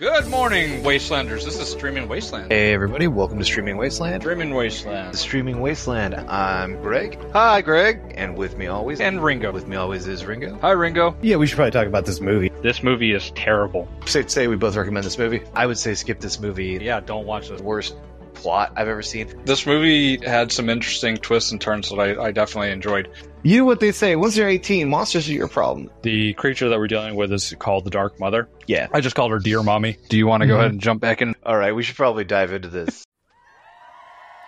Good 0.00 0.28
morning, 0.28 0.82
Wastelanders. 0.82 1.44
This 1.44 1.58
is 1.60 1.68
Streaming 1.70 2.08
Wasteland. 2.08 2.50
Hey 2.50 2.72
everybody, 2.72 3.06
welcome 3.06 3.38
to 3.38 3.44
Streaming 3.44 3.76
Wasteland. 3.76 4.22
Streaming 4.22 4.54
Wasteland. 4.54 5.14
Streaming 5.14 5.60
Wasteland. 5.60 6.14
I'm 6.14 6.80
Greg. 6.80 7.18
Hi, 7.34 7.60
Greg. 7.60 8.14
And 8.16 8.34
with 8.34 8.56
me 8.56 8.66
always, 8.68 8.98
And 9.02 9.22
Ringo. 9.22 9.52
with 9.52 9.68
me 9.68 9.76
always 9.76 10.06
is 10.06 10.24
Ringo. 10.24 10.58
Hi, 10.62 10.70
Ringo. 10.70 11.14
Yeah, 11.20 11.36
we 11.36 11.46
should 11.46 11.56
probably 11.56 11.72
talk 11.72 11.86
about 11.86 12.06
this 12.06 12.18
movie. 12.18 12.50
This 12.62 12.82
movie 12.82 13.12
is 13.12 13.30
terrible. 13.32 13.88
Say, 14.06 14.26
say 14.26 14.46
we 14.48 14.56
both 14.56 14.74
recommend 14.74 15.04
this 15.04 15.18
movie. 15.18 15.42
I 15.54 15.66
would 15.66 15.76
say 15.78 15.92
skip 15.92 16.18
this 16.18 16.40
movie. 16.40 16.78
Yeah, 16.80 17.00
don't 17.00 17.26
watch 17.26 17.50
this. 17.50 17.60
Worst 17.60 17.94
plot 18.32 18.72
I've 18.76 18.88
ever 18.88 19.02
seen. 19.02 19.28
This 19.44 19.66
movie 19.66 20.16
had 20.24 20.50
some 20.50 20.70
interesting 20.70 21.18
twists 21.18 21.52
and 21.52 21.60
turns 21.60 21.90
that 21.90 21.98
I, 22.00 22.24
I 22.28 22.30
definitely 22.30 22.70
enjoyed. 22.70 23.10
You 23.42 23.56
know 23.58 23.64
what 23.64 23.80
they 23.80 23.92
say? 23.92 24.16
Once 24.16 24.36
you're 24.36 24.48
18, 24.48 24.88
monsters 24.90 25.28
are 25.28 25.32
your 25.32 25.48
problem. 25.48 25.90
The 26.02 26.34
creature 26.34 26.68
that 26.68 26.78
we're 26.78 26.88
dealing 26.88 27.14
with 27.14 27.32
is 27.32 27.54
called 27.58 27.84
the 27.84 27.90
Dark 27.90 28.20
Mother. 28.20 28.48
Yeah. 28.66 28.88
I 28.92 29.00
just 29.00 29.16
called 29.16 29.30
her 29.30 29.38
Dear 29.38 29.62
Mommy. 29.62 29.96
Do 30.10 30.18
you 30.18 30.26
want 30.26 30.42
to 30.42 30.46
go 30.46 30.56
Mhm. 30.56 30.58
ahead 30.58 30.70
and 30.72 30.80
jump 30.80 31.00
back 31.00 31.22
in? 31.22 31.34
All 31.46 31.56
right, 31.56 31.72
we 31.74 31.82
should 31.82 31.96
probably 31.96 32.24
dive 32.24 32.52
into 32.52 32.68
this. 32.68 33.04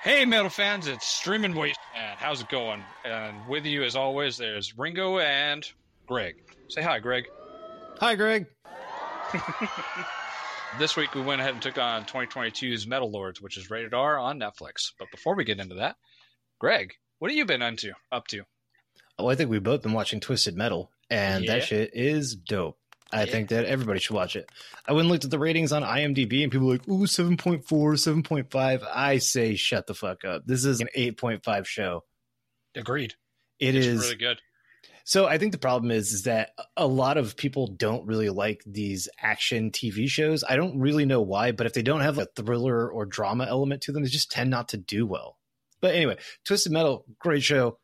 Hey, 0.03 0.25
metal 0.25 0.51
fans, 0.51 0.89
it's 0.89 1.07
Streaming 1.07 1.55
Wasteland. 1.55 2.17
How's 2.19 2.41
it 2.41 2.49
going? 2.49 2.83
And 3.05 3.47
with 3.47 3.65
you, 3.65 3.85
as 3.85 3.95
always, 3.95 4.37
there's 4.37 4.77
Ringo 4.77 5.21
and 5.21 5.65
Greg. 6.09 6.35
Say 6.69 6.83
hi, 6.83 6.99
Greg. 6.99 7.27
Hi, 8.01 8.17
Greg. 8.17 8.47
This 10.81 10.97
week, 10.97 11.15
we 11.15 11.21
went 11.21 11.41
ahead 11.41 11.53
and 11.53 11.63
took 11.63 11.79
on 11.79 12.05
2022's 12.07 12.85
Metal 12.87 13.11
Lords, 13.13 13.41
which 13.41 13.57
is 13.57 13.71
rated 13.71 13.95
R 13.95 14.19
on 14.19 14.41
Netflix. 14.41 14.91
But 14.99 15.11
before 15.13 15.37
we 15.37 15.45
get 15.45 15.61
into 15.61 15.77
that, 15.77 15.95
Greg, 16.59 16.95
what 17.21 17.31
have 17.31 17.37
you 17.39 17.45
been 17.45 17.63
into? 17.63 17.93
Up 18.11 18.27
to? 18.29 18.43
Well, 19.19 19.31
I 19.31 19.35
think 19.35 19.51
we've 19.51 19.63
both 19.63 19.83
been 19.83 19.93
watching 19.93 20.21
Twisted 20.21 20.57
Metal, 20.57 20.91
and 21.11 21.45
Yeah. 21.45 21.55
that 21.55 21.65
shit 21.65 21.91
is 21.95 22.35
dope. 22.35 22.79
I 23.13 23.25
Yeah. 23.25 23.31
think 23.31 23.49
that 23.51 23.67
everybody 23.67 24.01
should 24.01 24.15
watch 24.15 24.37
it. 24.37 24.49
I 24.87 24.93
went 24.93 25.03
and 25.03 25.11
looked 25.11 25.25
at 25.25 25.31
the 25.31 25.39
ratings 25.39 25.71
on 25.73 25.83
IMDb, 25.83 26.43
and 26.43 26.51
people 26.51 26.67
were 26.67 26.75
like, 26.75 26.89
ooh, 26.89 27.07
7.4, 27.07 27.97
7.5. 27.99 28.83
I 28.85 29.19
say, 29.19 29.55
shut 29.55 29.87
the 29.87 29.95
fuck 29.95 30.25
up. 30.25 30.43
This 30.47 30.65
is 30.65 30.81
an 30.81 30.89
8.5 30.95 31.67
show. 31.67 32.05
Agreed. 32.75 33.15
It 33.59 33.75
it's 33.75 33.87
is 33.87 34.01
really 34.01 34.17
good. 34.17 34.41
So 35.05 35.27
I 35.27 35.37
think 35.37 35.53
the 35.53 35.59
problem 35.59 35.91
is 35.91 36.13
is 36.13 36.23
that 36.23 36.53
a 36.77 36.87
lot 36.87 37.19
of 37.19 37.37
people 37.37 37.67
don't 37.67 38.07
really 38.07 38.31
like 38.31 38.63
these 38.65 39.09
action 39.19 39.73
TV 39.73 40.09
shows. 40.09 40.45
I 40.49 40.57
don't 40.57 40.79
really 40.79 41.05
know 41.05 41.21
why, 41.21 41.53
but 41.53 41.67
if 41.67 41.75
they 41.75 41.83
don't 41.83 42.01
have 42.01 42.19
a 42.19 42.27
thriller 42.37 42.89
or 42.91 43.05
drama 43.05 43.45
element 43.45 43.83
to 43.83 43.93
them, 43.93 44.05
they 44.05 44.09
just 44.09 44.31
tend 44.31 44.49
not 44.51 44.69
to 44.71 44.77
do 44.77 45.05
well. 45.05 45.39
But 45.81 45.97
anyway, 45.97 46.19
Twisted 46.45 46.73
Metal, 46.73 47.05
great 47.19 47.43
show. 47.43 47.79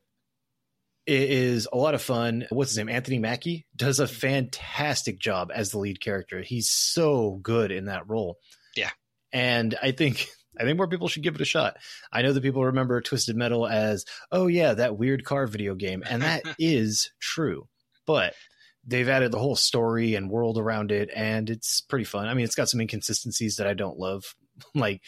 It 1.08 1.30
is 1.30 1.66
a 1.72 1.78
lot 1.78 1.94
of 1.94 2.02
fun. 2.02 2.46
What's 2.50 2.72
his 2.72 2.76
name? 2.76 2.90
Anthony 2.90 3.18
Mackie 3.18 3.64
does 3.74 3.98
a 3.98 4.06
fantastic 4.06 5.18
job 5.18 5.50
as 5.54 5.70
the 5.70 5.78
lead 5.78 6.02
character. 6.02 6.42
He's 6.42 6.68
so 6.68 7.40
good 7.42 7.72
in 7.72 7.86
that 7.86 8.06
role. 8.06 8.36
Yeah. 8.76 8.90
And 9.32 9.74
I 9.82 9.92
think 9.92 10.28
I 10.60 10.64
think 10.64 10.76
more 10.76 10.86
people 10.86 11.08
should 11.08 11.22
give 11.22 11.34
it 11.34 11.40
a 11.40 11.46
shot. 11.46 11.78
I 12.12 12.20
know 12.20 12.34
that 12.34 12.42
people 12.42 12.62
remember 12.66 13.00
Twisted 13.00 13.36
Metal 13.36 13.66
as, 13.66 14.04
oh 14.30 14.48
yeah, 14.48 14.74
that 14.74 14.98
weird 14.98 15.24
car 15.24 15.46
video 15.46 15.74
game, 15.74 16.02
and 16.06 16.20
that 16.20 16.42
is 16.58 17.10
true. 17.18 17.68
But 18.04 18.34
they've 18.86 19.08
added 19.08 19.32
the 19.32 19.38
whole 19.38 19.56
story 19.56 20.14
and 20.14 20.30
world 20.30 20.58
around 20.58 20.92
it, 20.92 21.08
and 21.16 21.48
it's 21.48 21.80
pretty 21.80 22.04
fun. 22.04 22.28
I 22.28 22.34
mean, 22.34 22.44
it's 22.44 22.54
got 22.54 22.68
some 22.68 22.82
inconsistencies 22.82 23.56
that 23.56 23.66
I 23.66 23.72
don't 23.72 23.98
love, 23.98 24.34
like, 24.74 25.00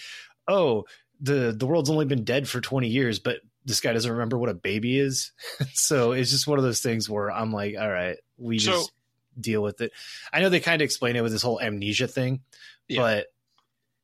oh, 0.49 0.85
the 1.21 1.55
the 1.55 1.67
world's 1.67 1.91
only 1.91 2.07
been 2.07 2.25
dead 2.25 2.49
for 2.49 2.63
twenty 2.63 2.89
years, 2.89 3.19
but 3.19 3.41
this 3.65 3.81
guy 3.81 3.93
doesn't 3.93 4.11
remember 4.11 4.39
what 4.39 4.49
a 4.49 4.55
baby 4.55 4.99
is. 4.99 5.33
so 5.73 6.13
it's 6.13 6.31
just 6.31 6.47
one 6.47 6.59
of 6.59 6.65
those 6.65 6.81
things 6.81 7.09
where 7.09 7.31
I'm 7.31 7.53
like, 7.53 7.77
all 7.79 7.91
right, 7.91 8.17
we 8.39 8.59
So- 8.59 8.73
just 8.73 8.93
deal 9.41 9.63
with 9.63 9.81
it. 9.81 9.93
I 10.33 10.41
know 10.41 10.49
they 10.49 10.61
kind 10.61 10.81
of 10.83 10.85
explain 10.85 11.17
it 11.17 11.23
with 11.23 11.33
this 11.33 11.43
whole 11.43 11.61
amnesia 11.61 12.09
thing, 12.09 12.41
Yeah. 12.89 13.01
but 13.01 13.27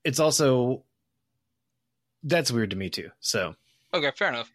it's 0.05 0.21
also 0.21 0.85
that's 2.23 2.51
weird 2.51 2.71
to 2.71 2.77
me 2.77 2.91
too. 2.91 3.11
So 3.21 3.55
Okay, 3.95 4.11
fair 4.17 4.29
enough. 4.29 4.51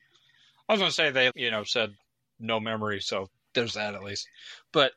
I 0.67 0.73
was 0.73 0.79
going 0.79 0.89
to 0.89 0.95
say 0.95 1.09
they, 1.11 1.31
you 1.35 1.51
know, 1.51 1.63
said 1.63 1.93
no 2.39 2.59
memory, 2.59 3.01
so 3.01 3.29
there's 3.53 3.73
that 3.73 3.93
at 3.95 4.03
least. 4.03 4.27
But 4.71 4.93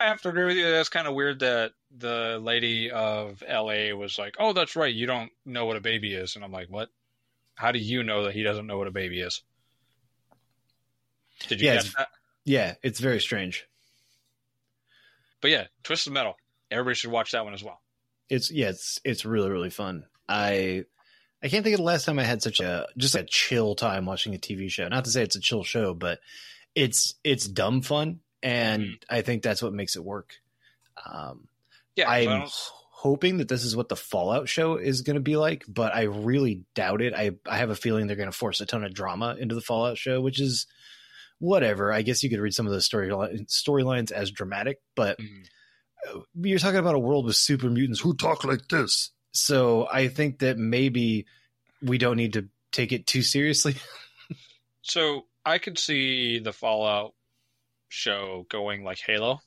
I 0.00 0.04
have 0.06 0.20
to 0.22 0.28
agree 0.28 0.44
with 0.44 0.56
you. 0.56 0.70
That's 0.70 0.88
kind 0.88 1.06
of 1.06 1.14
weird 1.14 1.40
that 1.40 1.72
the 1.96 2.38
lady 2.42 2.90
of 2.90 3.42
LA 3.48 3.94
was 3.94 4.18
like, 4.18 4.36
"Oh, 4.38 4.52
that's 4.52 4.76
right. 4.76 4.92
You 4.94 5.06
don't 5.06 5.30
know 5.44 5.66
what 5.66 5.76
a 5.76 5.80
baby 5.80 6.14
is," 6.14 6.34
and 6.36 6.44
I'm 6.44 6.52
like, 6.52 6.68
"What? 6.68 6.88
How 7.54 7.72
do 7.72 7.78
you 7.78 8.02
know 8.02 8.24
that 8.24 8.34
he 8.34 8.42
doesn't 8.42 8.66
know 8.66 8.78
what 8.78 8.86
a 8.88 8.92
baby 8.92 9.20
is?" 9.20 9.42
Did 11.48 11.60
you 11.60 11.66
Yeah, 11.66 11.74
it's- 11.74 11.94
that? 11.94 12.08
yeah, 12.44 12.74
it's 12.82 13.00
very 13.00 13.20
strange. 13.20 13.66
But 15.40 15.50
yeah, 15.50 15.66
Twisted 15.82 16.12
Metal. 16.12 16.36
Everybody 16.70 16.94
should 16.94 17.10
watch 17.10 17.32
that 17.32 17.44
one 17.44 17.54
as 17.54 17.62
well. 17.62 17.80
It's 18.30 18.50
yeah, 18.50 18.70
it's 18.70 18.98
it's 19.04 19.24
really 19.24 19.50
really 19.50 19.70
fun. 19.70 20.06
I 20.28 20.84
I 21.42 21.48
can't 21.48 21.62
think 21.62 21.74
of 21.74 21.78
the 21.78 21.84
last 21.84 22.06
time 22.06 22.18
I 22.18 22.24
had 22.24 22.42
such 22.42 22.60
a 22.60 22.88
just 22.96 23.14
a 23.14 23.24
chill 23.24 23.74
time 23.74 24.06
watching 24.06 24.34
a 24.34 24.38
TV 24.38 24.70
show. 24.70 24.88
Not 24.88 25.04
to 25.04 25.10
say 25.10 25.22
it's 25.22 25.36
a 25.36 25.40
chill 25.40 25.62
show, 25.62 25.92
but 25.92 26.20
it's 26.74 27.14
it's 27.22 27.46
dumb 27.46 27.82
fun, 27.82 28.20
and 28.42 29.04
I 29.10 29.20
think 29.20 29.42
that's 29.42 29.62
what 29.62 29.74
makes 29.74 29.96
it 29.96 30.04
work. 30.04 30.36
Um, 31.04 31.48
Yeah, 31.96 32.08
I'm 32.10 32.48
hoping 33.04 33.36
that 33.36 33.48
this 33.48 33.64
is 33.64 33.76
what 33.76 33.90
the 33.90 33.96
Fallout 33.96 34.48
show 34.48 34.76
is 34.76 35.02
going 35.02 35.16
to 35.16 35.20
be 35.20 35.36
like, 35.36 35.62
but 35.68 35.94
I 35.94 36.04
really 36.04 36.62
doubt 36.74 37.02
it. 37.02 37.12
I 37.14 37.32
I 37.46 37.58
have 37.58 37.68
a 37.68 37.76
feeling 37.76 38.06
they're 38.06 38.16
going 38.16 38.30
to 38.32 38.36
force 38.36 38.62
a 38.62 38.66
ton 38.66 38.82
of 38.82 38.94
drama 38.94 39.36
into 39.38 39.54
the 39.54 39.60
Fallout 39.60 39.98
show, 39.98 40.20
which 40.22 40.40
is 40.40 40.66
whatever. 41.38 41.92
I 41.92 42.00
guess 42.02 42.22
you 42.22 42.30
could 42.30 42.40
read 42.40 42.54
some 42.54 42.66
of 42.66 42.72
those 42.72 42.86
story 42.86 43.10
storylines 43.10 44.10
as 44.10 44.30
dramatic, 44.30 44.80
but 44.96 45.18
Mhm. 45.18 46.22
you're 46.40 46.58
talking 46.58 46.78
about 46.80 46.94
a 46.94 46.98
world 46.98 47.26
with 47.26 47.36
super 47.36 47.68
mutants 47.68 48.00
who 48.00 48.14
talk 48.16 48.42
like 48.44 48.68
this. 48.68 49.10
So 49.32 49.86
I 49.92 50.08
think 50.08 50.38
that 50.38 50.56
maybe 50.56 51.26
we 51.82 51.98
don't 51.98 52.16
need 52.16 52.32
to 52.34 52.48
take 52.72 52.92
it 52.92 53.06
too 53.06 53.22
seriously. 53.22 53.74
So 54.86 55.26
I 55.46 55.56
could 55.58 55.78
see 55.78 56.38
the 56.40 56.52
Fallout 56.52 57.14
show 57.88 58.46
going 58.50 58.84
like 58.84 58.98
Halo. 58.98 59.40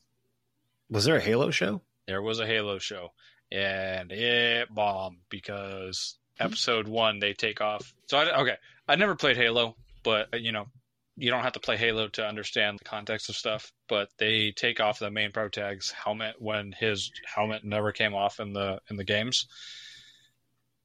Was 0.90 1.06
there 1.06 1.18
a 1.18 1.22
Halo 1.22 1.52
show? 1.52 1.82
there 2.08 2.22
was 2.22 2.40
a 2.40 2.48
Halo 2.48 2.80
show, 2.80 3.12
and 3.52 4.12
it 4.12 4.74
bombed 4.74 5.18
because 5.30 6.18
episode 6.40 6.88
one 6.88 7.20
they 7.20 7.34
take 7.34 7.62
off. 7.62 7.94
So 8.08 8.18
I 8.18 8.42
okay, 8.42 8.56
I 8.88 8.96
never 8.96 9.16
played 9.16 9.38
Halo, 9.38 9.76
but 10.04 10.34
uh, 10.34 10.38
you 10.38 10.52
know, 10.52 10.68
you 11.16 11.32
don't 11.32 11.44
have 11.44 11.54
to 11.54 11.60
play 11.60 11.78
Halo 11.78 12.08
to 12.10 12.26
understand 12.26 12.80
the 12.80 12.86
context 12.86 13.30
of 13.30 13.36
stuff. 13.36 13.72
But 13.88 14.10
they 14.18 14.52
take 14.52 14.80
off 14.80 15.00
the 15.00 15.12
main 15.12 15.32
protag's 15.32 15.92
helmet 15.92 16.36
when 16.40 16.72
his 16.72 17.12
helmet 17.26 17.64
never 17.64 17.92
came 17.92 18.14
off 18.14 18.40
in 18.40 18.54
the 18.54 18.82
in 18.90 18.98
the 18.98 19.04
games. 19.04 19.48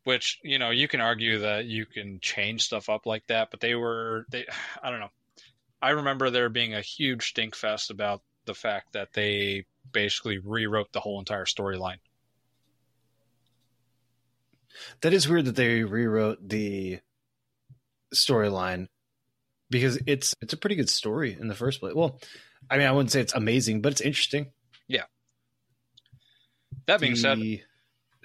Which 0.04 0.40
you 0.42 0.58
know 0.58 0.70
you 0.70 0.88
can 0.88 1.00
argue 1.00 1.40
that 1.40 1.66
you 1.66 1.86
can 1.86 2.18
change 2.20 2.62
stuff 2.62 2.88
up 2.88 3.06
like 3.06 3.26
that, 3.28 3.50
but 3.50 3.60
they 3.60 3.74
were 3.74 4.26
they 4.30 4.46
I 4.82 4.90
don't 4.90 5.00
know. 5.00 5.12
I 5.80 5.90
remember 5.90 6.30
there 6.30 6.48
being 6.48 6.74
a 6.74 6.80
huge 6.80 7.30
stink 7.30 7.56
fest 7.56 7.90
about 7.90 8.22
the 8.44 8.54
fact 8.54 8.92
that 8.92 9.12
they 9.12 9.66
basically 9.90 10.38
rewrote 10.38 10.92
the 10.92 11.00
whole 11.00 11.18
entire 11.18 11.44
storyline. 11.44 11.98
That 15.02 15.12
is 15.12 15.28
weird 15.28 15.46
that 15.46 15.56
they 15.56 15.82
rewrote 15.82 16.48
the 16.48 17.00
storyline 18.14 18.88
because 19.70 19.98
it's 20.06 20.34
it's 20.40 20.52
a 20.52 20.56
pretty 20.56 20.76
good 20.76 20.90
story 20.90 21.36
in 21.38 21.48
the 21.48 21.54
first 21.54 21.80
place. 21.80 21.94
Well, 21.94 22.18
I 22.70 22.78
mean, 22.78 22.86
I 22.86 22.92
wouldn't 22.92 23.10
say 23.10 23.20
it's 23.20 23.34
amazing, 23.34 23.80
but 23.82 23.92
it's 23.92 24.00
interesting. 24.00 24.52
Yeah. 24.88 25.04
That 26.86 27.00
being 27.00 27.16
said, 27.16 27.38
it 27.38 27.62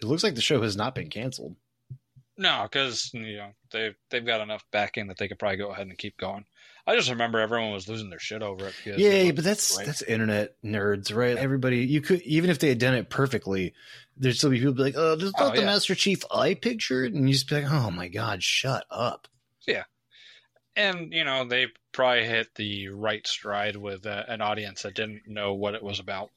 looks 0.03 0.23
like 0.23 0.35
the 0.35 0.41
show 0.41 0.61
has 0.61 0.75
not 0.75 0.95
been 0.95 1.09
canceled. 1.09 1.55
no, 2.37 2.63
because 2.63 3.11
you 3.13 3.37
know 3.37 3.51
they've 3.71 3.95
they've 4.09 4.25
got 4.25 4.41
enough 4.41 4.63
backing 4.71 5.07
that 5.07 5.17
they 5.17 5.27
could 5.27 5.39
probably 5.39 5.57
go 5.57 5.71
ahead 5.71 5.87
and 5.87 5.97
keep 5.97 6.17
going. 6.17 6.45
I 6.87 6.95
just 6.95 7.09
remember 7.09 7.39
everyone 7.39 7.71
was 7.71 7.89
losing 7.89 8.09
their 8.09 8.17
shit 8.19 8.41
over 8.41 8.67
it. 8.67 8.73
Yeah, 8.85 9.31
but 9.31 9.43
that's 9.43 9.75
great. 9.75 9.85
that's 9.85 10.01
internet 10.01 10.55
nerds, 10.63 11.13
right? 11.13 11.35
Everybody, 11.37 11.79
you 11.85 11.99
could 11.99 12.21
even 12.21 12.49
if 12.49 12.59
they 12.59 12.69
had 12.69 12.79
done 12.79 12.95
it 12.95 13.09
perfectly, 13.09 13.73
there'd 14.15 14.37
still 14.37 14.49
be 14.51 14.59
people 14.59 14.73
be 14.73 14.83
like, 14.83 14.95
"Oh, 14.97 15.15
this 15.17 15.25
is 15.25 15.33
Oh, 15.37 15.47
not 15.47 15.55
the 15.55 15.61
yeah. 15.61 15.67
Master 15.67 15.95
Chief 15.95 16.23
I 16.33 16.53
pictured," 16.53 17.13
and 17.13 17.27
you 17.27 17.33
just 17.33 17.49
be 17.49 17.61
like, 17.61 17.69
"Oh 17.71 17.91
my 17.91 18.07
god, 18.07 18.41
shut 18.41 18.85
up." 18.89 19.27
Yeah, 19.67 19.83
and 20.77 21.11
you 21.11 21.25
know 21.25 21.45
they 21.45 21.67
probably 21.91 22.23
hit 22.25 22.55
the 22.55 22.87
right 22.87 23.27
stride 23.27 23.75
with 23.75 24.05
uh, 24.05 24.23
an 24.29 24.39
audience 24.41 24.83
that 24.83 24.93
didn't 24.95 25.23
know 25.27 25.53
what 25.55 25.75
it 25.75 25.83
was 25.83 25.99
about. 25.99 26.29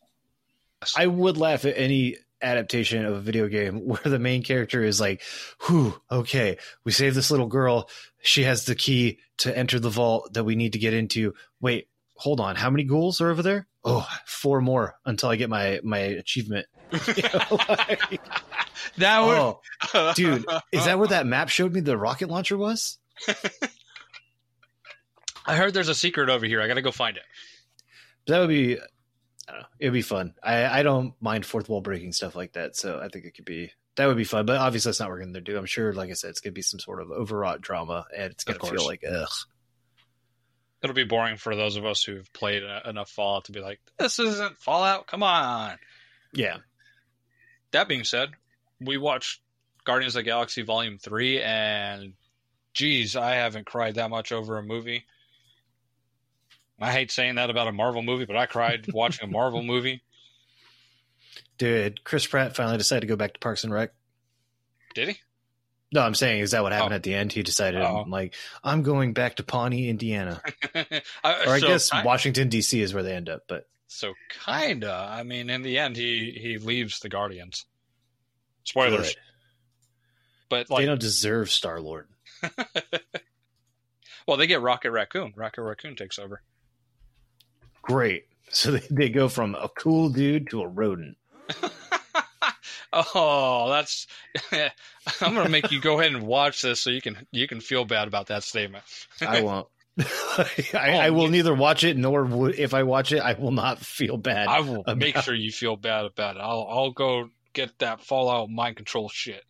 I 0.97 1.07
would 1.07 1.37
laugh 1.37 1.65
at 1.65 1.79
any 1.79 2.17
adaptation 2.43 3.05
of 3.05 3.15
a 3.15 3.21
video 3.21 3.49
game 3.49 3.79
where 3.87 4.01
the 4.05 4.19
main 4.19 4.43
character 4.43 4.83
is 4.83 5.01
like, 5.01 5.23
"Whew, 5.67 6.01
okay, 6.11 6.59
we 6.85 6.93
saved 6.93 7.17
this 7.17 7.31
little 7.31 7.47
girl. 7.49 7.89
She 8.23 8.45
has 8.45 8.65
the 8.65 8.75
key 8.75 9.19
to 9.39 9.57
enter 9.57 9.79
the 9.81 9.91
vault 9.91 10.33
that 10.35 10.45
we 10.45 10.57
need 10.57 10.73
to 10.75 10.79
get 10.79 10.95
into. 10.95 11.35
Wait, 11.61 11.89
hold 12.15 12.41
on, 12.41 12.57
how 12.57 12.71
many 12.71 12.85
ghouls 12.85 13.21
are 13.21 13.31
over 13.31 13.43
there? 13.43 13.67
Oh, 13.83 14.07
four 14.27 14.61
more 14.61 14.95
until 15.07 15.29
I 15.31 15.37
get 15.37 15.49
my 15.51 15.81
my 15.83 15.99
achievement." 15.99 16.67
You 17.17 17.23
know, 17.23 17.59
like- 17.69 18.21
that 18.97 19.21
would, 19.21 19.55
oh, 19.95 20.13
dude, 20.15 20.45
is 20.73 20.85
that 20.87 20.99
where 20.99 21.09
that 21.09 21.27
map 21.27 21.49
showed 21.49 21.73
me 21.73 21.81
the 21.81 21.97
rocket 21.97 22.29
launcher 22.29 22.57
was? 22.59 22.99
I 25.47 25.57
heard 25.57 25.75
there's 25.75 25.89
a 25.89 25.95
secret 25.95 26.29
over 26.29 26.47
here. 26.47 26.61
I 26.61 26.67
got 26.69 26.75
to 26.75 26.83
go 26.83 26.91
find 26.91 27.17
it. 27.17 27.23
That 28.27 28.41
would 28.41 28.49
be. 28.49 28.79
I 29.51 29.55
don't 29.55 29.63
know. 29.63 29.67
It'd 29.81 29.93
be 29.93 30.03
fun. 30.03 30.35
I, 30.43 30.81
I 30.81 30.83
don't 30.85 31.15
mind 31.21 31.45
fourth 31.45 31.69
wall 31.69 31.81
breaking 31.81 32.13
stuff 32.13 32.37
like 32.37 32.53
that, 32.53 32.77
so 32.77 33.01
I 33.03 33.09
think 33.09 33.25
it 33.25 33.35
could 33.35 33.45
be 33.45 33.73
that 33.97 34.07
would 34.07 34.17
be 34.17 34.25
fun. 34.25 34.47
But 34.47 34.59
obviously, 34.59 34.91
that's 34.91 35.01
not 35.01 35.09
what 35.09 35.15
we're 35.15 35.23
going 35.23 35.35
to 35.35 35.41
do. 35.41 35.59
I'm 35.59 35.67
sure, 35.67 35.93
like 35.93 36.11
I 36.11 36.13
said, 36.13 36.31
it's 36.31 36.41
going 36.41 36.53
to 36.53 36.59
be 36.59 36.63
some 36.63 36.79
sort 36.79 37.03
of 37.03 37.11
overwrought 37.11 37.61
drama, 37.61 38.05
and 38.17 38.31
it's 38.31 38.45
going 38.45 38.61
to 38.61 38.67
feel 38.67 38.87
like 38.87 39.03
ugh. 39.11 39.29
It'll 40.83 40.95
be 40.95 41.05
boring 41.05 41.37
for 41.37 41.57
those 41.57 41.77
of 41.77 41.85
us 41.85 42.05
who've 42.05 42.33
played 42.33 42.63
enough 42.87 43.11
Fallout 43.11 43.47
to 43.47 43.53
be 43.53 43.61
like, 43.61 43.81
this 43.99 44.19
isn't 44.19 44.59
Fallout. 44.59 45.07
Come 45.07 45.23
on. 45.23 45.77
Yeah, 46.33 46.59
That 47.73 47.89
being 47.89 48.05
said, 48.05 48.31
we 48.81 48.97
watched 48.97 49.41
Guardians 49.85 50.15
of 50.15 50.21
the 50.21 50.25
Galaxy 50.31 50.63
Volume 50.63 50.97
3, 50.97 51.43
and 51.43 52.13
geez, 52.73 53.17
I 53.17 53.33
haven't 53.33 53.67
cried 53.67 53.97
that 53.97 54.11
much 54.11 54.31
over 54.31 54.57
a 54.57 54.63
movie. 54.63 55.05
I 56.81 56.93
hate 56.93 57.11
saying 57.11 57.35
that 57.37 57.51
about 57.51 57.69
a 57.69 57.73
Marvel 57.73 58.03
movie, 58.03 58.25
but 58.25 58.37
I 58.37 58.47
cried 58.47 58.87
watching 58.93 59.29
a 59.29 59.33
Marvel 59.33 59.63
movie. 59.63 60.03
dude. 61.59 62.03
Chris 62.05 62.27
Pratt 62.27 62.57
finally 62.57 62.79
decided 62.79 63.03
to 63.03 63.07
go 63.07 63.17
back 63.17 63.35
to 63.35 63.41
Parks 63.41 63.65
and 63.65 63.73
Rec. 63.73 63.93
Did 64.95 65.09
he? 65.09 65.17
No, 65.93 66.01
I'm 66.03 66.15
saying 66.15 66.41
is 66.41 66.53
that 66.53 66.63
what 66.63 66.73
happened 66.73 66.93
Oh. 66.93 66.97
at 66.97 67.03
the 67.03 67.15
end? 67.15 67.33
He 67.33 67.43
decided, 67.43 67.83
Oh. 67.83 68.05
like, 68.09 68.35
I'm 68.63 68.83
going 68.83 69.13
back 69.13 69.37
to 69.37 69.43
Pawnee, 69.43 69.89
Indiana, 69.89 70.41
I, 70.75 71.03
or 71.25 71.51
I 71.55 71.59
so 71.59 71.67
guess 71.67 71.91
ki- 71.91 72.03
Washington 72.05 72.49
D.C. 72.49 72.81
is 72.81 72.95
where 72.95 73.03
they 73.03 73.15
end 73.15 73.29
up. 73.29 73.43
But 73.49 73.69
so 73.89 74.15
kinda. 74.45 75.09
I 75.11 75.25
mean, 75.25 75.51
in 75.51 75.63
the 75.63 75.79
end, 75.79 75.97
he 75.97 76.31
he 76.41 76.59
leaves 76.59 77.01
the 77.01 77.09
Guardians. 77.09 77.67
Spoilers, 78.65 79.09
good. 79.15 79.17
but 80.49 80.69
they 80.69 80.87
don't 80.87 81.01
deserve 81.01 81.51
Star 81.51 81.81
Lord. 81.81 82.07
well, 84.27 84.37
they 84.37 84.47
get 84.47 84.61
Rocket 84.61 84.91
Raccoon. 84.93 85.33
Rocket 85.37 85.63
Raccoon 85.63 85.97
takes 85.97 86.19
over. 86.19 86.41
Great. 87.83 88.27
So 88.53 88.73
they, 88.73 88.83
they 88.91 89.09
go 89.11 89.29
from 89.29 89.55
a 89.55 89.69
cool 89.69 90.09
dude 90.09 90.51
to 90.51 90.63
a 90.63 90.67
rodent. 90.67 91.17
oh, 92.93 93.69
that's. 93.71 94.09
I'm 95.21 95.35
gonna 95.35 95.49
make 95.49 95.71
you 95.71 95.81
go 95.81 96.01
ahead 96.01 96.13
and 96.13 96.25
watch 96.27 96.61
this 96.63 96.81
so 96.81 96.91
you 96.91 97.01
can 97.01 97.29
you 97.31 97.47
can 97.47 97.61
feel 97.61 97.85
bad 97.85 98.09
about 98.09 98.27
that 98.27 98.43
statement. 98.43 98.83
I 99.21 99.43
won't. 99.43 99.69
I, 100.01 100.47
oh, 100.75 100.79
I 100.79 101.11
will 101.11 101.29
neither 101.29 101.55
watch 101.55 101.85
it 101.85 101.97
nor 101.97 102.25
would, 102.25 102.59
if 102.59 102.75
I 102.75 102.83
watch 102.83 103.13
it, 103.13 103.21
I 103.21 103.35
will 103.35 103.53
not 103.53 103.79
feel 103.79 104.17
bad. 104.17 104.49
I 104.49 104.61
will 104.63 104.81
about- 104.81 104.99
make 104.99 105.17
sure 105.19 105.35
you 105.35 105.53
feel 105.53 105.77
bad 105.77 106.07
about 106.07 106.35
it. 106.37 106.41
I'll 106.41 106.67
I'll 106.69 106.91
go 106.91 107.29
get 107.53 107.79
that 107.79 108.01
Fallout 108.01 108.51
mind 108.51 108.75
control 108.75 109.09
shit. 109.09 109.45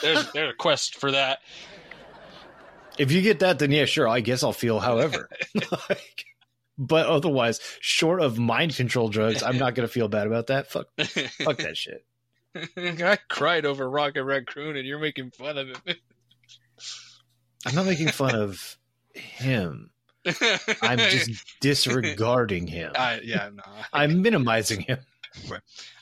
There's 0.00 0.32
there's 0.32 0.50
a 0.50 0.56
quest 0.58 0.96
for 0.96 1.12
that. 1.12 1.38
if 2.98 3.12
you 3.12 3.22
get 3.22 3.38
that, 3.40 3.60
then 3.60 3.70
yeah, 3.70 3.84
sure. 3.84 4.08
I 4.08 4.18
guess 4.20 4.42
I'll 4.42 4.52
feel 4.52 4.80
however. 4.80 5.28
Like, 5.54 6.24
but 6.78 7.06
otherwise, 7.06 7.60
short 7.80 8.20
of 8.20 8.38
mind 8.38 8.74
control 8.74 9.08
drugs, 9.08 9.42
I'm 9.42 9.58
not 9.58 9.74
going 9.74 9.86
to 9.86 9.92
feel 9.92 10.08
bad 10.08 10.26
about 10.26 10.48
that. 10.48 10.70
Fuck, 10.70 10.88
fuck 10.98 11.58
that 11.58 11.76
shit. 11.76 12.04
I 12.54 13.18
cried 13.28 13.64
over 13.64 13.88
Rocket 13.88 14.24
Raccoon, 14.24 14.76
and 14.76 14.86
you're 14.86 14.98
making 14.98 15.30
fun 15.30 15.58
of 15.58 15.68
it. 15.86 15.98
I'm 17.66 17.74
not 17.74 17.86
making 17.86 18.08
fun 18.08 18.34
of 18.34 18.76
him. 19.14 19.90
I'm 20.82 20.98
just 20.98 21.44
disregarding 21.60 22.66
him. 22.66 22.92
I, 22.94 23.20
yeah, 23.22 23.50
no. 23.54 23.62
I'm 23.92 24.22
minimizing 24.22 24.80
him. 24.80 24.98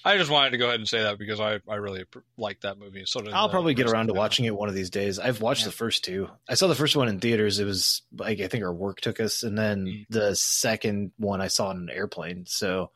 I 0.05 0.17
just 0.17 0.31
wanted 0.31 0.51
to 0.51 0.59
go 0.59 0.67
ahead 0.67 0.81
and 0.81 0.89
say 0.89 1.03
that 1.03 1.19
because 1.19 1.41
I, 1.41 1.61
I 1.69 1.77
really 1.77 2.05
like 2.37 2.61
that 2.63 2.79
movie. 2.79 3.05
So 3.07 3.23
I'll 3.33 3.49
probably 3.49 3.75
get 3.75 3.87
around 3.91 4.09
to 4.09 4.13
watching 4.15 4.45
it 4.45 4.55
one 4.57 4.69
of 4.69 4.75
these 4.75 4.91
days. 4.91 5.19
I've 5.19 5.41
watched 5.41 5.63
Yeah. 5.63 5.67
the 5.69 5.73
first 5.73 6.05
two. 6.05 6.29
I 6.49 6.55
saw 6.55 6.67
the 6.69 6.75
first 6.75 6.97
one 6.97 7.09
in 7.09 7.21
theaters. 7.21 7.59
It 7.59 7.65
was 7.65 8.03
like 8.17 8.41
I 8.41 8.49
think 8.49 8.65
our 8.65 8.73
work 8.73 9.01
took 9.01 9.21
us, 9.21 9.43
and 9.43 9.57
then 9.59 9.87
Mm. 9.87 10.07
the 10.11 10.35
second 10.37 11.13
one 11.17 11.41
I 11.41 11.49
saw 11.49 11.69
on 11.69 11.77
an 11.79 11.91
airplane. 11.91 12.47
So 12.47 12.91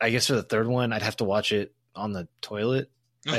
I 0.00 0.10
guess 0.10 0.26
for 0.26 0.34
the 0.34 0.42
third 0.42 0.66
one, 0.66 0.92
I'd 0.92 1.02
have 1.02 1.16
to 1.16 1.24
watch 1.24 1.52
it 1.52 1.74
on 1.94 2.12
the 2.12 2.26
toilet. 2.40 2.90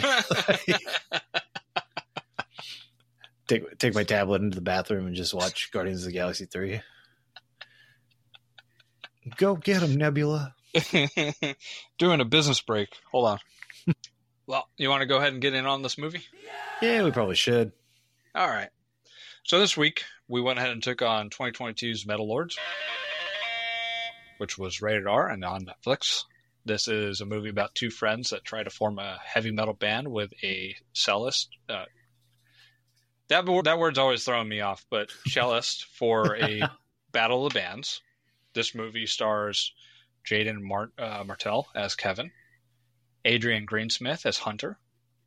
Take 3.48 3.78
take 3.80 3.94
my 3.96 4.04
tablet 4.04 4.42
into 4.42 4.56
the 4.56 4.62
bathroom 4.62 5.08
and 5.08 5.16
just 5.16 5.34
watch 5.34 5.72
Guardians 5.74 6.02
of 6.02 6.06
the 6.08 6.14
Galaxy 6.14 6.46
three. 6.46 6.82
Go 9.36 9.56
get 9.56 9.84
him, 9.84 9.96
Nebula. 9.98 10.56
Doing 11.98 12.22
a 12.22 12.26
business 12.26 12.62
break. 12.62 12.90
Hold 13.12 13.28
on. 13.28 13.40
well, 14.48 14.68
you 14.78 14.90
want 14.90 15.02
to 15.02 15.08
go 15.08 15.18
ahead 15.18 15.34
and 15.34 15.42
get 15.42 15.54
in 15.54 15.66
on 15.66 15.82
this 15.82 15.98
movie? 15.98 16.24
Yeah, 16.82 17.04
we 17.04 17.12
probably 17.12 17.36
should. 17.36 17.72
All 18.34 18.48
right. 18.48 18.70
So 19.44 19.60
this 19.60 19.76
week 19.76 20.04
we 20.28 20.42
went 20.42 20.60
ahead 20.60 20.72
and 20.72 20.82
took 20.82 21.02
on 21.02 21.30
2022's 21.30 22.06
Metal 22.06 22.28
Lords, 22.28 22.58
which 24.38 24.58
was 24.58 24.82
rated 24.82 25.08
R 25.08 25.28
and 25.28 25.44
on 25.44 25.66
Netflix. 25.66 26.24
This 26.64 26.88
is 26.88 27.22
a 27.22 27.26
movie 27.26 27.50
about 27.50 27.74
two 27.74 27.90
friends 27.90 28.30
that 28.30 28.46
try 28.46 28.64
to 28.64 28.70
form 28.70 29.00
a 29.00 29.18
heavy 29.26 29.52
metal 29.52 29.74
band 29.74 30.08
with 30.08 30.32
a 30.44 30.76
cellist. 30.94 31.48
Uh, 31.68 31.86
that 33.30 33.46
that 33.64 33.80
word's 33.80 33.98
always 33.98 34.24
throwing 34.24 34.48
me 34.48 34.62
off, 34.62 34.86
but 34.90 35.10
cellist 35.28 35.86
for 35.98 36.36
a 36.36 36.62
battle 37.12 37.46
of 37.46 37.54
the 37.54 37.60
bands. 37.60 38.02
This 38.54 38.76
movie 38.76 39.06
stars 39.06 39.74
Jaeden 40.26 40.62
Mart- 40.62 40.94
uh, 40.98 41.24
Martell 41.26 41.68
as 41.76 41.96
Kevin, 41.96 42.32
Adrian 43.26 43.66
Greensmith 43.66 44.26
as 44.26 44.38
Hunter, 44.38 44.78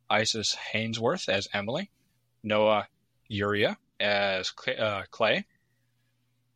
Isis 0.09 0.55
Hainsworth 0.73 1.29
as 1.29 1.47
Emily, 1.53 1.91
Noah 2.43 2.87
Urrea 3.29 3.77
as 3.99 4.51
Clay, 4.51 4.77
uh, 4.77 5.03
Clay, 5.11 5.45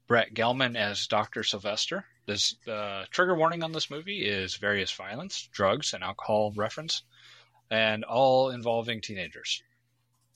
Brett 0.07 0.33
Gelman 0.33 0.75
as 0.75 1.07
Dr. 1.07 1.43
Sylvester. 1.43 2.05
This 2.25 2.55
uh, 2.67 3.05
trigger 3.09 3.35
warning 3.35 3.63
on 3.63 3.71
this 3.71 3.89
movie 3.89 4.25
is 4.25 4.55
various 4.55 4.91
violence, 4.91 5.47
drugs, 5.51 5.93
and 5.93 6.03
alcohol 6.03 6.51
reference, 6.55 7.03
and 7.71 8.03
all 8.03 8.49
involving 8.49 9.01
teenagers. 9.01 9.63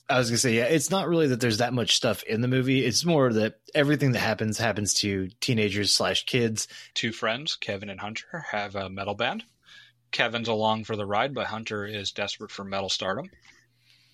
I 0.08 0.18
was 0.18 0.28
gonna 0.28 0.38
say, 0.38 0.54
yeah, 0.54 0.64
it's 0.64 0.90
not 0.90 1.08
really 1.08 1.28
that 1.28 1.40
there's 1.40 1.58
that 1.58 1.72
much 1.72 1.96
stuff 1.96 2.22
in 2.24 2.42
the 2.42 2.48
movie. 2.48 2.84
It's 2.84 3.06
more 3.06 3.32
that 3.32 3.60
everything 3.74 4.12
that 4.12 4.18
happens 4.18 4.58
happens 4.58 4.92
to 4.94 5.28
teenagers 5.40 5.92
slash 5.92 6.26
kids. 6.26 6.68
Two 6.92 7.10
friends, 7.10 7.56
Kevin 7.56 7.88
and 7.88 8.00
Hunter, 8.00 8.44
have 8.50 8.74
a 8.74 8.90
metal 8.90 9.14
band. 9.14 9.44
Kevin's 10.12 10.48
along 10.48 10.84
for 10.84 10.94
the 10.94 11.06
ride, 11.06 11.34
but 11.34 11.46
Hunter 11.46 11.86
is 11.86 12.12
desperate 12.12 12.50
for 12.50 12.64
metal 12.64 12.90
stardom. 12.90 13.30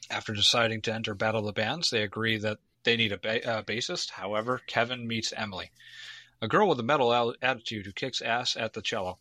After 0.09 0.33
deciding 0.33 0.83
to 0.83 0.95
enter 0.95 1.15
Battle 1.15 1.41
of 1.41 1.47
the 1.47 1.53
Bands, 1.53 1.91
they 1.91 2.03
agree 2.03 2.39
that 2.39 2.59
they 2.85 2.97
need 2.97 3.13
a 3.13 3.19
ba- 3.19 3.47
uh, 3.47 3.63
bassist. 3.63 4.11
However, 4.11 4.61
Kevin 4.67 5.07
meets 5.07 5.33
Emily, 5.37 5.73
a 6.41 6.49
girl 6.49 6.69
with 6.69 6.81
a 6.81 6.85
metal 6.85 7.13
al- 7.13 7.35
attitude 7.43 7.87
who 7.87 7.93
kicks 7.93 8.23
ass 8.23 8.57
at 8.57 8.73
the 8.73 8.83
cello. 8.83 9.19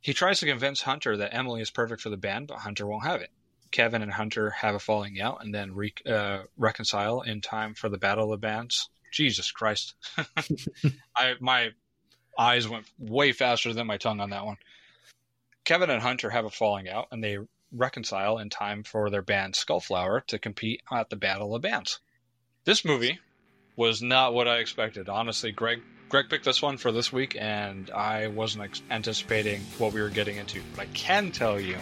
He 0.00 0.12
tries 0.12 0.38
to 0.40 0.46
convince 0.46 0.82
Hunter 0.82 1.16
that 1.16 1.34
Emily 1.34 1.60
is 1.62 1.70
perfect 1.70 2.02
for 2.02 2.10
the 2.10 2.16
band, 2.16 2.48
but 2.48 2.58
Hunter 2.58 2.86
won't 2.86 3.04
have 3.04 3.20
it. 3.20 3.30
Kevin 3.70 4.02
and 4.02 4.12
Hunter 4.12 4.50
have 4.50 4.74
a 4.74 4.78
falling 4.78 5.20
out 5.20 5.44
and 5.44 5.54
then 5.54 5.74
re- 5.74 5.94
uh, 6.06 6.40
reconcile 6.56 7.20
in 7.22 7.40
time 7.40 7.74
for 7.74 7.88
the 7.88 7.98
Battle 7.98 8.32
of 8.32 8.40
Bands. 8.40 8.88
Jesus 9.10 9.50
Christ. 9.50 9.94
I 11.16 11.34
my 11.40 11.70
eyes 12.38 12.68
went 12.68 12.86
way 12.98 13.32
faster 13.32 13.72
than 13.72 13.86
my 13.86 13.96
tongue 13.96 14.20
on 14.20 14.30
that 14.30 14.46
one. 14.46 14.56
Kevin 15.64 15.90
and 15.90 16.02
Hunter 16.02 16.30
have 16.30 16.44
a 16.44 16.50
falling 16.50 16.88
out 16.88 17.08
and 17.10 17.22
they 17.22 17.38
reconcile 17.72 18.38
in 18.38 18.48
time 18.48 18.82
for 18.84 19.10
their 19.10 19.22
band 19.22 19.54
Skullflower 19.54 20.26
to 20.28 20.38
compete 20.38 20.82
at 20.90 21.10
the 21.10 21.16
Battle 21.16 21.54
of 21.54 21.62
Bands. 21.62 22.00
This 22.64 22.84
movie 22.84 23.18
was 23.76 24.02
not 24.02 24.34
what 24.34 24.48
I 24.48 24.58
expected. 24.58 25.08
Honestly, 25.08 25.52
Greg 25.52 25.82
Greg 26.08 26.30
picked 26.30 26.46
this 26.46 26.62
one 26.62 26.78
for 26.78 26.90
this 26.90 27.12
week 27.12 27.36
and 27.38 27.90
I 27.90 28.28
wasn't 28.28 28.80
anticipating 28.90 29.60
what 29.76 29.92
we 29.92 30.00
were 30.00 30.08
getting 30.08 30.36
into. 30.36 30.62
But 30.74 30.82
I 30.82 30.86
can 30.86 31.32
tell 31.32 31.60
you 31.60 31.76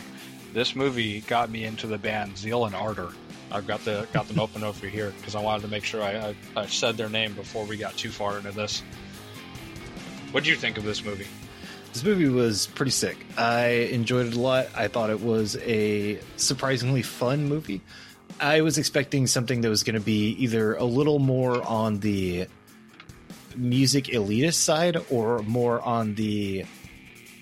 this 0.56 0.74
movie 0.74 1.20
got 1.20 1.50
me 1.50 1.64
into 1.64 1.86
the 1.86 1.98
band 1.98 2.38
Zeal 2.38 2.64
and 2.64 2.74
Ardor. 2.74 3.10
I've 3.52 3.66
got 3.66 3.84
the 3.84 4.08
got 4.14 4.26
them 4.26 4.40
open 4.40 4.64
over 4.64 4.86
here 4.86 5.12
because 5.18 5.34
I 5.34 5.40
wanted 5.42 5.60
to 5.62 5.68
make 5.68 5.84
sure 5.84 6.02
I, 6.02 6.28
I, 6.56 6.62
I 6.62 6.66
said 6.66 6.96
their 6.96 7.10
name 7.10 7.34
before 7.34 7.66
we 7.66 7.76
got 7.76 7.94
too 7.98 8.08
far 8.08 8.38
into 8.38 8.52
this. 8.52 8.82
What 10.32 10.44
do 10.44 10.50
you 10.50 10.56
think 10.56 10.78
of 10.78 10.84
this 10.84 11.04
movie? 11.04 11.26
This 11.92 12.02
movie 12.02 12.30
was 12.30 12.68
pretty 12.68 12.90
sick. 12.90 13.18
I 13.36 13.66
enjoyed 13.92 14.28
it 14.28 14.34
a 14.34 14.40
lot. 14.40 14.68
I 14.74 14.88
thought 14.88 15.10
it 15.10 15.20
was 15.20 15.56
a 15.58 16.20
surprisingly 16.36 17.02
fun 17.02 17.50
movie. 17.50 17.82
I 18.40 18.62
was 18.62 18.78
expecting 18.78 19.26
something 19.26 19.60
that 19.60 19.68
was 19.68 19.82
going 19.82 19.94
to 19.94 20.00
be 20.00 20.30
either 20.38 20.74
a 20.74 20.84
little 20.84 21.18
more 21.18 21.62
on 21.62 22.00
the 22.00 22.46
music 23.54 24.04
elitist 24.04 24.54
side 24.54 24.96
or 25.10 25.40
more 25.40 25.82
on 25.82 26.14
the 26.14 26.64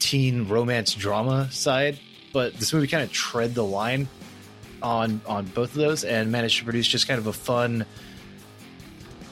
teen 0.01 0.49
romance 0.49 0.95
drama 0.95 1.49
side, 1.53 2.01
but 2.35 2.53
this 2.55 2.75
movie 2.75 2.89
kind 2.89 3.03
of 3.03 3.11
tread 3.11 3.55
the 3.55 3.65
line 3.65 4.09
on 4.83 5.23
on 5.27 5.47
both 5.47 5.71
of 5.71 5.77
those 5.77 6.05
and 6.05 6.31
managed 6.31 6.59
to 6.59 6.65
produce 6.65 6.87
just 6.87 7.09
kind 7.09 7.19
of 7.19 7.27
a 7.27 7.33
fun 7.33 7.87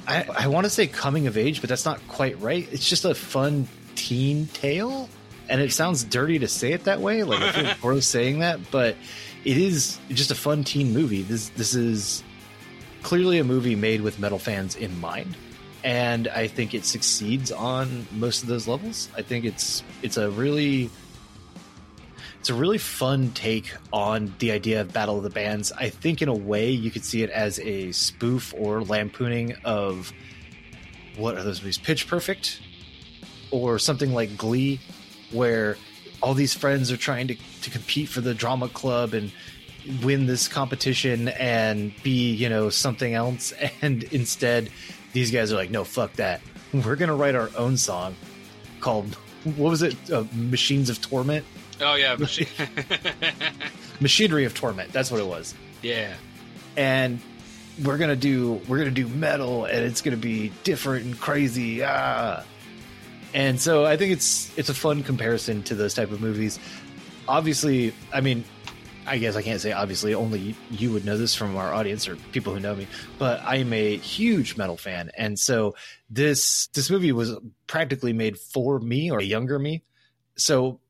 I, 0.06 0.26
I 0.36 0.46
want 0.48 0.64
to 0.64 0.70
say 0.70 0.86
coming 0.88 1.26
of 1.26 1.36
age, 1.36 1.60
but 1.60 1.68
that's 1.68 1.84
not 1.84 2.00
quite 2.08 2.40
right. 2.40 2.66
It's 2.72 2.88
just 2.88 3.04
a 3.04 3.14
fun 3.14 3.68
teen 3.94 4.46
tale, 4.48 5.08
and 5.48 5.60
it 5.60 5.72
sounds 5.72 6.02
dirty 6.02 6.40
to 6.40 6.48
say 6.48 6.72
it 6.72 6.84
that 6.84 7.00
way. 7.00 7.22
Like 7.22 7.40
I 7.40 7.52
feel 7.52 7.74
gross 7.80 8.06
saying 8.06 8.40
that, 8.40 8.58
but 8.70 8.96
it 9.44 9.56
is 9.56 9.98
just 10.08 10.30
a 10.30 10.34
fun 10.34 10.64
teen 10.64 10.92
movie. 10.92 11.22
This 11.22 11.50
this 11.50 11.74
is 11.74 12.24
clearly 13.02 13.38
a 13.38 13.44
movie 13.44 13.76
made 13.76 14.00
with 14.00 14.18
metal 14.18 14.38
fans 14.38 14.74
in 14.74 15.00
mind, 15.00 15.36
and 15.84 16.26
I 16.28 16.48
think 16.48 16.74
it 16.74 16.84
succeeds 16.84 17.52
on 17.52 18.06
most 18.12 18.42
of 18.42 18.48
those 18.48 18.66
levels. 18.66 19.08
I 19.16 19.22
think 19.22 19.44
it's 19.44 19.84
it's 20.02 20.16
a 20.16 20.30
really 20.30 20.90
it's 22.42 22.50
a 22.50 22.54
really 22.54 22.78
fun 22.78 23.30
take 23.30 23.72
on 23.92 24.34
the 24.40 24.50
idea 24.50 24.80
of 24.80 24.92
Battle 24.92 25.16
of 25.16 25.22
the 25.22 25.30
Bands. 25.30 25.70
I 25.70 25.90
think 25.90 26.22
in 26.22 26.28
a 26.28 26.34
way 26.34 26.70
you 26.72 26.90
could 26.90 27.04
see 27.04 27.22
it 27.22 27.30
as 27.30 27.60
a 27.60 27.92
spoof 27.92 28.52
or 28.58 28.82
lampooning 28.82 29.54
of 29.64 30.12
what 31.16 31.36
are 31.36 31.44
those 31.44 31.60
movies? 31.60 31.78
Pitch 31.78 32.08
Perfect 32.08 32.60
or 33.52 33.78
something 33.78 34.12
like 34.12 34.36
Glee, 34.36 34.80
where 35.30 35.76
all 36.20 36.34
these 36.34 36.52
friends 36.52 36.90
are 36.90 36.96
trying 36.96 37.28
to, 37.28 37.36
to 37.60 37.70
compete 37.70 38.08
for 38.08 38.20
the 38.20 38.34
drama 38.34 38.68
club 38.68 39.14
and 39.14 39.30
win 40.02 40.26
this 40.26 40.48
competition 40.48 41.28
and 41.28 41.94
be, 42.02 42.32
you 42.32 42.48
know, 42.48 42.70
something 42.70 43.14
else. 43.14 43.52
And 43.82 44.02
instead, 44.02 44.68
these 45.12 45.30
guys 45.30 45.52
are 45.52 45.56
like, 45.56 45.70
no, 45.70 45.84
fuck 45.84 46.14
that. 46.14 46.40
We're 46.72 46.96
going 46.96 47.08
to 47.08 47.14
write 47.14 47.36
our 47.36 47.50
own 47.56 47.76
song 47.76 48.16
called, 48.80 49.14
what 49.44 49.70
was 49.70 49.82
it? 49.82 50.10
Uh, 50.10 50.24
Machines 50.34 50.90
of 50.90 51.00
Torment? 51.00 51.46
Oh 51.82 51.94
yeah, 51.94 52.14
machine. 52.18 52.46
Machinery 54.00 54.44
of 54.44 54.54
Torment. 54.54 54.92
That's 54.92 55.10
what 55.10 55.20
it 55.20 55.26
was. 55.26 55.54
yeah. 55.82 56.14
And 56.76 57.20
we're 57.84 57.98
gonna 57.98 58.16
do 58.16 58.60
we're 58.68 58.78
gonna 58.78 58.90
do 58.90 59.08
metal, 59.08 59.64
and 59.66 59.84
it's 59.84 60.00
gonna 60.02 60.16
be 60.16 60.52
different 60.64 61.04
and 61.06 61.18
crazy. 61.18 61.82
Ah. 61.84 62.44
And 63.34 63.60
so 63.60 63.84
I 63.84 63.96
think 63.96 64.12
it's 64.12 64.56
it's 64.58 64.68
a 64.68 64.74
fun 64.74 65.02
comparison 65.02 65.62
to 65.64 65.74
those 65.74 65.94
type 65.94 66.10
of 66.10 66.20
movies. 66.20 66.58
Obviously, 67.28 67.94
I 68.12 68.20
mean, 68.20 68.44
I 69.06 69.18
guess 69.18 69.36
I 69.36 69.42
can't 69.42 69.60
say 69.60 69.72
obviously. 69.72 70.14
Only 70.14 70.54
you 70.70 70.92
would 70.92 71.04
know 71.04 71.16
this 71.16 71.34
from 71.34 71.56
our 71.56 71.72
audience 71.72 72.06
or 72.08 72.16
people 72.32 72.52
who 72.54 72.60
know 72.60 72.74
me. 72.74 72.86
But 73.18 73.40
I 73.42 73.56
am 73.56 73.72
a 73.72 73.96
huge 73.96 74.56
metal 74.56 74.76
fan, 74.76 75.10
and 75.16 75.38
so 75.38 75.74
this 76.10 76.66
this 76.68 76.90
movie 76.90 77.12
was 77.12 77.34
practically 77.66 78.12
made 78.12 78.38
for 78.38 78.78
me 78.80 79.10
or 79.10 79.18
a 79.18 79.24
younger 79.24 79.58
me. 79.58 79.82
So 80.36 80.80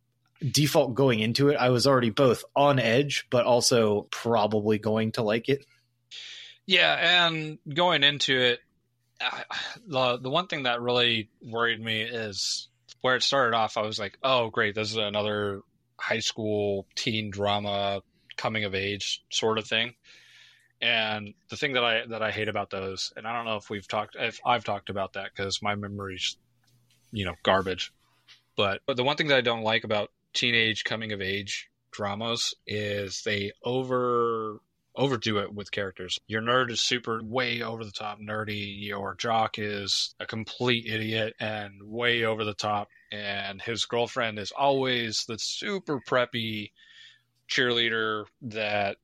default 0.50 0.94
going 0.94 1.20
into 1.20 1.48
it, 1.48 1.56
I 1.56 1.70
was 1.70 1.86
already 1.86 2.10
both 2.10 2.44
on 2.56 2.78
edge, 2.78 3.26
but 3.30 3.44
also 3.46 4.02
probably 4.10 4.78
going 4.78 5.12
to 5.12 5.22
like 5.22 5.48
it. 5.48 5.64
Yeah, 6.66 7.26
and 7.26 7.58
going 7.72 8.02
into 8.04 8.38
it, 8.38 8.60
I- 9.20 9.44
the 9.86 10.18
the 10.18 10.30
one 10.30 10.46
thing 10.46 10.64
that 10.64 10.80
really 10.80 11.28
worried 11.42 11.80
me 11.80 12.02
is 12.02 12.68
where 13.00 13.16
it 13.16 13.22
started 13.22 13.56
off. 13.56 13.76
I 13.76 13.82
was 13.82 13.98
like, 13.98 14.18
"Oh, 14.22 14.50
great! 14.50 14.74
This 14.74 14.90
is 14.90 14.96
another 14.96 15.62
high 15.98 16.20
school 16.20 16.86
teen 16.94 17.30
drama, 17.30 18.02
coming 18.36 18.64
of 18.64 18.74
age 18.74 19.22
sort 19.30 19.58
of 19.58 19.66
thing." 19.66 19.94
And 20.80 21.34
the 21.48 21.56
thing 21.56 21.74
that 21.74 21.84
I 21.84 22.06
that 22.06 22.22
I 22.22 22.30
hate 22.32 22.48
about 22.48 22.70
those, 22.70 23.12
and 23.16 23.26
I 23.26 23.32
don't 23.32 23.44
know 23.44 23.56
if 23.56 23.70
we've 23.70 23.86
talked, 23.86 24.16
if 24.18 24.40
I've 24.44 24.64
talked 24.64 24.90
about 24.90 25.12
that 25.12 25.30
because 25.34 25.62
my 25.62 25.74
memory's, 25.76 26.36
you 27.12 27.24
know, 27.24 27.34
garbage. 27.44 27.92
But 28.56 28.82
but 28.86 28.96
the 28.96 29.04
one 29.04 29.16
thing 29.16 29.28
that 29.28 29.38
I 29.38 29.42
don't 29.42 29.62
like 29.62 29.84
about 29.84 30.10
teenage 30.32 30.84
coming 30.84 31.12
of 31.12 31.20
age 31.20 31.68
dramas 31.90 32.54
is 32.66 33.22
they 33.24 33.52
over 33.64 34.60
overdo 34.94 35.38
it 35.38 35.54
with 35.54 35.70
characters. 35.70 36.18
Your 36.26 36.42
nerd 36.42 36.70
is 36.70 36.80
super 36.80 37.22
way 37.22 37.62
over 37.62 37.84
the 37.84 37.90
top 37.90 38.18
nerdy. 38.20 38.86
Your 38.86 39.14
jock 39.14 39.58
is 39.58 40.14
a 40.20 40.26
complete 40.26 40.86
idiot 40.86 41.34
and 41.40 41.82
way 41.82 42.24
over 42.24 42.44
the 42.44 42.54
top. 42.54 42.88
And 43.10 43.60
his 43.60 43.86
girlfriend 43.86 44.38
is 44.38 44.52
always 44.52 45.24
the 45.26 45.38
super 45.38 46.00
preppy 46.00 46.72
cheerleader 47.48 48.24
that 48.42 48.96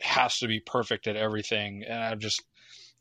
has 0.00 0.38
to 0.38 0.48
be 0.48 0.60
perfect 0.60 1.06
at 1.06 1.16
everything. 1.16 1.84
And 1.84 2.02
I 2.02 2.14
just, 2.14 2.42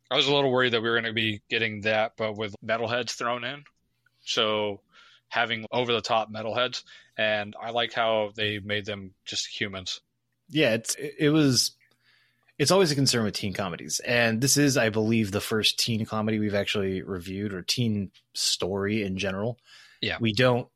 I 0.09 0.15
was 0.15 0.27
a 0.27 0.33
little 0.33 0.51
worried 0.51 0.73
that 0.73 0.81
we 0.81 0.89
were 0.89 0.95
going 0.95 1.05
to 1.05 1.13
be 1.13 1.41
getting 1.49 1.81
that, 1.81 2.13
but 2.17 2.37
with 2.37 2.55
metalheads 2.65 3.11
thrown 3.11 3.43
in. 3.43 3.63
So 4.21 4.81
having 5.31 5.65
over 5.71 5.91
the 5.93 6.01
top 6.01 6.31
metalheads. 6.31 6.83
And 7.17 7.55
I 7.59 7.71
like 7.71 7.93
how 7.93 8.31
they 8.35 8.59
made 8.59 8.85
them 8.85 9.13
just 9.25 9.47
humans. 9.47 10.01
yeah, 10.49 10.73
it's 10.73 10.95
it 10.95 11.29
was 11.29 11.71
it's 12.59 12.69
always 12.69 12.91
a 12.91 12.95
concern 12.95 13.23
with 13.23 13.33
teen 13.33 13.53
comedies. 13.53 13.99
And 14.05 14.39
this 14.39 14.55
is, 14.55 14.77
I 14.77 14.89
believe, 14.89 15.31
the 15.31 15.41
first 15.41 15.79
teen 15.79 16.05
comedy 16.05 16.37
we've 16.37 16.53
actually 16.53 17.01
reviewed 17.01 17.53
or 17.53 17.63
teen 17.63 18.11
story 18.35 19.01
in 19.01 19.17
general. 19.17 19.57
Yeah. 19.99 20.17
We 20.19 20.33
don't 20.33 20.67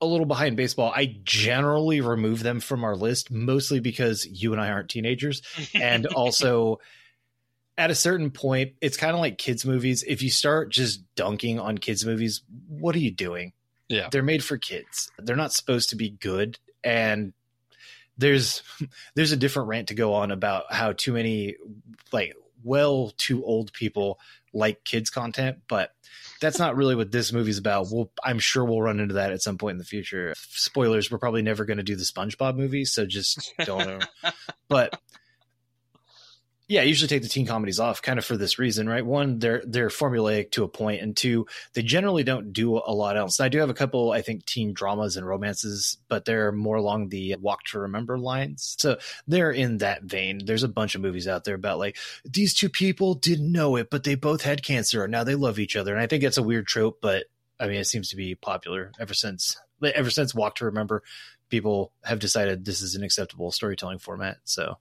a 0.00 0.06
little 0.06 0.26
behind 0.26 0.56
baseball. 0.56 0.92
I 0.94 1.16
generally 1.24 2.00
remove 2.00 2.42
them 2.42 2.60
from 2.60 2.84
our 2.84 2.94
list 2.94 3.30
mostly 3.30 3.80
because 3.80 4.26
you 4.26 4.52
and 4.52 4.60
I 4.60 4.68
aren't 4.68 4.90
teenagers. 4.90 5.42
And 5.74 6.06
also 6.14 6.80
at 7.78 7.90
a 7.90 7.94
certain 7.94 8.30
point, 8.30 8.74
it's 8.80 8.96
kind 8.96 9.14
of 9.14 9.20
like 9.20 9.38
kids 9.38 9.64
movies. 9.64 10.04
If 10.06 10.22
you 10.22 10.30
start 10.30 10.70
just 10.70 11.02
dunking 11.14 11.60
on 11.60 11.78
kids 11.78 12.04
movies, 12.04 12.42
what 12.68 12.94
are 12.96 12.98
you 12.98 13.12
doing? 13.12 13.52
Yeah. 13.88 14.08
They're 14.10 14.22
made 14.22 14.44
for 14.44 14.58
kids. 14.58 15.10
They're 15.18 15.36
not 15.36 15.52
supposed 15.52 15.90
to 15.90 15.96
be 15.96 16.10
good 16.10 16.58
and 16.84 17.32
there's 18.18 18.62
there's 19.14 19.32
a 19.32 19.36
different 19.36 19.68
rant 19.68 19.88
to 19.88 19.94
go 19.94 20.14
on 20.14 20.30
about 20.32 20.72
how 20.72 20.92
too 20.92 21.12
many 21.12 21.54
like 22.12 22.34
well 22.64 23.12
too 23.16 23.44
old 23.44 23.72
people 23.72 24.18
like 24.52 24.84
kids 24.84 25.10
content, 25.10 25.58
but 25.68 25.92
that's 26.40 26.58
not 26.58 26.76
really 26.76 26.94
what 26.94 27.12
this 27.12 27.32
movie's 27.32 27.58
about. 27.58 27.88
We'll, 27.90 28.10
I'm 28.22 28.38
sure 28.38 28.64
we'll 28.64 28.80
run 28.80 29.00
into 29.00 29.14
that 29.14 29.32
at 29.32 29.42
some 29.42 29.58
point 29.58 29.74
in 29.74 29.78
the 29.78 29.84
future. 29.84 30.34
Spoilers: 30.36 31.10
We're 31.10 31.18
probably 31.18 31.42
never 31.42 31.64
going 31.64 31.78
to 31.78 31.82
do 31.82 31.96
the 31.96 32.04
SpongeBob 32.04 32.56
movie, 32.56 32.84
so 32.84 33.06
just 33.06 33.52
don't. 33.64 33.86
know. 33.86 33.98
but 34.68 35.00
yeah, 36.68 36.82
I 36.82 36.84
usually 36.84 37.08
take 37.08 37.22
the 37.22 37.28
teen 37.30 37.46
comedies 37.46 37.80
off, 37.80 38.02
kind 38.02 38.18
of 38.18 38.26
for 38.26 38.36
this 38.36 38.58
reason, 38.58 38.86
right? 38.86 39.04
One, 39.04 39.38
they're 39.38 39.62
they're 39.66 39.88
formulaic 39.88 40.50
to 40.52 40.64
a 40.64 40.68
point, 40.68 41.00
and 41.00 41.16
two, 41.16 41.46
they 41.72 41.80
generally 41.80 42.24
don't 42.24 42.52
do 42.52 42.76
a 42.76 42.92
lot 42.92 43.16
else. 43.16 43.40
I 43.40 43.48
do 43.48 43.58
have 43.58 43.70
a 43.70 43.74
couple, 43.74 44.12
I 44.12 44.20
think, 44.20 44.44
teen 44.44 44.74
dramas 44.74 45.16
and 45.16 45.26
romances, 45.26 45.96
but 46.08 46.26
they're 46.26 46.52
more 46.52 46.76
along 46.76 47.08
the 47.08 47.36
walk 47.36 47.64
to 47.64 47.78
remember 47.78 48.18
lines. 48.18 48.76
So 48.78 48.98
they're 49.26 49.50
in 49.50 49.78
that 49.78 50.02
vein. 50.02 50.42
There's 50.44 50.62
a 50.62 50.68
bunch 50.68 50.94
of 50.94 51.00
movies 51.00 51.26
out 51.26 51.44
there 51.44 51.54
about 51.54 51.78
like 51.78 51.96
these 52.26 52.52
two 52.52 52.68
people 52.68 53.14
didn't 53.14 53.50
know 53.50 53.76
it, 53.76 53.88
but 53.90 54.04
they 54.04 54.14
both 54.14 54.42
had 54.42 54.62
cancer, 54.62 55.02
and 55.02 55.10
now 55.10 55.24
they 55.24 55.36
love 55.36 55.58
each 55.58 55.74
other. 55.74 55.94
And 55.94 56.02
I 56.02 56.06
think 56.06 56.22
that's 56.22 56.36
a 56.36 56.42
weird 56.42 56.66
trope, 56.66 56.98
but 57.00 57.24
I 57.58 57.66
mean, 57.66 57.76
it 57.76 57.86
seems 57.86 58.10
to 58.10 58.16
be 58.16 58.34
popular 58.34 58.92
ever 59.00 59.14
since 59.14 59.56
ever 59.82 60.10
since 60.10 60.34
Walk 60.34 60.56
to 60.56 60.66
Remember. 60.66 61.02
People 61.48 61.92
have 62.04 62.18
decided 62.18 62.66
this 62.66 62.82
is 62.82 62.94
an 62.94 63.02
acceptable 63.02 63.50
storytelling 63.50 64.00
format. 64.00 64.36
So 64.44 64.76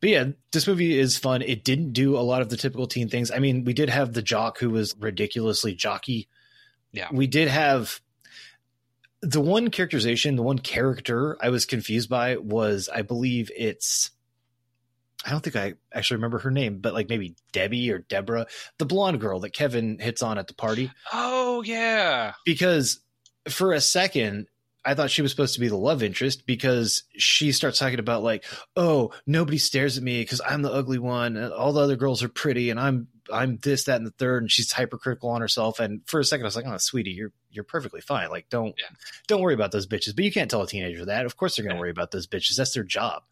but 0.00 0.10
yeah, 0.10 0.24
this 0.52 0.66
movie 0.66 0.98
is 0.98 1.16
fun. 1.16 1.42
It 1.42 1.64
didn't 1.64 1.92
do 1.92 2.16
a 2.16 2.20
lot 2.20 2.42
of 2.42 2.48
the 2.48 2.56
typical 2.56 2.86
teen 2.86 3.08
things. 3.08 3.30
I 3.30 3.38
mean, 3.38 3.64
we 3.64 3.72
did 3.72 3.88
have 3.88 4.12
the 4.12 4.22
jock 4.22 4.58
who 4.58 4.70
was 4.70 4.94
ridiculously 4.98 5.74
jockey. 5.74 6.28
Yeah. 6.92 7.08
We 7.12 7.26
did 7.26 7.48
have 7.48 8.00
the 9.22 9.40
one 9.40 9.70
characterization, 9.70 10.36
the 10.36 10.42
one 10.42 10.58
character 10.58 11.36
I 11.40 11.48
was 11.48 11.66
confused 11.66 12.08
by 12.08 12.36
was 12.36 12.88
I 12.88 13.02
believe 13.02 13.50
it's 13.56 14.10
I 15.24 15.30
don't 15.30 15.40
think 15.40 15.56
I 15.56 15.74
actually 15.92 16.18
remember 16.18 16.38
her 16.38 16.50
name, 16.50 16.78
but 16.78 16.94
like 16.94 17.08
maybe 17.08 17.34
Debbie 17.52 17.90
or 17.90 17.98
Deborah, 17.98 18.46
the 18.78 18.86
blonde 18.86 19.20
girl 19.20 19.40
that 19.40 19.52
Kevin 19.54 19.98
hits 19.98 20.22
on 20.22 20.38
at 20.38 20.46
the 20.46 20.54
party. 20.54 20.92
Oh 21.12 21.62
yeah. 21.62 22.34
Because 22.44 23.00
for 23.48 23.72
a 23.72 23.80
second, 23.80 24.46
I 24.86 24.94
thought 24.94 25.10
she 25.10 25.20
was 25.22 25.32
supposed 25.32 25.54
to 25.54 25.60
be 25.60 25.68
the 25.68 25.76
love 25.76 26.02
interest 26.02 26.46
because 26.46 27.02
she 27.16 27.50
starts 27.52 27.78
talking 27.78 27.98
about 27.98 28.22
like, 28.22 28.44
oh, 28.76 29.12
nobody 29.26 29.58
stares 29.58 29.98
at 29.98 30.04
me 30.04 30.22
because 30.22 30.40
I'm 30.46 30.62
the 30.62 30.72
ugly 30.72 30.98
one, 31.00 31.36
and 31.36 31.52
all 31.52 31.72
the 31.72 31.80
other 31.80 31.96
girls 31.96 32.22
are 32.22 32.28
pretty, 32.28 32.70
and 32.70 32.78
I'm 32.80 33.08
I'm 33.32 33.56
this, 33.56 33.84
that, 33.84 33.96
and 33.96 34.06
the 34.06 34.12
third, 34.12 34.44
and 34.44 34.50
she's 34.52 34.70
hypercritical 34.70 35.28
on 35.30 35.40
herself. 35.40 35.80
And 35.80 36.00
for 36.06 36.20
a 36.20 36.24
second, 36.24 36.44
I 36.44 36.46
was 36.46 36.54
like, 36.54 36.66
oh, 36.66 36.76
sweetie, 36.78 37.10
you're 37.10 37.32
you're 37.50 37.64
perfectly 37.64 38.00
fine. 38.00 38.30
Like, 38.30 38.48
don't 38.48 38.74
Yeah. 38.78 38.86
don't 39.26 39.40
worry 39.42 39.54
about 39.54 39.72
those 39.72 39.86
bitches. 39.88 40.14
But 40.14 40.24
you 40.24 40.30
can't 40.32 40.48
tell 40.50 40.62
a 40.62 40.66
teenager 40.68 41.04
that. 41.06 41.26
Of 41.26 41.36
course, 41.36 41.56
they're 41.56 41.64
gonna 41.64 41.74
Yeah. 41.74 41.80
worry 41.80 41.90
about 41.90 42.12
those 42.12 42.28
bitches. 42.28 42.54
That's 42.56 42.72
their 42.72 42.84
job. 42.84 43.24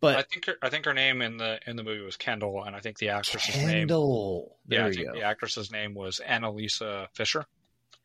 But 0.00 0.16
I 0.18 0.22
think 0.22 0.46
her, 0.46 0.54
I 0.62 0.68
think 0.68 0.84
her 0.84 0.94
name 0.94 1.22
in 1.22 1.36
the 1.36 1.58
in 1.66 1.76
the 1.76 1.82
movie 1.82 2.04
was 2.04 2.16
Kendall, 2.16 2.62
and 2.64 2.74
I 2.76 2.80
think 2.80 2.98
the 2.98 3.08
actress's 3.10 3.56
name. 3.56 3.68
Kendall, 3.88 4.56
there 4.66 4.80
Yeah, 4.80 4.86
I 4.86 4.92
think 4.92 5.06
go. 5.06 5.12
the 5.14 5.22
actress's 5.22 5.70
name 5.72 5.94
was 5.94 6.20
Analesa 6.24 7.08
Fisher. 7.14 7.46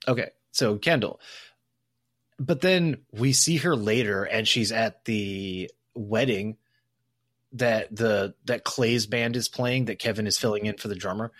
Okay, 0.07 0.29
so 0.51 0.77
Kendall. 0.77 1.19
But 2.39 2.61
then 2.61 2.97
we 3.11 3.33
see 3.33 3.57
her 3.57 3.75
later 3.75 4.23
and 4.23 4.47
she's 4.47 4.71
at 4.71 5.05
the 5.05 5.71
wedding 5.95 6.57
that 7.53 7.95
the 7.95 8.35
that 8.45 8.63
Clay's 8.63 9.07
band 9.07 9.35
is 9.35 9.49
playing 9.49 9.85
that 9.85 9.99
Kevin 9.99 10.27
is 10.27 10.37
filling 10.37 10.65
in 10.65 10.77
for 10.77 10.87
the 10.87 10.95
drummer 10.95 11.31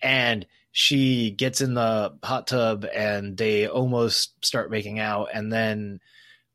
and 0.00 0.46
she 0.72 1.30
gets 1.30 1.60
in 1.60 1.74
the 1.74 2.16
hot 2.22 2.46
tub 2.46 2.86
and 2.94 3.36
they 3.36 3.66
almost 3.66 4.44
start 4.44 4.70
making 4.70 4.98
out 4.98 5.28
and 5.34 5.52
then 5.52 6.00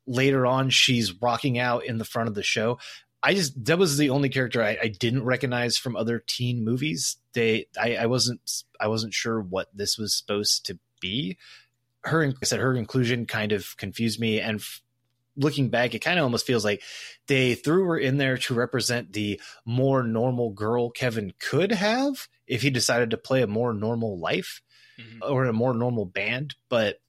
later 0.06 0.46
on 0.46 0.70
she's 0.70 1.20
rocking 1.20 1.58
out 1.58 1.84
in 1.84 1.98
the 1.98 2.04
front 2.04 2.28
of 2.28 2.34
the 2.34 2.42
show. 2.42 2.78
I 3.22 3.34
just 3.34 3.64
that 3.64 3.78
was 3.78 3.96
the 3.96 4.10
only 4.10 4.28
character 4.28 4.62
I, 4.62 4.76
I 4.82 4.88
didn't 4.88 5.24
recognize 5.24 5.76
from 5.76 5.96
other 5.96 6.22
teen 6.26 6.64
movies. 6.64 7.16
They 7.32 7.66
I, 7.80 7.96
I 7.96 8.06
wasn't 8.06 8.64
I 8.80 8.88
wasn't 8.88 9.14
sure 9.14 9.40
what 9.40 9.68
this 9.74 9.96
was 9.96 10.14
supposed 10.14 10.66
to 10.66 10.78
be 11.00 11.36
her 12.04 12.24
I 12.40 12.44
said 12.44 12.60
her 12.60 12.74
inclusion 12.74 13.26
kind 13.26 13.52
of 13.52 13.76
confused 13.76 14.20
me 14.20 14.40
and 14.40 14.60
f- 14.60 14.80
looking 15.36 15.68
back 15.68 15.94
it 15.94 15.98
kind 16.00 16.18
of 16.18 16.22
almost 16.24 16.46
feels 16.46 16.64
like 16.64 16.82
they 17.26 17.54
threw 17.54 17.84
her 17.86 17.98
in 17.98 18.18
there 18.18 18.36
to 18.38 18.54
represent 18.54 19.12
the 19.12 19.40
more 19.64 20.02
normal 20.02 20.50
girl 20.50 20.90
Kevin 20.90 21.32
could 21.40 21.72
have 21.72 22.28
if 22.46 22.62
he 22.62 22.70
decided 22.70 23.10
to 23.10 23.16
play 23.16 23.42
a 23.42 23.46
more 23.46 23.72
normal 23.74 24.18
life 24.18 24.62
Mhm. 24.98 25.28
or 25.28 25.42
in 25.42 25.50
a 25.50 25.54
more 25.54 25.74
normal 25.74 26.04
band 26.04 26.54
but 26.68 27.00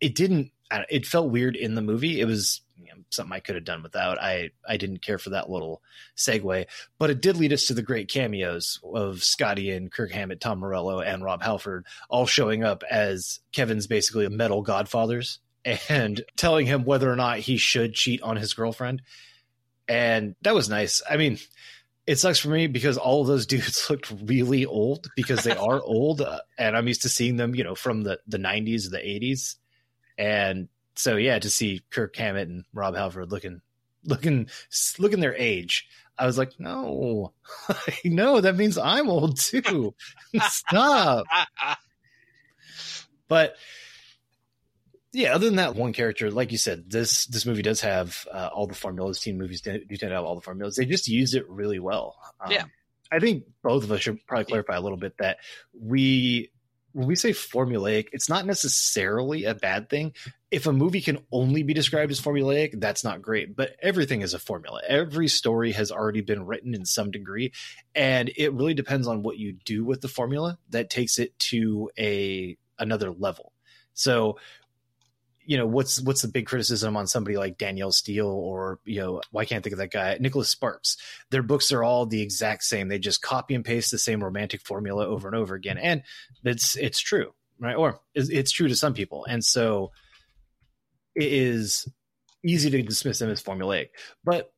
it 0.00 0.14
didn't 0.14 0.52
It 0.70 1.06
felt 1.06 1.30
weird 1.30 1.56
in 1.56 1.74
the 1.74 1.82
movie. 1.82 2.20
It 2.20 2.24
was 2.24 2.62
you 2.78 2.86
know, 2.86 3.02
something 3.10 3.32
I 3.32 3.40
could 3.40 3.54
have 3.54 3.64
done 3.64 3.82
without. 3.82 4.20
I 4.20 4.50
I 4.68 4.76
didn't 4.76 5.02
care 5.02 5.18
for 5.18 5.30
that 5.30 5.50
little 5.50 5.82
segue, 6.16 6.66
but 6.98 7.10
it 7.10 7.20
did 7.20 7.36
lead 7.36 7.52
us 7.52 7.66
to 7.66 7.74
the 7.74 7.82
great 7.82 8.08
cameos 8.08 8.80
of 8.82 9.22
Scott 9.22 9.58
Ian 9.58 9.90
Kirk 9.90 10.10
Hammett, 10.12 10.40
Tom 10.40 10.58
Morello, 10.58 11.00
and 11.00 11.22
Rob 11.22 11.42
Halford 11.42 11.86
all 12.08 12.26
showing 12.26 12.64
up 12.64 12.82
as 12.90 13.40
Kevin's 13.52 13.86
basically 13.86 14.24
a 14.24 14.30
metal 14.30 14.62
godfathers 14.62 15.38
and 15.64 16.22
telling 16.36 16.66
him 16.66 16.84
whether 16.84 17.10
or 17.10 17.16
not 17.16 17.38
he 17.38 17.56
should 17.56 17.94
cheat 17.94 18.22
on 18.22 18.36
his 18.36 18.54
girlfriend. 18.54 19.02
And 19.86 20.34
that 20.42 20.54
was 20.54 20.68
nice. 20.68 21.02
I 21.08 21.16
mean, 21.16 21.38
it 22.06 22.16
sucks 22.16 22.38
for 22.38 22.48
me 22.48 22.66
because 22.66 22.96
all 22.96 23.22
of 23.22 23.26
those 23.26 23.46
dudes 23.46 23.88
looked 23.88 24.12
really 24.24 24.66
old 24.66 25.08
because 25.16 25.44
they 25.44 25.56
are 25.56 25.80
old, 25.84 26.20
uh, 26.20 26.40
and 26.58 26.76
I'm 26.76 26.88
used 26.88 27.02
to 27.02 27.08
seeing 27.08 27.36
them, 27.36 27.54
you 27.54 27.64
know, 27.64 27.74
from 27.74 28.02
the 28.02 28.20
the 28.26 28.38
90s 28.38 28.86
or 28.86 28.90
the 28.90 28.98
80s, 28.98 29.56
and 30.18 30.68
so 30.96 31.16
yeah, 31.16 31.38
to 31.38 31.50
see 31.50 31.82
Kirk 31.90 32.14
Hammett 32.16 32.48
and 32.48 32.64
Rob 32.72 32.94
Halford 32.96 33.30
looking 33.30 33.60
looking 34.04 34.48
looking 34.98 35.20
their 35.20 35.34
age, 35.36 35.88
I 36.18 36.26
was 36.26 36.38
like, 36.38 36.52
no, 36.58 37.32
no, 38.04 38.40
that 38.40 38.56
means 38.56 38.78
I'm 38.78 39.08
old 39.08 39.38
too. 39.38 39.94
Stop. 40.40 41.26
But 43.26 43.56
yeah, 45.12 45.34
other 45.34 45.46
than 45.46 45.56
that 45.56 45.76
one 45.76 45.92
character, 45.92 46.30
like 46.30 46.52
you 46.52 46.58
said, 46.58 46.90
this 46.90 47.24
this 47.26 47.46
movie 47.46 47.62
does 47.62 47.80
have 47.80 48.26
uh, 48.32 48.50
all 48.52 48.66
the 48.66 48.74
formulas. 48.74 49.20
Teen 49.20 49.38
movies 49.38 49.60
do 49.62 49.78
tend 49.78 49.98
to 49.98 50.08
have 50.10 50.24
all 50.24 50.34
the 50.34 50.40
formulas. 50.40 50.76
They 50.76 50.84
just 50.84 51.08
use 51.08 51.34
it 51.34 51.48
really 51.48 51.78
well. 51.78 52.16
Um, 52.40 52.52
Yeah. 52.52 52.64
I 53.12 53.20
think 53.20 53.44
both 53.62 53.84
of 53.84 53.92
us 53.92 54.00
should 54.00 54.26
probably 54.26 54.46
clarify 54.46 54.76
a 54.76 54.80
little 54.80 54.98
bit 54.98 55.16
that 55.18 55.38
we 55.72 56.50
when 56.94 57.08
we 57.08 57.16
say 57.16 57.32
formulaic, 57.32 58.06
it's 58.12 58.28
not 58.28 58.46
necessarily 58.46 59.44
a 59.44 59.54
bad 59.54 59.90
thing. 59.90 60.14
If 60.50 60.66
a 60.66 60.72
movie 60.72 61.00
can 61.00 61.18
only 61.32 61.64
be 61.64 61.74
described 61.74 62.12
as 62.12 62.20
formulaic, 62.20 62.80
that's 62.80 63.02
not 63.02 63.20
great. 63.20 63.56
But 63.56 63.76
everything 63.82 64.22
is 64.22 64.32
a 64.32 64.38
formula. 64.38 64.80
Every 64.88 65.26
story 65.26 65.72
has 65.72 65.90
already 65.90 66.20
been 66.20 66.46
written 66.46 66.72
in 66.72 66.86
some 66.86 67.10
degree, 67.10 67.52
and 67.96 68.30
it 68.36 68.52
really 68.52 68.74
depends 68.74 69.08
on 69.08 69.24
what 69.24 69.38
you 69.38 69.54
do 69.64 69.84
with 69.84 70.02
the 70.02 70.08
formula 70.08 70.56
that 70.70 70.88
takes 70.88 71.18
it 71.18 71.36
to 71.50 71.90
a 71.98 72.56
another 72.78 73.10
level. 73.10 73.52
So, 73.94 74.38
you 75.46 75.56
know, 75.56 75.66
what's 75.66 76.00
what's 76.00 76.22
the 76.22 76.28
big 76.28 76.46
criticism 76.46 76.96
on 76.96 77.06
somebody 77.06 77.36
like 77.36 77.58
Danielle 77.58 77.92
Steel 77.92 78.26
or 78.26 78.78
you 78.84 79.00
know, 79.00 79.20
why 79.30 79.44
can't 79.44 79.60
I 79.60 79.62
think 79.62 79.72
of 79.72 79.78
that 79.78 79.90
guy 79.90 80.16
Nicholas 80.20 80.48
Sparks? 80.48 80.96
Their 81.30 81.42
books 81.42 81.72
are 81.72 81.82
all 81.82 82.06
the 82.06 82.22
exact 82.22 82.64
same. 82.64 82.88
They 82.88 82.98
just 82.98 83.22
copy 83.22 83.54
and 83.54 83.64
paste 83.64 83.90
the 83.90 83.98
same 83.98 84.22
romantic 84.22 84.62
formula 84.62 85.06
over 85.06 85.28
and 85.28 85.36
over 85.36 85.54
again, 85.54 85.78
and 85.78 86.02
it's 86.44 86.76
it's 86.76 87.00
true, 87.00 87.32
right? 87.58 87.76
Or 87.76 88.00
it's, 88.14 88.28
it's 88.28 88.52
true 88.52 88.68
to 88.68 88.76
some 88.76 88.94
people, 88.94 89.24
and 89.24 89.44
so 89.44 89.92
it 91.14 91.32
is 91.32 91.88
easy 92.44 92.70
to 92.70 92.82
dismiss 92.82 93.18
them 93.18 93.30
as 93.30 93.42
formulaic. 93.42 93.90
But 94.24 94.52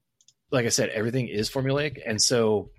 like 0.50 0.66
I 0.66 0.70
said, 0.70 0.90
everything 0.90 1.28
is 1.28 1.50
formulaic, 1.50 2.00
and 2.04 2.20
so 2.20 2.70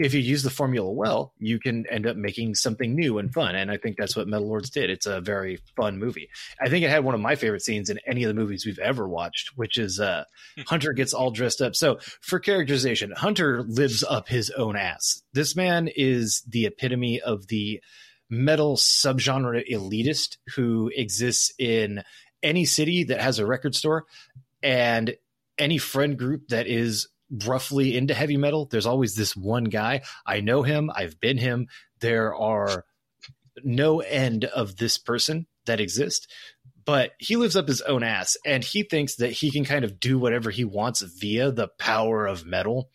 if 0.00 0.14
you 0.14 0.20
use 0.20 0.42
the 0.42 0.50
formula 0.50 0.90
well, 0.90 1.34
you 1.38 1.60
can 1.60 1.84
end 1.90 2.06
up 2.06 2.16
making 2.16 2.54
something 2.54 2.94
new 2.94 3.18
and 3.18 3.34
fun. 3.34 3.54
And 3.54 3.70
I 3.70 3.76
think 3.76 3.98
that's 3.98 4.16
what 4.16 4.26
Metal 4.26 4.48
Lords 4.48 4.70
did. 4.70 4.88
It's 4.88 5.04
a 5.04 5.20
very 5.20 5.58
fun 5.76 5.98
movie. 5.98 6.30
I 6.58 6.70
think 6.70 6.84
it 6.84 6.90
had 6.90 7.04
one 7.04 7.14
of 7.14 7.20
my 7.20 7.36
favorite 7.36 7.60
scenes 7.60 7.90
in 7.90 8.00
any 8.06 8.24
of 8.24 8.28
the 8.28 8.40
movies 8.40 8.64
we've 8.64 8.78
ever 8.78 9.06
watched, 9.06 9.50
which 9.56 9.76
is 9.76 10.00
uh, 10.00 10.24
Hunter 10.66 10.94
gets 10.94 11.12
all 11.12 11.30
dressed 11.30 11.60
up. 11.60 11.76
So 11.76 11.98
for 12.22 12.38
characterization, 12.38 13.10
Hunter 13.10 13.62
lives 13.62 14.02
up 14.02 14.26
his 14.26 14.48
own 14.48 14.74
ass. 14.74 15.22
This 15.34 15.54
man 15.54 15.90
is 15.94 16.42
the 16.48 16.64
epitome 16.64 17.20
of 17.20 17.48
the 17.48 17.82
metal 18.30 18.76
subgenre 18.76 19.62
elitist 19.70 20.38
who 20.56 20.90
exists 20.96 21.52
in 21.58 22.02
any 22.42 22.64
city 22.64 23.04
that 23.04 23.20
has 23.20 23.38
a 23.38 23.44
record 23.44 23.74
store 23.74 24.06
and 24.62 25.14
any 25.58 25.76
friend 25.76 26.18
group 26.18 26.48
that 26.48 26.66
is 26.66 27.08
roughly 27.30 27.96
into 27.96 28.14
heavy 28.14 28.36
metal, 28.36 28.66
there's 28.66 28.86
always 28.86 29.14
this 29.14 29.36
one 29.36 29.64
guy. 29.64 30.02
I 30.26 30.40
know 30.40 30.62
him, 30.62 30.90
I've 30.94 31.20
been 31.20 31.38
him. 31.38 31.68
There 32.00 32.34
are 32.34 32.84
no 33.62 34.00
end 34.00 34.44
of 34.44 34.76
this 34.76 34.98
person 34.98 35.46
that 35.66 35.80
exist, 35.80 36.30
but 36.84 37.12
he 37.18 37.36
lives 37.36 37.56
up 37.56 37.68
his 37.68 37.82
own 37.82 38.02
ass 38.02 38.36
and 38.44 38.64
he 38.64 38.82
thinks 38.82 39.16
that 39.16 39.32
he 39.32 39.50
can 39.50 39.64
kind 39.64 39.84
of 39.84 40.00
do 40.00 40.18
whatever 40.18 40.50
he 40.50 40.64
wants 40.64 41.02
via 41.02 41.50
the 41.50 41.68
power 41.68 42.26
of 42.26 42.46
metal. 42.46 42.90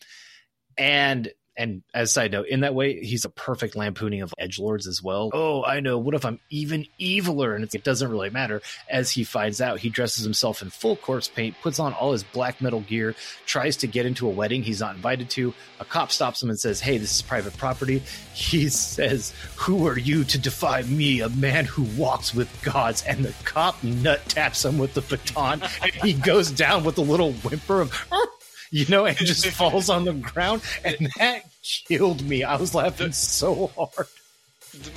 And 0.78 1.32
and 1.58 1.84
as 1.94 2.12
side 2.12 2.32
note, 2.32 2.48
in 2.48 2.62
that 2.62 2.76
way, 2.76 3.00
he's 3.00 3.26
a 3.26 3.30
perfect 3.30 3.76
lampooning 3.76 4.22
of 4.22 4.34
edge 4.38 4.60
lords 4.60 4.88
as 4.88 5.02
well. 5.02 5.30
Oh, 5.34 5.64
I 5.64 5.80
know. 5.80 5.98
What 5.98 6.16
if 6.16 6.26
I'm 6.26 6.40
even 6.50 6.86
eviler? 7.00 7.56
And 7.56 7.64
it 7.74 7.84
doesn't 7.84 8.10
really 8.10 8.30
matter. 8.30 8.62
As 8.90 9.12
he 9.12 9.24
finds 9.24 9.62
out, 9.62 9.80
he 9.80 9.90
dresses 9.90 10.24
himself 10.24 10.62
in 10.62 10.70
full 10.70 10.96
corpse 10.98 11.28
paint, 11.28 11.56
puts 11.62 11.80
on 11.80 11.94
all 11.94 12.12
his 12.12 12.24
black 12.24 12.62
metal 12.62 12.82
gear, 12.82 13.16
tries 13.46 13.78
to 13.78 13.88
get 13.88 14.06
into 14.06 14.28
a 14.28 14.32
wedding 14.32 14.64
he's 14.64 14.82
not 14.82 14.96
invited 14.96 15.30
to. 15.32 15.54
A 15.80 15.86
cop 15.86 16.12
stops 16.12 16.44
him 16.44 16.50
and 16.50 16.60
says, 16.60 16.82
Hey, 16.82 16.98
this 16.98 17.16
is 17.16 17.22
private 17.22 17.58
property. 17.58 18.04
He 18.36 18.68
says, 18.68 19.34
Who 19.56 19.88
are 19.88 19.98
you 19.98 20.26
to 20.26 20.38
defy 20.38 20.82
me, 20.82 21.22
a 21.22 21.30
man 21.30 21.64
who 21.64 21.84
walks 21.98 22.36
with 22.36 22.50
gods? 22.64 23.02
And 23.04 23.24
the 23.24 23.34
cop 23.46 23.82
nut 23.82 24.26
taps 24.28 24.66
him 24.66 24.78
with 24.78 24.94
the 24.94 25.02
baton. 25.02 25.62
and 25.82 25.92
he 25.94 26.12
goes 26.14 26.52
down 26.52 26.84
with 26.84 26.98
a 26.98 27.02
little 27.02 27.32
whimper 27.32 27.80
of, 27.80 27.94
you 28.76 28.86
know, 28.90 29.06
and 29.06 29.16
just 29.32 29.46
falls 29.48 29.90
on 29.90 30.04
the 30.04 30.12
ground. 30.14 30.62
And 30.84 31.10
that 31.18 31.44
killed 31.64 32.22
me. 32.26 32.44
I 32.44 32.58
was 32.58 32.76
laughing 32.76 33.14
so 33.14 33.68
hard. 33.78 34.08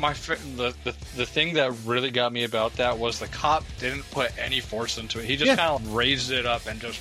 my 0.01 0.13
the, 0.15 0.75
the 0.83 0.95
the 1.17 1.25
thing 1.25 1.55
that 1.55 1.71
really 1.87 2.11
got 2.11 2.33
me 2.33 2.43
about 2.43 2.73
that 2.75 2.99
was 2.99 3.21
the 3.21 3.29
cop 3.29 3.63
didn't 3.79 4.11
put 4.11 4.37
any 4.37 4.59
force 4.59 4.99
into 4.99 5.21
it. 5.21 5.27
He 5.27 5.37
just 5.37 5.47
Yeah. 5.47 5.55
kind 5.57 5.81
of 5.81 5.95
raised 5.95 6.33
it 6.33 6.45
up 6.45 6.67
and 6.67 6.81
just 6.81 7.01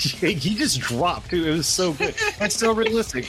he 0.00 0.34
just 0.54 0.80
dropped 0.80 1.28
too. 1.28 1.46
It 1.46 1.52
was 1.52 1.66
so 1.66 1.92
good 1.92 2.14
and 2.40 2.50
so 2.50 2.72
realistic. 2.72 3.26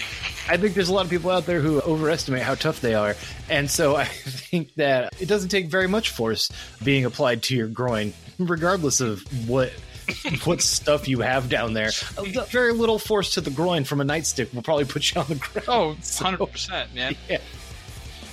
I 0.48 0.56
think 0.56 0.74
there's 0.74 0.88
a 0.88 0.94
lot 0.94 1.04
of 1.04 1.10
people 1.12 1.30
out 1.30 1.46
there 1.46 1.60
who 1.60 1.82
overestimate 1.82 2.42
how 2.44 2.56
tough 2.56 2.80
they 2.80 2.94
are, 2.94 3.16
and 3.50 3.70
so 3.70 3.98
I 3.98 4.06
think 4.50 4.74
that 4.76 5.14
it 5.20 5.26
doesn't 5.28 5.50
take 5.50 5.68
very 5.68 5.88
much 5.88 6.10
force 6.12 6.50
being 6.82 7.04
applied 7.04 7.44
to 7.44 7.56
your 7.58 7.68
groin, 7.68 8.14
regardless 8.40 9.02
of 9.02 9.22
what 9.50 9.74
what 10.46 10.62
stuff 10.62 11.08
you 11.08 11.22
have 11.22 11.50
down 11.50 11.74
there. 11.74 11.92
Very 12.50 12.74
little 12.74 13.00
force 13.00 13.34
to 13.36 13.42
the 13.42 13.52
groin 13.52 13.84
from 13.84 14.02
a 14.02 14.06
nightstick 14.06 14.54
will 14.54 14.62
probably 14.62 14.86
put 14.86 15.14
you 15.14 15.22
on 15.22 15.28
the 15.28 15.36
ground. 15.36 15.66
oh 15.68 15.88
100 16.20 16.46
percent 16.48 16.96
man. 16.96 17.16
Yeah. 17.30 17.40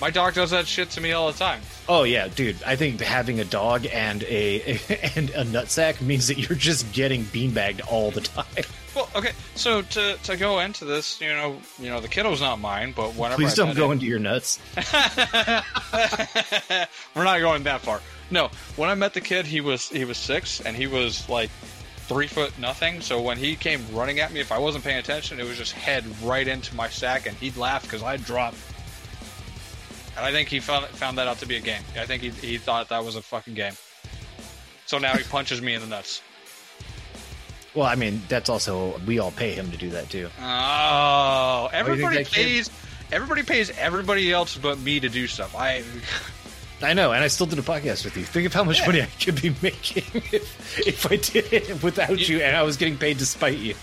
My 0.01 0.09
dog 0.09 0.33
does 0.33 0.51
that 0.51 0.65
shit 0.65 0.91
to 0.91 1.01
me 1.01 1.11
all 1.11 1.29
the 1.29 1.37
time. 1.37 1.61
Oh 1.89 2.03
yeah, 2.03 2.29
dude. 2.29 2.61
I 2.63 2.77
think 2.77 3.01
having 3.01 3.41
a 3.41 3.45
dog 3.45 3.85
and 3.91 4.23
a 4.23 4.61
and 5.15 5.29
a 5.31 5.43
nutsack 5.43 5.99
means 6.01 6.27
that 6.27 6.37
you're 6.37 6.57
just 6.57 6.91
getting 6.93 7.23
beanbagged 7.25 7.81
all 7.91 8.11
the 8.11 8.21
time. 8.21 8.45
Well, 8.95 9.09
okay, 9.15 9.33
so 9.55 9.81
to, 9.81 10.15
to 10.23 10.35
go 10.35 10.59
into 10.59 10.83
this, 10.83 11.21
you 11.21 11.27
know, 11.27 11.57
you 11.79 11.89
know, 11.89 11.99
the 11.99 12.07
kiddo's 12.07 12.41
not 12.41 12.59
mine, 12.59 12.93
but 12.95 13.13
whenever 13.13 13.35
Please 13.35 13.59
I 13.59 13.65
don't 13.65 13.75
go 13.75 13.91
into 13.91 14.05
your 14.05 14.17
nuts. 14.17 14.59
We're 14.75 14.83
not 17.23 17.39
going 17.39 17.63
that 17.63 17.81
far. 17.81 18.01
No, 18.31 18.49
when 18.75 18.89
I 18.89 18.95
met 18.95 19.13
the 19.13 19.21
kid, 19.21 19.45
he 19.45 19.61
was 19.61 19.89
he 19.89 20.05
was 20.05 20.17
six, 20.17 20.61
and 20.61 20.75
he 20.75 20.87
was 20.87 21.27
like 21.29 21.49
three 22.07 22.27
foot 22.27 22.57
nothing. 22.59 23.01
So 23.01 23.21
when 23.21 23.37
he 23.37 23.55
came 23.55 23.83
running 23.93 24.19
at 24.19 24.31
me, 24.31 24.39
if 24.39 24.51
I 24.51 24.57
wasn't 24.59 24.83
paying 24.83 24.97
attention, 24.97 25.39
it 25.39 25.45
was 25.45 25.57
just 25.57 25.73
head 25.73 26.03
right 26.21 26.47
into 26.47 26.75
my 26.75 26.89
sack, 26.89 27.25
and 27.27 27.35
he'd 27.37 27.57
laugh 27.57 27.83
because 27.83 28.03
I'd 28.03 28.23
drop. 28.23 28.53
And 30.17 30.25
I 30.25 30.31
think 30.31 30.49
he 30.49 30.59
found 30.59 30.85
found 30.87 31.17
that 31.17 31.27
out 31.27 31.39
to 31.39 31.45
be 31.45 31.55
a 31.55 31.61
game. 31.61 31.81
I 31.97 32.05
think 32.05 32.21
he 32.21 32.29
he 32.29 32.57
thought 32.57 32.89
that 32.89 33.03
was 33.03 33.15
a 33.15 33.21
fucking 33.21 33.53
game. 33.53 33.73
So 34.85 34.97
now 34.97 35.15
he 35.15 35.23
punches 35.23 35.61
me 35.61 35.75
in 35.75 35.81
the 35.81 35.87
nuts. 35.87 36.21
Well, 37.75 37.85
I 37.85 37.95
mean, 37.95 38.21
that's 38.27 38.49
also 38.49 38.99
we 39.05 39.19
all 39.19 39.31
pay 39.31 39.53
him 39.53 39.71
to 39.71 39.77
do 39.77 39.89
that 39.91 40.09
too. 40.09 40.29
Oh, 40.41 41.69
everybody 41.71 42.17
kid- 42.17 42.27
pays. 42.27 42.69
Everybody 43.11 43.41
pays 43.43 43.71
everybody 43.77 44.31
else 44.31 44.55
but 44.57 44.79
me 44.79 44.99
to 44.99 45.09
do 45.09 45.25
stuff. 45.27 45.55
I 45.55 45.83
I 46.81 46.93
know, 46.93 47.11
and 47.11 47.23
I 47.23 47.27
still 47.27 47.45
did 47.45 47.59
a 47.59 47.63
podcast 47.63 48.05
with 48.05 48.15
you. 48.15 48.23
Think 48.23 48.45
of 48.47 48.53
how 48.53 48.63
much 48.63 48.79
Yeah. 48.79 48.85
money 48.85 49.01
I 49.01 49.05
could 49.05 49.41
be 49.41 49.53
making 49.61 50.03
if 50.31 50.79
if 50.87 51.05
I 51.11 51.17
did 51.17 51.51
it 51.51 51.83
without 51.83 52.27
you, 52.29 52.39
and 52.41 52.55
I 52.55 52.63
was 52.63 52.77
getting 52.77 52.97
paid 52.97 53.17
despite 53.17 53.57
you. 53.57 53.75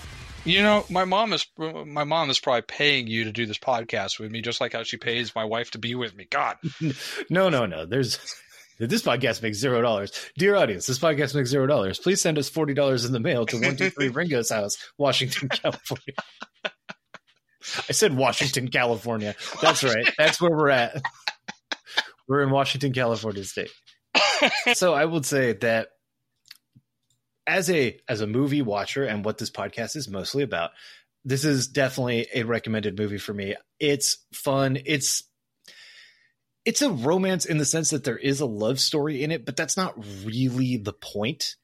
You 0.45 0.63
know, 0.63 0.87
my 0.89 1.05
mom 1.05 1.33
is 1.33 1.45
my 1.59 2.05
mom 2.05 2.31
is 2.31 2.39
probably 2.39 2.63
paying 2.63 3.07
you 3.09 3.25
to 3.25 3.33
do 3.33 3.47
this 3.47 3.59
podcast 3.59 4.19
with 4.21 4.31
me, 4.31 4.41
just 4.41 4.61
like 4.61 4.73
how 4.73 4.83
she 4.85 4.97
pays 4.97 5.35
my 5.35 5.45
wife 5.45 5.73
to 5.73 5.79
be 5.79 5.95
with 5.95 6.15
me. 6.17 6.27
God, 6.31 6.57
No, 7.31 7.49
no, 7.49 7.67
no. 7.67 7.85
There's 7.85 8.19
this 8.79 9.03
podcast 9.03 9.43
makes 9.43 9.59
zero 9.59 9.83
dollars. 9.83 10.13
Dear 10.39 10.55
audience, 10.57 10.87
this 10.87 10.99
podcast 10.99 11.35
makes 11.35 11.51
zero 11.51 11.67
dollars. 11.67 11.99
Please 11.99 12.21
send 12.23 12.39
us 12.39 12.49
forty 12.49 12.75
dollars 12.75 13.05
in 13.05 13.13
the 13.13 13.21
mail 13.21 13.45
to 13.47 13.61
one 13.61 13.77
two 13.77 13.91
three 13.91 14.09
Ringo's 14.15 14.51
house, 14.51 14.77
Washington, 14.97 15.49
California. 15.49 16.15
I 17.89 17.93
said 17.93 18.17
Washington, 18.17 18.69
California. 18.69 19.35
That's 19.61 19.83
right. 19.83 20.09
That's 20.17 20.41
where 20.41 20.53
we're 20.53 20.71
at. 20.71 21.03
We're 22.29 22.43
in 22.43 22.51
Washington, 22.51 22.93
California 22.93 23.45
state. 23.45 23.71
So 24.75 24.93
I 24.93 25.05
would 25.05 25.25
say 25.25 25.55
that 25.55 25.89
as 27.47 27.71
a 27.71 27.99
as 28.09 28.21
a 28.21 28.27
movie 28.27 28.63
watcher 28.63 29.05
and 29.05 29.25
what 29.25 29.39
this 29.39 29.51
podcast 29.51 29.97
is 29.97 30.09
mostly 30.09 30.43
about, 30.43 30.73
this 31.25 31.45
is 31.45 31.69
definitely 31.69 32.27
a 32.35 32.43
recommended 32.43 32.99
movie 32.99 33.19
for 33.19 33.33
me. 33.33 33.55
It's 33.81 34.19
fun. 34.33 34.79
It's 34.85 35.25
it's 36.65 36.83
a 36.83 36.91
romance 36.91 37.47
in 37.47 37.59
the 37.59 37.65
sense 37.65 37.91
that 37.91 38.05
there 38.05 38.19
is 38.19 38.41
a 38.41 38.47
love 38.47 38.81
story 38.81 39.23
in 39.23 39.31
it, 39.31 39.47
but 39.47 39.57
that's 39.57 39.77
not 39.77 39.95
really 40.25 40.77
the 40.77 40.93
point. 40.93 41.55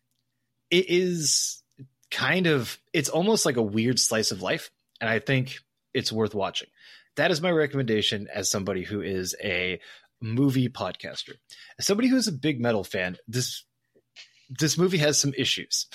It 0.70 0.87
is 0.88 1.62
kind 2.11 2.46
of 2.46 2.79
it's 2.92 3.09
almost 3.09 3.44
like 3.44 3.57
a 3.57 3.62
weird 3.62 3.98
slice 3.98 4.31
of 4.31 4.42
life, 4.42 4.70
and 5.01 5.11
I 5.11 5.18
think 5.18 5.59
it's 5.92 6.12
worth 6.12 6.35
watching. 6.35 6.68
That 7.16 7.31
is 7.31 7.42
my 7.42 7.51
recommendation 7.51 8.29
as 8.33 8.51
somebody 8.51 8.85
who 8.85 9.03
is 9.03 9.35
a 9.42 9.81
movie 10.22 10.68
podcaster. 10.68 11.35
As 11.78 11.87
somebody 11.87 12.08
who 12.08 12.16
is 12.16 12.28
a 12.28 12.32
big 12.32 12.61
metal 12.61 12.85
fan, 12.85 13.16
this 13.28 13.64
this 14.58 14.76
movie 14.76 14.98
has 14.98 15.18
some 15.18 15.32
issues. 15.37 15.87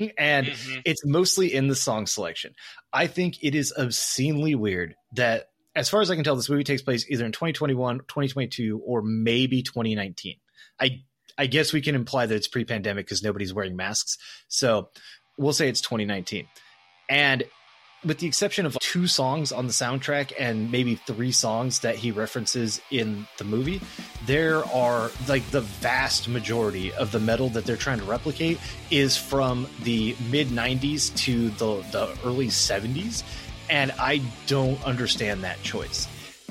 and 0.18 0.46
Mhm. 0.48 0.82
it's 0.84 1.04
mostly 1.04 1.52
in 1.54 1.68
the 1.68 1.76
song 1.76 2.06
selection. 2.06 2.54
I 2.92 3.06
think 3.06 3.36
it 3.42 3.54
is 3.54 3.72
obscenely 3.76 4.54
weird 4.54 4.94
that, 5.14 5.46
as 5.76 5.88
far 5.88 6.00
as 6.00 6.10
I 6.10 6.14
can 6.16 6.24
tell, 6.24 6.34
this 6.36 6.48
movie 6.48 6.64
takes 6.64 6.82
place 6.82 7.04
either 7.08 7.24
in 7.24 7.32
2021, 7.32 7.98
2022, 8.08 8.80
or 8.84 9.02
maybe 9.02 9.62
2019. 9.62 10.36
I 10.80 11.02
I 11.38 11.46
guess 11.46 11.72
we 11.72 11.80
can 11.80 11.94
imply 11.94 12.26
that 12.26 12.34
it's 12.34 12.48
pre-pandemic 12.48 13.06
because 13.06 13.22
nobody's 13.22 13.54
wearing 13.54 13.76
masks. 13.76 14.18
So 14.48 14.90
we'll 15.38 15.52
say 15.54 15.68
it's 15.68 15.80
2019. 15.80 16.48
And 17.08 17.44
with 18.04 18.18
the 18.18 18.26
exception 18.26 18.64
of 18.64 18.78
two 18.80 19.06
songs 19.06 19.52
on 19.52 19.66
the 19.66 19.72
soundtrack 19.72 20.32
and 20.38 20.70
maybe 20.70 20.94
three 20.94 21.32
songs 21.32 21.80
that 21.80 21.96
he 21.96 22.10
references 22.10 22.80
in 22.90 23.26
the 23.38 23.44
movie, 23.44 23.80
there 24.26 24.64
are 24.66 25.10
like 25.28 25.48
the 25.50 25.60
vast 25.60 26.28
majority 26.28 26.92
of 26.94 27.12
the 27.12 27.20
metal 27.20 27.50
that 27.50 27.64
they're 27.64 27.76
trying 27.76 27.98
to 27.98 28.04
replicate 28.04 28.58
is 28.90 29.16
from 29.16 29.66
the 29.82 30.16
mid 30.30 30.48
90s 30.48 31.14
to 31.16 31.50
the, 31.50 31.82
the 31.92 32.16
early 32.24 32.48
70s. 32.48 33.22
And 33.68 33.92
I 33.92 34.22
don't 34.46 34.82
understand 34.84 35.44
that 35.44 35.62
choice. 35.62 36.08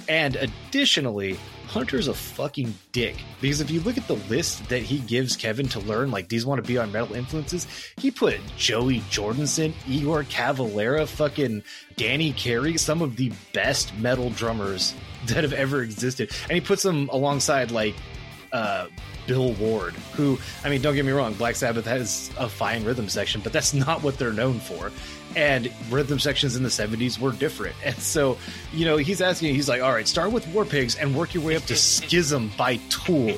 And 0.07 0.35
additionally, 0.35 1.37
Hunter's 1.69 2.07
a 2.07 2.15
fucking 2.15 2.73
dick 2.91 3.15
because 3.41 3.61
if 3.61 3.69
you 3.69 3.79
look 3.81 3.95
at 3.95 4.07
the 4.07 4.15
list 4.27 4.67
that 4.69 4.81
he 4.81 4.97
gives 4.99 5.35
Kevin 5.35 5.67
to 5.69 5.79
learn, 5.79 6.09
like 6.09 6.27
these 6.27 6.43
want 6.43 6.63
to 6.63 6.67
be 6.67 6.79
on 6.79 6.91
metal 6.91 7.15
influences, 7.15 7.67
he 7.97 8.09
put 8.09 8.39
Joey 8.57 9.01
Jordison, 9.01 9.73
Igor 9.87 10.23
Cavalera, 10.23 11.07
fucking 11.07 11.61
Danny 11.95 12.33
Carey, 12.33 12.75
some 12.77 13.03
of 13.03 13.17
the 13.17 13.31
best 13.53 13.95
metal 13.99 14.31
drummers 14.31 14.95
that 15.27 15.43
have 15.43 15.53
ever 15.53 15.83
existed, 15.83 16.31
and 16.43 16.53
he 16.53 16.61
puts 16.61 16.81
them 16.81 17.07
alongside 17.09 17.69
like 17.69 17.93
uh, 18.51 18.87
Bill 19.29 19.53
Ward, 19.53 19.93
who 20.13 20.39
I 20.65 20.69
mean, 20.69 20.81
don't 20.81 20.95
get 20.95 21.05
me 21.05 21.11
wrong, 21.11 21.35
Black 21.35 21.55
Sabbath 21.55 21.85
has 21.85 22.31
a 22.39 22.49
fine 22.49 22.83
rhythm 22.83 23.07
section, 23.07 23.41
but 23.41 23.53
that's 23.53 23.75
not 23.75 24.01
what 24.01 24.17
they're 24.17 24.33
known 24.33 24.59
for. 24.59 24.91
And 25.35 25.71
rhythm 25.91 26.17
sections 26.17 26.55
in 26.55 26.63
the 26.63 26.69
70s 26.69 27.19
were 27.19 27.31
different. 27.31 27.75
And 27.85 27.95
so, 27.95 28.39
you 28.73 28.85
know, 28.85 28.97
he's 28.97 29.21
asking, 29.21 29.53
he's 29.53 29.69
like, 29.69 29.83
all 29.83 29.91
right, 29.91 30.07
start 30.07 30.31
with 30.31 30.47
War 30.47 30.65
Pigs 30.65 30.95
and 30.95 31.15
work 31.15 31.35
your 31.35 31.43
way 31.43 31.55
up 31.55 31.63
to 31.65 31.75
Schism 31.75 32.49
by 32.57 32.77
Tool. 32.89 33.37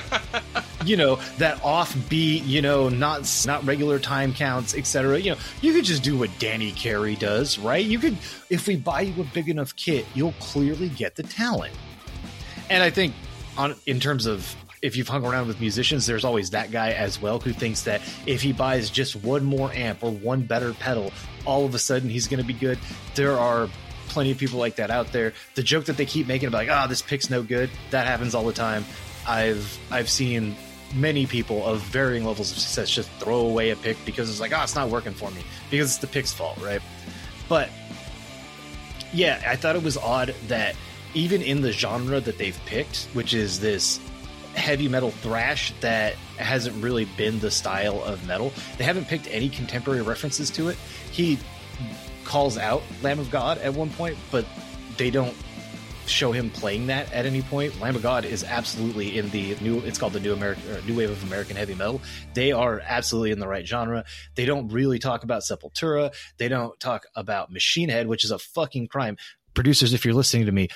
you 0.84 0.96
know, 0.96 1.16
that 1.38 1.58
offbeat, 1.58 2.44
you 2.44 2.62
know, 2.62 2.88
not 2.88 3.44
not 3.46 3.64
regular 3.64 4.00
time 4.00 4.34
counts, 4.34 4.74
etc. 4.74 5.20
You 5.20 5.32
know, 5.32 5.36
you 5.60 5.72
could 5.72 5.84
just 5.84 6.02
do 6.02 6.18
what 6.18 6.30
Danny 6.40 6.72
Carey 6.72 7.14
does, 7.14 7.58
right? 7.60 7.84
You 7.84 8.00
could 8.00 8.16
if 8.50 8.66
we 8.66 8.74
buy 8.74 9.02
you 9.02 9.22
a 9.22 9.26
big 9.26 9.48
enough 9.48 9.76
kit, 9.76 10.04
you'll 10.14 10.34
clearly 10.40 10.88
get 10.88 11.14
the 11.14 11.22
talent. 11.22 11.74
And 12.70 12.82
I 12.82 12.90
think 12.90 13.14
on 13.56 13.74
in 13.86 14.00
terms 14.00 14.26
of 14.26 14.54
if 14.82 14.96
you've 14.96 15.08
hung 15.08 15.24
around 15.24 15.46
with 15.46 15.60
musicians, 15.60 16.06
there's 16.06 16.24
always 16.24 16.50
that 16.50 16.72
guy 16.72 16.90
as 16.90 17.22
well 17.22 17.38
who 17.38 17.52
thinks 17.52 17.82
that 17.82 18.02
if 18.26 18.42
he 18.42 18.52
buys 18.52 18.90
just 18.90 19.14
one 19.14 19.44
more 19.44 19.72
amp 19.72 20.02
or 20.02 20.10
one 20.10 20.42
better 20.42 20.74
pedal, 20.74 21.12
all 21.44 21.64
of 21.64 21.74
a 21.74 21.78
sudden 21.78 22.10
he's 22.10 22.26
going 22.26 22.40
to 22.40 22.46
be 22.46 22.52
good. 22.52 22.78
There 23.14 23.38
are 23.38 23.68
plenty 24.08 24.32
of 24.32 24.38
people 24.38 24.58
like 24.58 24.76
that 24.76 24.90
out 24.90 25.12
there. 25.12 25.32
The 25.54 25.62
joke 25.62 25.84
that 25.84 25.96
they 25.96 26.04
keep 26.04 26.26
making 26.26 26.48
about 26.48 26.58
like, 26.58 26.70
"Ah, 26.70 26.88
this 26.88 27.00
pick's 27.00 27.30
no 27.30 27.44
good," 27.44 27.70
that 27.90 28.06
happens 28.06 28.34
all 28.34 28.44
the 28.44 28.52
time. 28.52 28.84
I've 29.26 29.78
I've 29.90 30.10
seen 30.10 30.56
many 30.94 31.26
people 31.26 31.64
of 31.64 31.80
varying 31.80 32.24
levels 32.24 32.50
of 32.50 32.58
success 32.58 32.90
just 32.90 33.08
throw 33.12 33.38
away 33.38 33.70
a 33.70 33.76
pick 33.76 34.04
because 34.04 34.28
it's 34.28 34.40
like, 34.40 34.52
"Oh, 34.52 34.62
it's 34.62 34.74
not 34.74 34.90
working 34.90 35.14
for 35.14 35.30
me," 35.30 35.42
because 35.70 35.90
it's 35.90 35.98
the 35.98 36.08
pick's 36.08 36.32
fault, 36.32 36.58
right? 36.60 36.82
But 37.48 37.70
yeah, 39.12 39.40
I 39.46 39.54
thought 39.54 39.76
it 39.76 39.82
was 39.82 39.96
odd 39.96 40.34
that 40.48 40.74
even 41.14 41.40
in 41.40 41.60
the 41.60 41.70
genre 41.70 42.20
that 42.20 42.36
they've 42.36 42.58
picked, 42.66 43.04
which 43.12 43.32
is 43.32 43.60
this 43.60 44.00
heavy 44.54 44.88
metal 44.88 45.10
thrash 45.10 45.72
that 45.80 46.14
hasn't 46.36 46.82
really 46.82 47.04
been 47.16 47.38
the 47.40 47.50
style 47.50 48.02
of 48.04 48.26
metal, 48.26 48.52
they 48.78 48.84
haven't 48.84 49.08
picked 49.08 49.28
any 49.30 49.48
contemporary 49.48 50.02
references 50.02 50.50
to 50.50 50.68
it. 50.68 50.76
He 51.10 51.38
calls 52.24 52.56
out 52.58 52.82
Lamb 53.02 53.18
of 53.18 53.30
God 53.30 53.58
at 53.58 53.74
one 53.74 53.90
point, 53.90 54.16
but 54.30 54.46
they 54.96 55.10
don't 55.10 55.34
show 56.06 56.32
him 56.32 56.50
playing 56.50 56.88
that 56.88 57.12
at 57.12 57.26
any 57.26 57.42
point. 57.42 57.80
Lamb 57.80 57.96
of 57.96 58.02
God 58.02 58.24
is 58.24 58.44
absolutely 58.44 59.18
in 59.18 59.30
the 59.30 59.56
new. 59.60 59.78
It's 59.80 59.98
called 59.98 60.12
the 60.12 60.20
new 60.20 60.32
American, 60.32 60.64
new 60.86 60.96
wave 60.96 61.10
of 61.10 61.22
American 61.24 61.56
heavy 61.56 61.74
metal. 61.74 62.00
They 62.34 62.52
are 62.52 62.80
absolutely 62.84 63.30
in 63.30 63.38
the 63.38 63.48
right 63.48 63.66
genre. 63.66 64.04
They 64.34 64.44
don't 64.44 64.68
really 64.68 64.98
talk 64.98 65.24
about 65.24 65.42
Sepultura. 65.42 66.12
They 66.38 66.48
don't 66.48 66.78
talk 66.80 67.06
about 67.14 67.52
Machine 67.52 67.88
Head, 67.88 68.06
which 68.06 68.24
is 68.24 68.30
a 68.30 68.38
fucking 68.38 68.88
crime. 68.88 69.16
Producers, 69.54 69.92
if 69.92 70.04
you're 70.04 70.14
listening 70.14 70.46
to 70.46 70.52
me, 70.52 70.68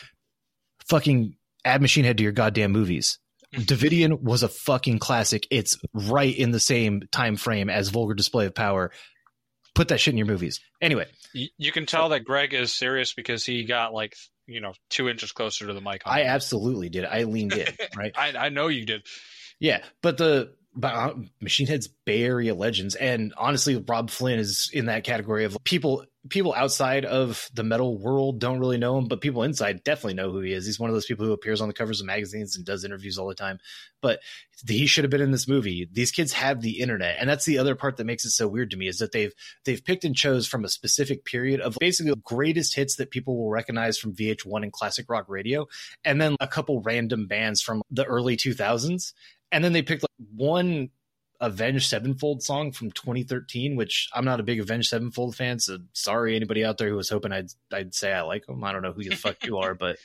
fucking 0.86 1.36
add 1.64 1.82
Machine 1.82 2.04
Head 2.04 2.18
to 2.18 2.22
your 2.22 2.32
goddamn 2.32 2.72
movies. 2.72 3.18
Davidian 3.54 4.20
was 4.20 4.42
a 4.42 4.48
fucking 4.48 4.98
classic. 4.98 5.46
It's 5.50 5.78
right 5.92 6.36
in 6.36 6.50
the 6.50 6.60
same 6.60 7.02
time 7.12 7.36
frame 7.36 7.70
as 7.70 7.88
Vulgar 7.88 8.14
Display 8.14 8.46
of 8.46 8.54
Power. 8.54 8.92
Put 9.74 9.88
that 9.88 10.00
shit 10.00 10.14
in 10.14 10.18
your 10.18 10.26
movies. 10.26 10.60
Anyway, 10.80 11.06
You, 11.32 11.72
can 11.72 11.86
tell 11.86 12.10
that 12.10 12.24
Greg 12.24 12.54
is 12.54 12.72
serious 12.72 13.12
because 13.12 13.44
he 13.44 13.64
got 13.64 13.92
like 13.92 14.14
you 14.46 14.60
know 14.60 14.72
two 14.90 15.08
inches 15.08 15.32
closer 15.32 15.66
to 15.66 15.72
the 15.72 15.80
mic. 15.80 16.02
on 16.06 16.12
I 16.12 16.24
absolutely 16.24 16.88
did. 16.88 17.04
I 17.04 17.24
leaned 17.24 17.52
in, 17.52 17.68
right? 17.96 18.12
I, 18.16 18.32
I 18.36 18.48
know 18.48 18.68
you 18.68 18.86
did. 18.86 19.06
Yeah, 19.60 19.82
but 20.02 20.18
the 20.18 20.54
but 20.76 20.94
uh, 20.94 21.14
Machine 21.40 21.66
Head's 21.66 21.88
Bay 21.88 22.22
Area 22.22 22.54
legends, 22.54 22.94
and 22.94 23.32
honestly, 23.36 23.76
Robb 23.76 24.10
Flynn 24.10 24.38
is 24.38 24.70
in 24.72 24.86
that 24.86 25.04
category 25.04 25.44
of 25.44 25.56
people. 25.64 26.04
People 26.28 26.52
outside 26.54 27.04
of 27.04 27.48
the 27.54 27.62
metal 27.62 27.96
world 27.96 28.40
don't 28.40 28.58
really 28.58 28.78
know 28.78 28.98
him, 28.98 29.06
but 29.06 29.20
people 29.20 29.44
inside 29.44 29.84
definitely 29.84 30.14
know 30.14 30.32
who 30.32 30.40
he 30.40 30.52
is. 30.52 30.66
He's 30.66 30.80
one 30.80 30.90
of 30.90 30.94
those 30.94 31.06
people 31.06 31.24
who 31.24 31.32
appears 31.32 31.60
on 31.60 31.68
the 31.68 31.74
covers 31.74 32.00
of 32.00 32.06
magazines 32.06 32.56
and 32.56 32.66
does 32.66 32.84
interviews 32.84 33.16
all 33.16 33.28
the 33.28 33.34
time. 33.36 33.60
But 34.02 34.18
he 34.66 34.88
should 34.88 35.04
have 35.04 35.10
been 35.12 35.20
in 35.20 35.30
this 35.30 35.46
movie. 35.46 35.88
These 35.90 36.10
kids 36.10 36.32
have 36.32 36.62
the 36.62 36.80
internet, 36.80 37.18
and 37.20 37.30
that's 37.30 37.44
the 37.44 37.58
other 37.58 37.76
part 37.76 37.96
that 37.96 38.06
makes 38.06 38.24
it 38.24 38.30
so 38.30 38.48
weird 38.48 38.72
to 38.72 38.76
me 38.76 38.88
is 38.88 38.98
that 38.98 39.12
they've 39.12 39.32
they've 39.64 39.84
picked 39.84 40.04
and 40.04 40.16
chose 40.16 40.48
from 40.48 40.64
a 40.64 40.68
specific 40.68 41.24
period 41.24 41.60
of 41.60 41.76
basically 41.78 42.10
the 42.10 42.20
greatest 42.24 42.74
hits 42.74 42.96
that 42.96 43.12
people 43.12 43.36
will 43.36 43.50
recognize 43.50 43.96
from 43.96 44.12
VH1 44.12 44.64
and 44.64 44.72
classic 44.72 45.08
rock 45.08 45.26
radio, 45.28 45.68
and 46.04 46.20
then 46.20 46.34
a 46.40 46.48
couple 46.48 46.82
random 46.82 47.28
bands 47.28 47.62
from 47.62 47.82
the 47.88 48.04
early 48.04 48.36
2000s 48.36 49.12
and 49.52 49.62
then 49.62 49.72
they 49.72 49.82
picked 49.82 50.02
like 50.02 50.28
one 50.34 50.90
Avenged 51.40 51.88
Sevenfold 51.88 52.42
song 52.42 52.72
from 52.72 52.90
2013, 52.90 53.76
which 53.76 54.08
I'm 54.14 54.24
not 54.24 54.40
a 54.40 54.42
big 54.42 54.60
Avenged 54.60 54.88
Sevenfold 54.88 55.36
fan. 55.36 55.58
So 55.58 55.78
sorry, 55.92 56.34
anybody 56.34 56.64
out 56.64 56.78
there 56.78 56.88
who 56.88 56.96
was 56.96 57.10
hoping 57.10 57.32
I'd 57.32 57.50
I'd 57.72 57.94
say 57.94 58.12
I 58.12 58.22
like 58.22 58.46
them. 58.46 58.64
I 58.64 58.72
don't 58.72 58.82
know 58.82 58.92
who 58.92 59.04
the 59.04 59.16
fuck 59.16 59.44
you 59.44 59.58
are, 59.58 59.74
but 59.78 59.98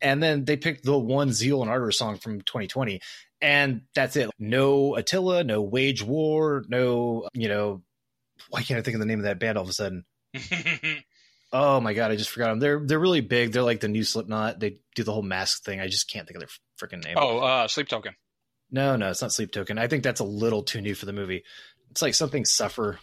and 0.00 0.22
then 0.22 0.44
they 0.44 0.56
picked 0.56 0.84
the 0.84 0.98
one 0.98 1.32
Zeal 1.32 1.62
and 1.62 1.70
Ardor 1.70 1.92
song 1.92 2.18
from 2.18 2.42
2020, 2.42 3.00
and 3.40 3.82
that's 3.94 4.16
it. 4.16 4.30
No 4.38 4.96
Attila, 4.96 5.44
no 5.44 5.62
Wage 5.62 6.02
War, 6.02 6.64
no 6.68 7.28
you 7.32 7.48
know. 7.48 7.82
Why 8.50 8.62
can't 8.62 8.78
I 8.78 8.82
think 8.82 8.96
of 8.96 9.00
the 9.00 9.06
name 9.06 9.20
of 9.20 9.24
that 9.24 9.38
band 9.38 9.56
all 9.56 9.64
of 9.64 9.70
a 9.70 9.72
sudden? 9.72 10.04
Oh 11.54 11.80
my 11.80 11.92
god, 11.92 12.10
I 12.10 12.16
just 12.16 12.30
forgot 12.30 12.48
them. 12.48 12.60
They're 12.60 12.80
they're 12.82 12.98
really 12.98 13.20
big. 13.20 13.52
They're 13.52 13.62
like 13.62 13.80
the 13.80 13.88
new 13.88 14.04
Slipknot. 14.04 14.58
They 14.58 14.78
do 14.94 15.04
the 15.04 15.12
whole 15.12 15.22
mask 15.22 15.64
thing. 15.64 15.80
I 15.80 15.86
just 15.86 16.10
can't 16.10 16.26
think 16.26 16.42
of 16.42 16.48
their 16.48 16.88
freaking 16.88 17.04
name. 17.04 17.16
oh, 17.18 17.40
uh, 17.40 17.68
sleep 17.68 17.88
token. 17.88 18.14
No, 18.72 18.96
no, 18.96 19.10
it's 19.10 19.20
not 19.20 19.32
Sleep 19.32 19.52
Token. 19.52 19.78
I 19.78 19.86
think 19.86 20.02
that's 20.02 20.20
a 20.20 20.24
little 20.24 20.62
too 20.62 20.80
new 20.80 20.94
for 20.94 21.04
the 21.04 21.12
movie. 21.12 21.44
It's 21.90 22.00
like 22.00 22.14
something 22.14 22.46
suffer. 22.46 22.98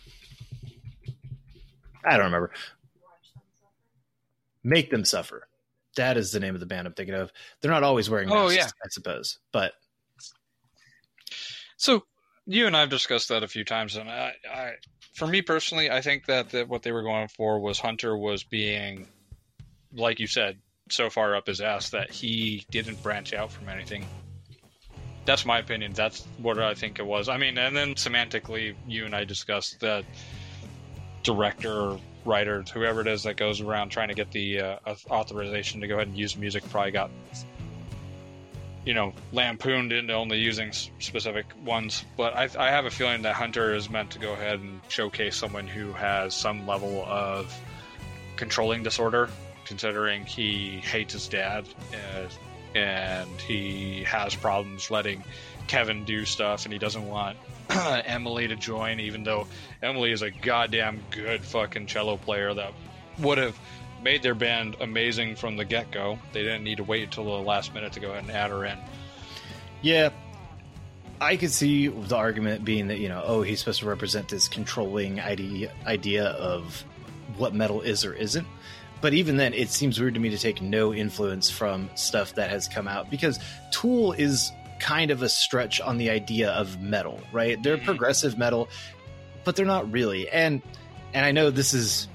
I 2.03 2.17
don't 2.17 2.25
remember. 2.25 2.51
Make 4.63 4.89
them 4.89 5.05
suffer. 5.05 5.47
That 5.95 6.17
is 6.17 6.31
the 6.31 6.39
name 6.39 6.55
of 6.55 6.59
the 6.59 6.65
band 6.65 6.87
I'm 6.87 6.93
thinking 6.93 7.15
of. 7.15 7.31
They're 7.61 7.71
not 7.71 7.83
always 7.83 8.09
wearing 8.09 8.31
Oh, 8.31 8.47
masks, 8.47 8.55
yeah. 8.55 8.65
I 8.83 8.89
suppose. 8.89 9.37
But 9.51 9.73
So 11.77 12.03
you 12.47 12.65
and 12.65 12.75
I 12.75 12.81
have 12.81 12.89
discussed 12.89 13.29
that 13.29 13.43
a 13.43 13.47
few 13.47 13.63
times, 13.63 13.95
and 13.95 14.09
I, 14.09 14.33
I 14.51 14.71
for 15.13 15.27
me 15.27 15.43
personally, 15.43 15.91
I 15.91 16.01
think 16.01 16.25
that, 16.25 16.49
that 16.49 16.67
what 16.67 16.81
they 16.81 16.91
were 16.91 17.03
going 17.03 17.27
for 17.27 17.59
was 17.59 17.79
Hunter 17.79 18.17
was 18.17 18.43
being, 18.43 19.07
like 19.93 20.19
you 20.19 20.27
said, 20.27 20.57
so 20.89 21.11
far 21.11 21.35
up 21.35 21.45
his 21.45 21.61
ass 21.61 21.91
that 21.91 22.09
he 22.09 22.65
didn't 22.71 23.03
branch 23.03 23.33
out 23.33 23.51
from 23.51 23.69
anything. 23.69 24.07
That's 25.29 25.45
my 25.45 25.59
opinion. 25.59 25.93
That's 25.93 26.25
what 26.39 26.57
I 26.57 26.73
think 26.73 26.97
it 26.97 27.05
was. 27.05 27.29
I 27.29 27.37
mean, 27.37 27.55
and 27.59 27.77
then 27.77 27.93
semantically, 27.93 28.73
you 28.87 29.05
and 29.05 29.13
I 29.13 29.25
discussed 29.25 29.79
that 29.81 30.03
director, 31.21 31.99
writer, 32.25 32.63
whoever 32.73 33.01
it 33.01 33.07
is 33.07 33.21
that 33.23 33.37
goes 33.37 33.61
around 33.61 33.89
trying 33.89 34.07
to 34.07 34.15
get 34.15 34.31
the 34.31 34.59
uh, 34.59 34.79
authorization 35.11 35.81
to 35.81 35.87
go 35.87 35.97
ahead 35.97 36.07
and 36.07 36.17
use 36.17 36.35
music 36.35 36.67
probably 36.71 36.89
got 36.89 37.11
you 38.85 38.95
know 38.95 39.13
lampooned 39.31 39.91
into 39.91 40.13
only 40.13 40.39
using 40.39 40.71
specific 40.71 41.45
ones 41.63 42.05
but 42.17 42.33
I, 42.35 42.49
I 42.57 42.71
have 42.71 42.85
a 42.85 42.89
feeling 42.89 43.21
that 43.23 43.35
hunter 43.35 43.75
is 43.75 43.87
meant 43.89 44.09
to 44.11 44.19
go 44.19 44.31
ahead 44.31 44.61
and 44.61 44.79
showcase 44.87 45.35
someone 45.35 45.67
who 45.67 45.91
has 45.91 46.33
some 46.33 46.65
level 46.65 47.03
of 47.05 47.53
controlling 48.37 48.81
disorder 48.81 49.29
considering 49.65 50.25
he 50.25 50.79
hates 50.79 51.11
his 51.11 51.27
dad 51.27 51.67
uh, 51.93 52.29
and 52.75 53.29
he 53.41 54.03
has 54.03 54.35
problems 54.35 54.91
letting 54.91 55.23
Kevin 55.67 56.05
do 56.05 56.25
stuff, 56.25 56.65
and 56.65 56.73
he 56.73 56.79
doesn't 56.79 57.07
want 57.07 57.37
Emily 57.69 58.47
to 58.47 58.55
join, 58.55 58.99
even 58.99 59.23
though 59.23 59.47
Emily 59.81 60.11
is 60.11 60.21
a 60.21 60.31
goddamn 60.31 61.01
good 61.11 61.43
fucking 61.43 61.85
cello 61.85 62.17
player 62.17 62.53
that 62.53 62.73
would 63.19 63.37
have 63.37 63.57
made 64.03 64.23
their 64.23 64.35
band 64.35 64.75
amazing 64.81 65.35
from 65.35 65.57
the 65.57 65.65
get 65.65 65.91
go. 65.91 66.17
They 66.33 66.43
didn't 66.43 66.63
need 66.63 66.77
to 66.77 66.83
wait 66.83 67.03
until 67.03 67.25
the 67.25 67.31
last 67.31 67.73
minute 67.73 67.93
to 67.93 67.99
go 67.99 68.11
ahead 68.11 68.23
and 68.23 68.31
add 68.31 68.51
her 68.51 68.65
in. 68.65 68.77
Yeah. 69.81 70.09
I 71.21 71.35
could 71.35 71.51
see 71.51 71.87
the 71.87 72.15
argument 72.15 72.63
being 72.63 72.87
that, 72.87 72.99
you 72.99 73.09
know, 73.09 73.21
oh, 73.25 73.41
he's 73.41 73.59
supposed 73.59 73.81
to 73.81 73.85
represent 73.85 74.29
this 74.29 74.47
controlling 74.47 75.19
idea, 75.19 75.73
idea 75.85 76.27
of 76.27 76.85
what 77.37 77.53
metal 77.53 77.81
is 77.81 78.05
or 78.05 78.13
isn't. 78.13 78.47
But 79.01 79.13
even 79.13 79.37
then, 79.37 79.53
it 79.53 79.69
seems 79.69 79.99
weird 79.99 80.13
to 80.15 80.19
me 80.19 80.29
to 80.29 80.37
take 80.37 80.61
no 80.61 80.93
influence 80.93 81.49
from 81.49 81.89
stuff 81.95 82.35
that 82.35 82.49
has 82.49 82.67
come 82.67 82.87
out 82.87 83.09
because 83.09 83.39
Tool 83.71 84.11
is 84.13 84.51
kind 84.79 85.11
of 85.11 85.21
a 85.21 85.29
stretch 85.29 85.79
on 85.81 85.97
the 85.97 86.09
idea 86.09 86.51
of 86.51 86.81
metal, 86.81 87.19
right? 87.31 87.61
They're 87.61 87.77
Mhm. 87.77 87.85
progressive 87.85 88.37
metal, 88.37 88.69
but 89.43 89.55
they're 89.55 89.65
not 89.65 89.91
really. 89.91 90.29
And 90.29 90.61
and 91.13 91.25
I 91.25 91.31
know 91.31 91.49
this 91.49 91.73
is 91.73 92.07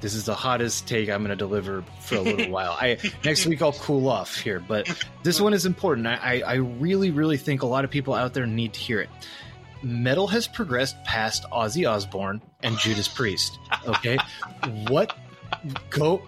this 0.00 0.14
is 0.14 0.24
the 0.24 0.34
hottest 0.34 0.86
take 0.88 1.10
I'm 1.10 1.20
going 1.20 1.28
to 1.30 1.36
deliver 1.36 1.84
for 2.00 2.14
a 2.16 2.20
little 2.20 2.50
while. 2.50 2.76
I 2.80 2.96
next 3.24 3.46
week 3.46 3.60
I'll 3.62 3.72
cool 3.72 4.08
off 4.08 4.34
here, 4.36 4.58
but 4.66 4.88
this 5.22 5.40
one 5.40 5.52
is 5.52 5.66
important. 5.66 6.06
I, 6.06 6.14
I 6.16 6.40
I 6.40 6.54
really 6.54 7.10
really 7.10 7.36
think 7.36 7.62
a 7.62 7.66
lot 7.66 7.84
of 7.84 7.90
people 7.90 8.14
out 8.14 8.32
there 8.34 8.46
need 8.46 8.72
to 8.74 8.80
hear 8.80 9.00
it. 9.00 9.10
Metal 9.82 10.26
has 10.28 10.46
progressed 10.46 11.02
past 11.04 11.44
Ozzy 11.52 11.90
Osbourne 11.90 12.40
and 12.62 12.76
Judas 12.78 13.08
Priest. 13.08 13.58
Okay, 13.86 14.18
what 14.88 15.16
go 15.90 16.22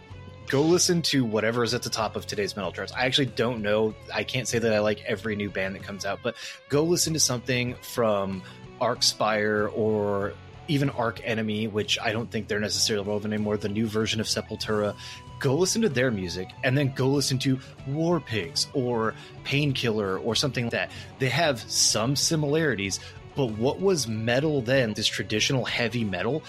go 0.48 0.60
listen 0.60 1.00
to 1.00 1.24
whatever 1.24 1.64
is 1.64 1.72
at 1.72 1.82
the 1.82 1.90
top 1.90 2.14
of 2.14 2.26
today's 2.26 2.56
metal 2.56 2.72
charts. 2.72 2.92
I 2.92 3.06
actually 3.06 3.26
don't 3.26 3.62
know. 3.62 3.94
I 4.12 4.22
can't 4.22 4.46
say 4.46 4.58
that 4.58 4.72
I 4.72 4.80
like 4.80 5.02
every 5.06 5.34
new 5.34 5.48
band 5.48 5.74
that 5.74 5.82
comes 5.82 6.04
out, 6.04 6.20
but 6.22 6.34
go 6.68 6.82
listen 6.82 7.14
to 7.14 7.20
something 7.20 7.74
from 7.76 8.42
Archspire 8.80 9.72
or 9.74 10.34
even 10.68 10.90
Arch 10.90 11.20
Enemy, 11.24 11.68
which 11.68 11.98
I 12.00 12.12
don't 12.12 12.30
think 12.30 12.48
they're 12.48 12.60
necessarily 12.60 13.06
relevant 13.06 13.32
anymore. 13.32 13.56
The 13.56 13.68
new 13.68 13.86
version 13.86 14.20
of 14.20 14.26
Sepultura. 14.26 14.94
Go 15.38 15.56
listen 15.56 15.82
to 15.82 15.88
their 15.88 16.12
music 16.12 16.50
and 16.62 16.78
then 16.78 16.92
go 16.94 17.08
listen 17.08 17.36
to 17.40 17.58
War 17.88 18.20
Pigs 18.20 18.68
or 18.74 19.14
Painkiller 19.42 20.18
or 20.18 20.36
something 20.36 20.66
like 20.66 20.72
that. 20.72 20.90
They 21.18 21.30
have 21.30 21.60
some 21.62 22.14
similarities, 22.14 23.00
but 23.34 23.46
what 23.46 23.80
was 23.80 24.06
metal 24.06 24.62
then, 24.62 24.92
this 24.92 25.06
traditional 25.06 25.64
heavy 25.64 26.04
metal, 26.04 26.44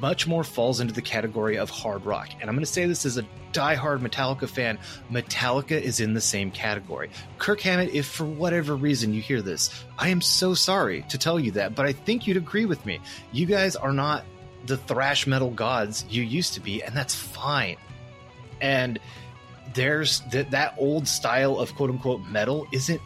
much 0.00 0.26
more 0.26 0.44
falls 0.44 0.80
into 0.80 0.92
the 0.92 1.02
category 1.02 1.56
of 1.56 1.70
hard 1.70 2.04
rock. 2.04 2.28
And 2.40 2.48
I'm 2.48 2.56
going 2.56 2.64
to 2.64 2.70
say 2.70 2.86
this 2.86 3.04
as 3.06 3.18
a 3.18 3.26
diehard 3.52 4.00
Metallica 4.00 4.48
fan 4.48 4.78
Metallica 5.10 5.80
is 5.80 6.00
in 6.00 6.14
the 6.14 6.20
same 6.20 6.50
category. 6.50 7.10
Kirk 7.38 7.60
Hammett, 7.60 7.94
if 7.94 8.06
for 8.06 8.24
whatever 8.24 8.76
reason 8.76 9.14
you 9.14 9.22
hear 9.22 9.42
this, 9.42 9.84
I 9.98 10.10
am 10.10 10.20
so 10.20 10.54
sorry 10.54 11.02
to 11.08 11.18
tell 11.18 11.40
you 11.40 11.52
that, 11.52 11.74
but 11.74 11.86
I 11.86 11.92
think 11.92 12.26
you'd 12.26 12.36
agree 12.36 12.66
with 12.66 12.84
me. 12.84 13.00
You 13.32 13.46
guys 13.46 13.76
are 13.76 13.92
not 13.92 14.24
the 14.66 14.76
thrash 14.76 15.26
metal 15.26 15.50
gods 15.50 16.04
you 16.08 16.22
used 16.22 16.54
to 16.54 16.60
be, 16.60 16.82
and 16.82 16.94
that's 16.94 17.14
fine. 17.14 17.76
And 18.60 18.98
there's 19.74 20.20
that 20.32 20.50
that 20.50 20.74
old 20.78 21.08
style 21.08 21.58
of 21.58 21.74
quote 21.74 21.90
unquote 21.90 22.22
metal 22.22 22.66
isn't 22.72 23.00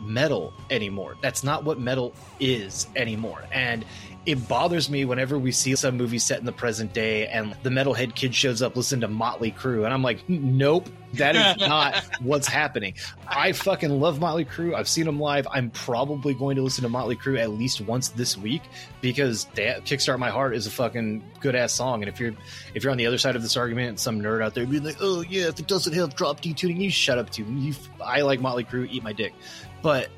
metal 0.00 0.52
anymore. 0.70 1.16
That's 1.20 1.44
not 1.44 1.64
what 1.64 1.78
metal 1.78 2.14
is 2.40 2.86
anymore. 2.96 3.44
And 3.52 3.84
it 4.26 4.48
bothers 4.48 4.88
me 4.88 5.04
whenever 5.04 5.38
we 5.38 5.52
see 5.52 5.74
some 5.76 5.96
movie 5.96 6.18
set 6.18 6.38
in 6.38 6.46
the 6.46 6.52
present 6.52 6.92
day 6.92 7.26
and 7.26 7.54
the 7.62 7.70
metalhead 7.70 8.14
kid 8.14 8.34
shows 8.34 8.62
up 8.62 8.74
listening 8.74 9.02
to 9.02 9.08
Motley 9.08 9.52
Crue 9.52 9.84
and 9.84 9.92
I'm 9.92 10.02
like, 10.02 10.26
nope, 10.28 10.88
that 11.14 11.36
is 11.36 11.56
not 11.68 11.96
what's 12.20 12.48
happening. 12.48 12.94
I 13.28 13.52
fucking 13.52 13.90
love 13.90 14.20
Motley 14.20 14.44
Crue. 14.46 14.74
I've 14.74 14.88
seen 14.88 15.04
them 15.04 15.20
live. 15.20 15.46
I'm 15.50 15.70
probably 15.70 16.32
going 16.32 16.56
to 16.56 16.62
listen 16.62 16.82
to 16.82 16.88
Motley 16.88 17.16
Crue 17.16 17.38
at 17.38 17.50
least 17.50 17.82
once 17.82 18.08
this 18.08 18.36
week 18.36 18.62
because 19.00 19.44
they, 19.54 19.66
"Kickstart 19.84 20.18
My 20.18 20.30
Heart" 20.30 20.56
is 20.56 20.66
a 20.66 20.70
fucking 20.70 21.22
good 21.40 21.54
ass 21.54 21.72
song. 21.72 22.02
And 22.02 22.08
if 22.08 22.18
you're 22.18 22.32
if 22.74 22.82
you're 22.82 22.90
on 22.90 22.98
the 22.98 23.06
other 23.06 23.18
side 23.18 23.36
of 23.36 23.42
this 23.42 23.56
argument, 23.56 24.00
some 24.00 24.20
nerd 24.20 24.42
out 24.42 24.54
there 24.54 24.66
being 24.66 24.84
like, 24.84 24.96
"Oh 25.00 25.22
yeah, 25.22 25.48
if 25.48 25.58
it 25.58 25.66
doesn't 25.66 25.92
have 25.92 26.14
drop 26.16 26.40
D 26.40 26.54
tuning, 26.54 26.80
you 26.80 26.90
shut 26.90 27.18
up 27.18 27.30
too." 27.30 27.44
You, 27.44 27.74
I 28.02 28.22
like 28.22 28.40
Motley 28.40 28.64
Crue. 28.64 28.88
Eat 28.90 29.02
my 29.02 29.12
dick. 29.12 29.34
But 29.82 30.08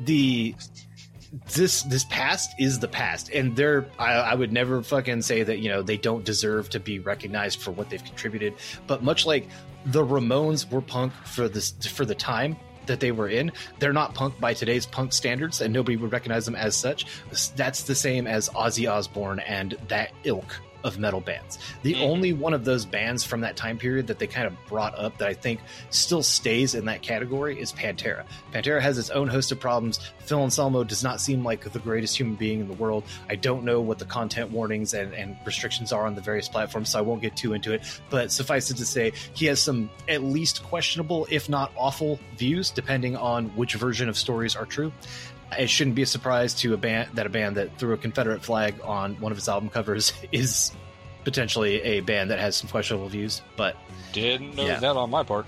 the 0.00 0.54
this 1.54 1.82
this 1.82 2.04
past 2.04 2.54
is 2.58 2.78
the 2.78 2.88
past. 2.88 3.30
And 3.30 3.56
they're 3.56 3.86
I, 3.98 4.12
I 4.12 4.34
would 4.34 4.52
never 4.52 4.82
fucking 4.82 5.22
say 5.22 5.42
that 5.42 5.58
you 5.58 5.68
know 5.68 5.82
they 5.82 5.96
don't 5.96 6.24
deserve 6.24 6.70
to 6.70 6.80
be 6.80 6.98
recognized 6.98 7.60
for 7.60 7.70
what 7.70 7.90
they've 7.90 8.04
contributed. 8.04 8.54
But 8.86 9.02
much 9.02 9.26
like 9.26 9.48
the 9.86 10.04
ramones 10.04 10.70
were 10.70 10.80
punk 10.80 11.12
for 11.24 11.48
this 11.48 11.72
for 11.88 12.04
the 12.04 12.14
time 12.14 12.56
that 12.86 13.00
they 13.00 13.12
were 13.12 13.28
in 13.28 13.50
they're 13.78 13.94
not 13.94 14.14
punk 14.14 14.38
by 14.38 14.52
today's 14.52 14.84
punk 14.84 15.10
standards 15.10 15.62
and 15.62 15.72
nobody 15.72 15.96
would 15.96 16.12
recognize 16.12 16.44
them 16.44 16.54
as 16.54 16.76
such. 16.76 17.06
That's 17.56 17.84
the 17.84 17.94
same 17.94 18.26
as 18.26 18.48
ozzy 18.50 18.90
osbourne 18.90 19.40
and 19.40 19.76
that 19.88 20.12
ilk 20.24 20.60
of 20.84 20.98
metal 20.98 21.20
bands. 21.20 21.58
The 21.82 21.94
Mhm. 21.94 22.02
only 22.02 22.32
one 22.32 22.54
of 22.54 22.64
those 22.64 22.84
bands 22.84 23.24
from 23.24 23.40
that 23.40 23.56
time 23.56 23.78
period 23.78 24.06
that 24.06 24.18
they 24.18 24.26
kind 24.26 24.46
of 24.46 24.54
brought 24.66 24.96
up 24.98 25.18
that 25.18 25.28
I 25.28 25.34
think 25.34 25.60
still 25.90 26.22
stays 26.22 26.74
in 26.74 26.84
that 26.84 27.02
category 27.02 27.58
is 27.58 27.72
Pantera. 27.72 28.24
Pantera 28.52 28.80
has 28.80 28.98
its 28.98 29.10
own 29.10 29.28
host 29.28 29.50
of 29.50 29.58
problems. 29.58 29.98
Phil 30.18 30.42
Anselmo 30.42 30.84
does 30.84 31.02
not 31.02 31.20
seem 31.20 31.42
like 31.44 31.72
the 31.72 31.78
greatest 31.78 32.16
human 32.16 32.34
being 32.36 32.60
in 32.60 32.68
the 32.68 32.74
world. 32.74 33.04
I 33.28 33.36
don't 33.36 33.64
know 33.64 33.80
what 33.80 33.98
the 33.98 34.04
content 34.04 34.50
warnings 34.50 34.94
and, 34.94 35.12
and 35.14 35.36
restrictions 35.44 35.92
are 35.92 36.06
on 36.06 36.14
the 36.14 36.20
various 36.20 36.48
platforms, 36.48 36.90
so 36.90 36.98
I 36.98 37.02
won't 37.02 37.22
get 37.22 37.36
too 37.36 37.54
into 37.54 37.72
it. 37.72 37.82
But 38.10 38.30
suffice 38.30 38.70
it 38.70 38.76
to 38.76 38.86
say, 38.86 39.12
he 39.32 39.46
has 39.46 39.60
some 39.60 39.90
at 40.08 40.22
least 40.22 40.62
questionable, 40.62 41.26
if 41.30 41.48
not 41.48 41.72
awful, 41.76 42.20
views, 42.36 42.70
depending 42.70 43.16
on 43.16 43.46
which 43.56 43.74
version 43.74 44.08
of 44.08 44.18
stories 44.18 44.54
are 44.54 44.66
true. 44.66 44.92
It 45.58 45.68
shouldn't 45.68 45.96
be 45.96 46.02
a 46.02 46.06
surprise 46.06 46.54
to 46.56 46.74
a 46.74 46.76
band 46.76 47.10
that 47.14 47.26
a 47.26 47.30
band 47.30 47.56
that 47.56 47.78
threw 47.78 47.92
a 47.94 47.96
Confederate 47.96 48.42
flag 48.42 48.76
on 48.84 49.14
one 49.20 49.32
of 49.32 49.38
his 49.38 49.48
album 49.48 49.68
covers 49.70 50.12
is 50.32 50.72
potentially 51.24 51.80
a 51.82 52.00
band 52.00 52.30
that 52.30 52.38
has 52.38 52.56
some 52.56 52.68
questionable 52.68 53.08
views. 53.08 53.40
But 53.56 53.76
Didn't 54.12 54.54
know 54.56 54.66
Yeah. 54.66 54.80
that 54.80 54.96
on 54.96 55.10
my 55.10 55.22
part. 55.22 55.46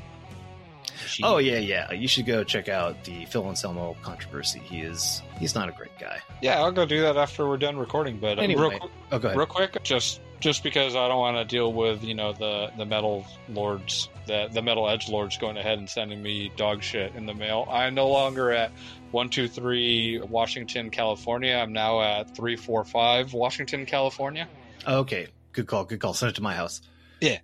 oh 1.23 1.39
yeah, 1.39 1.59
yeah, 1.59 1.93
you 1.93 2.09
should 2.09 2.27
go 2.27 2.43
check 2.43 2.69
out 2.69 3.05
the 3.05 3.27
Phil 3.27 3.47
Anselmo 3.47 3.97
controversy. 4.03 4.61
He 4.61 4.81
is 4.81 5.23
he's 5.39 5.55
not 5.55 5.69
a 5.69 5.73
great 5.73 5.97
guy. 5.99 6.19
Yeah, 6.43 6.59
I'll 6.63 6.73
go 6.73 6.87
do 6.87 7.03
that 7.03 7.17
after 7.17 7.47
we're 7.47 7.59
done 7.59 7.77
recording. 7.77 8.19
But 8.19 8.39
uh, 8.39 8.43
Anyway. 8.43 8.79
real, 8.81 8.91
Oh, 9.13 9.19
real 9.19 9.47
quick, 9.47 9.83
just 9.83 10.21
just 10.41 10.63
because 10.63 10.95
I 10.95 11.09
don't 11.09 11.19
want 11.19 11.37
to 11.37 11.45
deal 11.45 11.73
with 11.73 12.03
you 12.03 12.15
know 12.15 12.33
the 12.33 12.71
the 12.77 12.85
metal 12.85 13.27
lords, 13.49 14.09
the 14.27 14.49
the 14.53 14.63
metal 14.63 14.89
edge 14.89 15.09
lords 15.09 15.39
going 15.39 15.57
ahead 15.57 15.79
and 15.79 15.89
sending 15.89 16.23
me 16.23 16.53
dog 16.57 16.83
shit 16.83 17.15
in 17.15 17.27
the 17.27 17.35
mail. 17.35 17.67
I'm 17.71 17.95
no 17.95 18.09
longer 18.09 18.51
at 18.53 18.73
one 19.11 19.29
two 19.29 19.49
three 19.49 20.21
Washington, 20.21 20.91
California. 20.91 21.55
I'm 21.55 21.73
now 21.73 22.01
at 22.01 22.37
three 22.37 22.57
four 22.57 22.85
five 22.85 23.33
Washington, 23.33 23.87
California. 23.87 24.49
Okay, 24.87 25.29
good 25.53 25.67
call. 25.67 25.85
Good 25.85 26.01
call. 26.01 26.15
Send 26.15 26.31
it 26.31 26.37
to 26.37 26.43
my 26.43 26.55
house. 26.55 26.81
Yeah. 27.21 27.39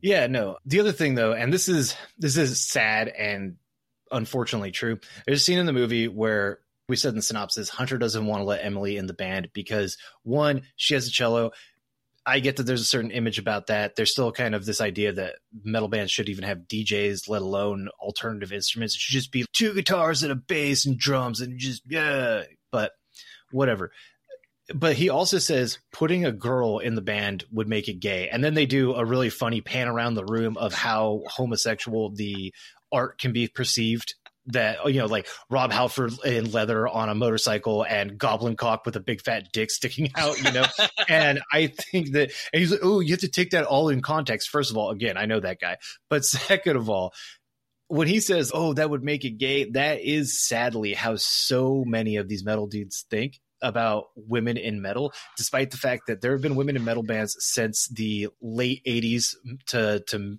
Yeah, 0.00 0.26
no. 0.26 0.58
The 0.66 0.80
other 0.80 0.92
thing 0.92 1.14
though, 1.14 1.32
and 1.32 1.52
this 1.52 1.68
is 1.68 1.96
this 2.18 2.36
is 2.36 2.60
sad 2.60 3.08
and 3.08 3.56
unfortunately 4.10 4.70
true. 4.70 4.98
There's 5.26 5.40
a 5.40 5.42
scene 5.44 5.58
in 5.58 5.66
the 5.66 5.72
movie 5.72 6.06
where 6.06 6.60
we 6.88 6.96
said 6.96 7.10
in 7.10 7.16
the 7.16 7.22
synopsis, 7.22 7.68
Hunter 7.68 7.98
doesn't 7.98 8.26
want 8.26 8.40
to 8.40 8.44
let 8.44 8.64
Emily 8.64 8.96
in 8.96 9.06
the 9.06 9.14
band 9.14 9.50
because 9.52 9.96
one, 10.22 10.62
she 10.76 10.94
has 10.94 11.06
a 11.06 11.10
cello. 11.10 11.50
I 12.24 12.40
get 12.40 12.56
that 12.56 12.64
there's 12.64 12.80
a 12.80 12.84
certain 12.84 13.12
image 13.12 13.38
about 13.38 13.68
that. 13.68 13.94
There's 13.94 14.10
still 14.10 14.32
kind 14.32 14.54
of 14.54 14.64
this 14.64 14.80
idea 14.80 15.12
that 15.12 15.36
metal 15.62 15.88
bands 15.88 16.10
should 16.10 16.28
even 16.28 16.44
have 16.44 16.66
DJs, 16.68 17.28
let 17.28 17.42
alone 17.42 17.88
alternative 18.00 18.52
instruments. 18.52 18.94
It 18.94 19.00
should 19.00 19.12
just 19.12 19.32
be 19.32 19.46
two 19.52 19.74
guitars 19.74 20.22
and 20.22 20.32
a 20.32 20.36
bass 20.36 20.86
and 20.86 20.98
drums 20.98 21.40
and 21.40 21.58
just 21.58 21.82
yeah. 21.88 22.42
But 22.72 22.92
whatever 23.52 23.92
but 24.74 24.96
he 24.96 25.08
also 25.08 25.38
says 25.38 25.78
putting 25.92 26.24
a 26.24 26.32
girl 26.32 26.78
in 26.78 26.94
the 26.94 27.02
band 27.02 27.44
would 27.52 27.68
make 27.68 27.88
it 27.88 28.00
gay. 28.00 28.28
And 28.28 28.42
then 28.42 28.54
they 28.54 28.66
do 28.66 28.94
a 28.94 29.04
really 29.04 29.30
funny 29.30 29.60
pan 29.60 29.88
around 29.88 30.14
the 30.14 30.24
room 30.24 30.56
of 30.56 30.74
how 30.74 31.22
homosexual 31.26 32.10
the 32.10 32.52
art 32.90 33.18
can 33.18 33.32
be 33.32 33.48
perceived. 33.48 34.14
That 34.48 34.86
you 34.86 35.00
know, 35.00 35.06
like 35.06 35.26
Rob 35.50 35.72
Halford 35.72 36.12
in 36.24 36.52
leather 36.52 36.86
on 36.86 37.08
a 37.08 37.14
motorcycle 37.14 37.84
and 37.84 38.16
Goblin 38.16 38.56
Cock 38.56 38.86
with 38.86 38.96
a 38.96 39.00
big 39.00 39.20
fat 39.20 39.48
dick 39.52 39.70
sticking 39.70 40.10
out, 40.14 40.38
you 40.42 40.52
know. 40.52 40.66
and 41.08 41.40
I 41.52 41.68
think 41.68 42.12
that 42.12 42.32
and 42.52 42.60
he's 42.60 42.70
like, 42.70 42.80
oh, 42.82 43.00
you 43.00 43.12
have 43.12 43.20
to 43.20 43.28
take 43.28 43.50
that 43.50 43.64
all 43.64 43.88
in 43.88 44.02
context. 44.02 44.50
First 44.50 44.70
of 44.70 44.76
all, 44.76 44.90
again, 44.90 45.16
I 45.16 45.26
know 45.26 45.40
that 45.40 45.60
guy, 45.60 45.78
but 46.08 46.24
second 46.24 46.76
of 46.76 46.88
all, 46.88 47.12
when 47.88 48.08
he 48.08 48.20
says, 48.20 48.50
"Oh, 48.52 48.72
that 48.74 48.90
would 48.90 49.04
make 49.04 49.24
it 49.24 49.38
gay," 49.38 49.70
that 49.70 50.00
is 50.00 50.44
sadly 50.44 50.94
how 50.94 51.16
so 51.16 51.84
many 51.86 52.16
of 52.16 52.28
these 52.28 52.44
metal 52.44 52.66
dudes 52.66 53.04
think 53.10 53.40
about 53.62 54.06
women 54.16 54.56
in 54.56 54.82
metal, 54.82 55.12
despite 55.36 55.70
the 55.70 55.76
fact 55.76 56.02
that 56.06 56.20
there 56.20 56.32
have 56.32 56.42
been 56.42 56.56
women 56.56 56.76
in 56.76 56.84
metal 56.84 57.02
bands 57.02 57.36
since 57.38 57.88
the 57.88 58.28
late 58.40 58.82
80s 58.86 59.34
to, 59.68 60.02
to 60.08 60.38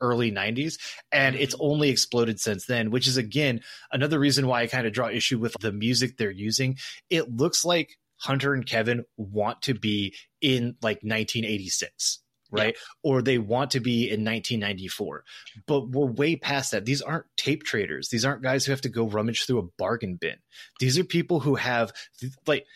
early 0.00 0.30
90s, 0.32 0.78
and 1.12 1.36
it's 1.36 1.54
only 1.60 1.90
exploded 1.90 2.40
since 2.40 2.66
then, 2.66 2.90
which 2.90 3.06
is 3.06 3.16
again 3.16 3.60
another 3.92 4.18
reason 4.18 4.46
why 4.46 4.62
I 4.62 4.66
kind 4.66 4.86
of 4.86 4.92
draw 4.92 5.08
issue 5.08 5.38
with 5.38 5.54
the 5.60 5.72
music 5.72 6.16
they're 6.16 6.30
using. 6.30 6.76
It 7.10 7.34
looks 7.34 7.64
like 7.64 7.96
Hunter 8.18 8.52
and 8.54 8.66
Kevin 8.66 9.04
want 9.16 9.62
to 9.62 9.74
be 9.74 10.14
in 10.40 10.76
like 10.82 10.98
1986 11.02 12.20
right? 12.52 12.76
Or 13.04 13.22
they 13.22 13.38
want 13.38 13.70
to 13.70 13.80
be 13.80 14.06
in 14.08 14.24
1994. 14.24 15.22
But 15.68 15.90
we're 15.90 16.06
way 16.06 16.34
past 16.34 16.72
that. 16.72 16.84
These 16.84 17.00
aren't 17.00 17.26
tape 17.36 17.62
traders. 17.62 18.08
These 18.08 18.24
aren't 18.24 18.42
guys 18.42 18.64
who 18.64 18.72
have 18.72 18.80
to 18.80 18.88
go 18.88 19.06
rummage 19.06 19.46
through 19.46 19.60
a 19.60 19.68
bargain 19.78 20.16
bin. 20.16 20.34
These 20.80 20.98
are 20.98 21.04
people 21.04 21.38
who 21.38 21.54
have 21.54 21.92
like 22.48 22.66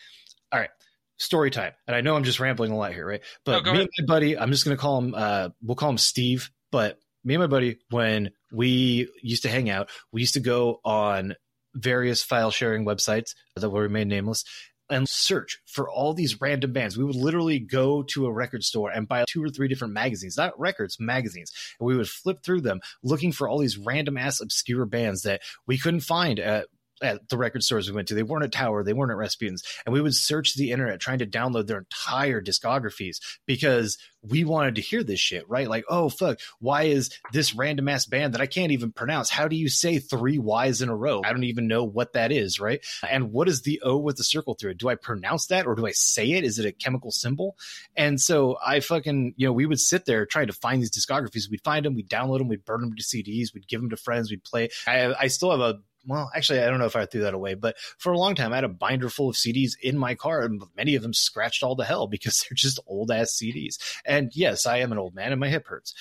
all 0.53 0.59
right, 0.61 0.69
story 1.17 1.51
time. 1.51 1.73
And 1.87 1.95
I 1.95 1.99
know 1.99 2.15
I'm 2.15 2.23
just 2.23 2.39
rambling 2.39 2.71
a 2.71 2.77
lot 2.77 2.93
here, 2.93 3.05
right? 3.05 3.21
But 3.43 3.65
No, 3.65 3.73
me 3.73 3.77
ahead. 3.79 3.89
and 3.97 4.07
my 4.07 4.13
buddy, 4.13 4.37
I'm 4.37 4.51
just 4.51 4.63
gonna 4.63 4.77
call 4.77 4.97
him 4.99 5.13
uh 5.13 5.49
we'll 5.61 5.75
call 5.75 5.89
him 5.89 5.97
Steve, 5.97 6.51
but 6.71 6.97
me 7.25 7.33
and 7.33 7.41
my 7.41 7.47
buddy, 7.47 7.79
when 7.89 8.31
we 8.51 9.09
used 9.21 9.43
to 9.43 9.49
hang 9.49 9.69
out, 9.69 9.89
we 10.11 10.21
used 10.21 10.35
to 10.35 10.39
go 10.39 10.79
on 10.85 11.35
various 11.73 12.23
file 12.23 12.51
sharing 12.51 12.85
websites 12.85 13.35
that 13.55 13.69
will 13.69 13.81
remain 13.81 14.07
nameless 14.07 14.45
and 14.89 15.09
search 15.09 15.57
for 15.65 15.89
all 15.89 16.13
these 16.13 16.39
random 16.39 16.71
bands. 16.71 16.97
We 16.97 17.03
would 17.03 17.15
literally 17.15 17.59
go 17.59 18.03
to 18.13 18.27
a 18.27 18.31
record 18.31 18.63
store 18.63 18.91
and 18.91 19.07
buy 19.07 19.25
two 19.27 19.43
or 19.43 19.49
three 19.49 19.67
different 19.67 19.93
magazines, 19.93 20.37
not 20.37 20.57
records, 20.59 20.97
magazines. 20.99 21.51
And 21.79 21.87
we 21.87 21.97
would 21.97 22.07
flip 22.07 22.43
through 22.43 22.61
them 22.61 22.81
looking 23.03 23.31
for 23.31 23.49
all 23.49 23.57
these 23.57 23.77
random 23.77 24.17
ass 24.17 24.39
obscure 24.39 24.85
bands 24.85 25.23
that 25.23 25.41
we 25.65 25.77
couldn't 25.77 26.01
find 26.01 26.39
at 26.39 26.67
at 27.01 27.27
the 27.29 27.37
record 27.37 27.63
stores 27.63 27.89
we 27.89 27.95
went 27.95 28.07
to. 28.07 28.13
They 28.13 28.23
weren't 28.23 28.43
at 28.43 28.51
Tower, 28.51 28.83
they 28.83 28.93
weren't 28.93 29.11
at 29.11 29.17
Rasputin's. 29.17 29.63
And 29.85 29.93
we 29.93 30.01
would 30.01 30.15
search 30.15 30.55
the 30.55 30.71
internet 30.71 30.99
trying 30.99 31.19
to 31.19 31.25
download 31.25 31.67
their 31.67 31.79
entire 31.79 32.41
discographies 32.41 33.17
because 33.45 33.97
we 34.21 34.43
wanted 34.43 34.75
to 34.75 34.81
hear 34.81 35.03
this 35.03 35.19
shit, 35.19 35.47
right? 35.49 35.69
Like, 35.69 35.85
oh 35.89 36.09
fuck, 36.09 36.39
why 36.59 36.83
is 36.83 37.11
this 37.31 37.53
random 37.53 37.87
ass 37.89 38.05
band 38.05 38.33
that 38.33 38.41
I 38.41 38.47
can't 38.47 38.71
even 38.71 38.91
pronounce? 38.91 39.29
How 39.29 39.47
do 39.47 39.55
you 39.55 39.69
say 39.69 39.99
three 39.99 40.37
Y's 40.37 40.81
in 40.81 40.89
a 40.89 40.95
row? 40.95 41.21
I 41.23 41.31
don't 41.31 41.43
even 41.43 41.67
know 41.67 41.83
what 41.83 42.13
that 42.13 42.31
is, 42.31 42.59
right? 42.59 42.83
And 43.07 43.31
what 43.31 43.47
is 43.47 43.61
the 43.61 43.81
O 43.83 43.97
with 43.97 44.17
the 44.17 44.23
circle 44.23 44.55
through 44.55 44.71
it? 44.71 44.77
Do 44.77 44.89
I 44.89 44.95
pronounce 44.95 45.47
that 45.47 45.67
or 45.67 45.75
do 45.75 45.85
I 45.85 45.91
say 45.91 46.31
it? 46.31 46.43
Is 46.43 46.59
it 46.59 46.65
a 46.65 46.71
chemical 46.71 47.11
symbol? 47.11 47.55
And 47.95 48.19
so 48.19 48.57
I 48.65 48.79
fucking, 48.79 49.35
you 49.37 49.47
know, 49.47 49.53
we 49.53 49.65
would 49.65 49.79
sit 49.79 50.05
there 50.05 50.25
trying 50.25 50.47
to 50.47 50.53
find 50.53 50.81
these 50.81 50.91
discographies. 50.91 51.49
We'd 51.49 51.63
find 51.63 51.85
them, 51.85 51.95
we'd 51.95 52.09
download 52.09 52.39
them, 52.39 52.47
we'd 52.47 52.65
burn 52.65 52.81
them 52.81 52.95
to 52.95 53.03
CDs, 53.03 53.53
we'd 53.53 53.67
give 53.67 53.81
them 53.81 53.89
to 53.91 53.97
friends, 53.97 54.31
we'd 54.31 54.43
play. 54.43 54.69
I, 54.87 55.13
I 55.13 55.27
still 55.27 55.51
have 55.51 55.59
a 55.59 55.79
well, 56.05 56.31
actually, 56.35 56.59
I 56.59 56.67
don't 56.67 56.79
know 56.79 56.85
if 56.85 56.95
I 56.95 57.05
threw 57.05 57.21
that 57.21 57.33
away, 57.33 57.53
but 57.55 57.77
for 57.97 58.13
a 58.13 58.17
long 58.17 58.35
time, 58.35 58.53
I 58.53 58.57
had 58.57 58.63
a 58.63 58.69
binder 58.69 59.09
full 59.09 59.29
of 59.29 59.35
CDs 59.35 59.71
in 59.81 59.97
my 59.97 60.15
car, 60.15 60.41
and 60.41 60.61
many 60.75 60.95
of 60.95 61.01
them 61.01 61.13
scratched 61.13 61.63
all 61.63 61.75
the 61.75 61.85
hell 61.85 62.07
because 62.15 62.43
they're 62.43 62.55
just 62.55 62.79
old 62.87 63.11
ass 63.11 63.39
CDs. 63.41 63.77
And 64.05 64.31
yes, 64.33 64.65
I 64.65 64.77
am 64.77 64.91
an 64.91 64.97
old 64.97 65.15
man, 65.15 65.31
and 65.31 65.39
my 65.39 65.49
hip 65.49 65.67
hurts. 65.67 65.93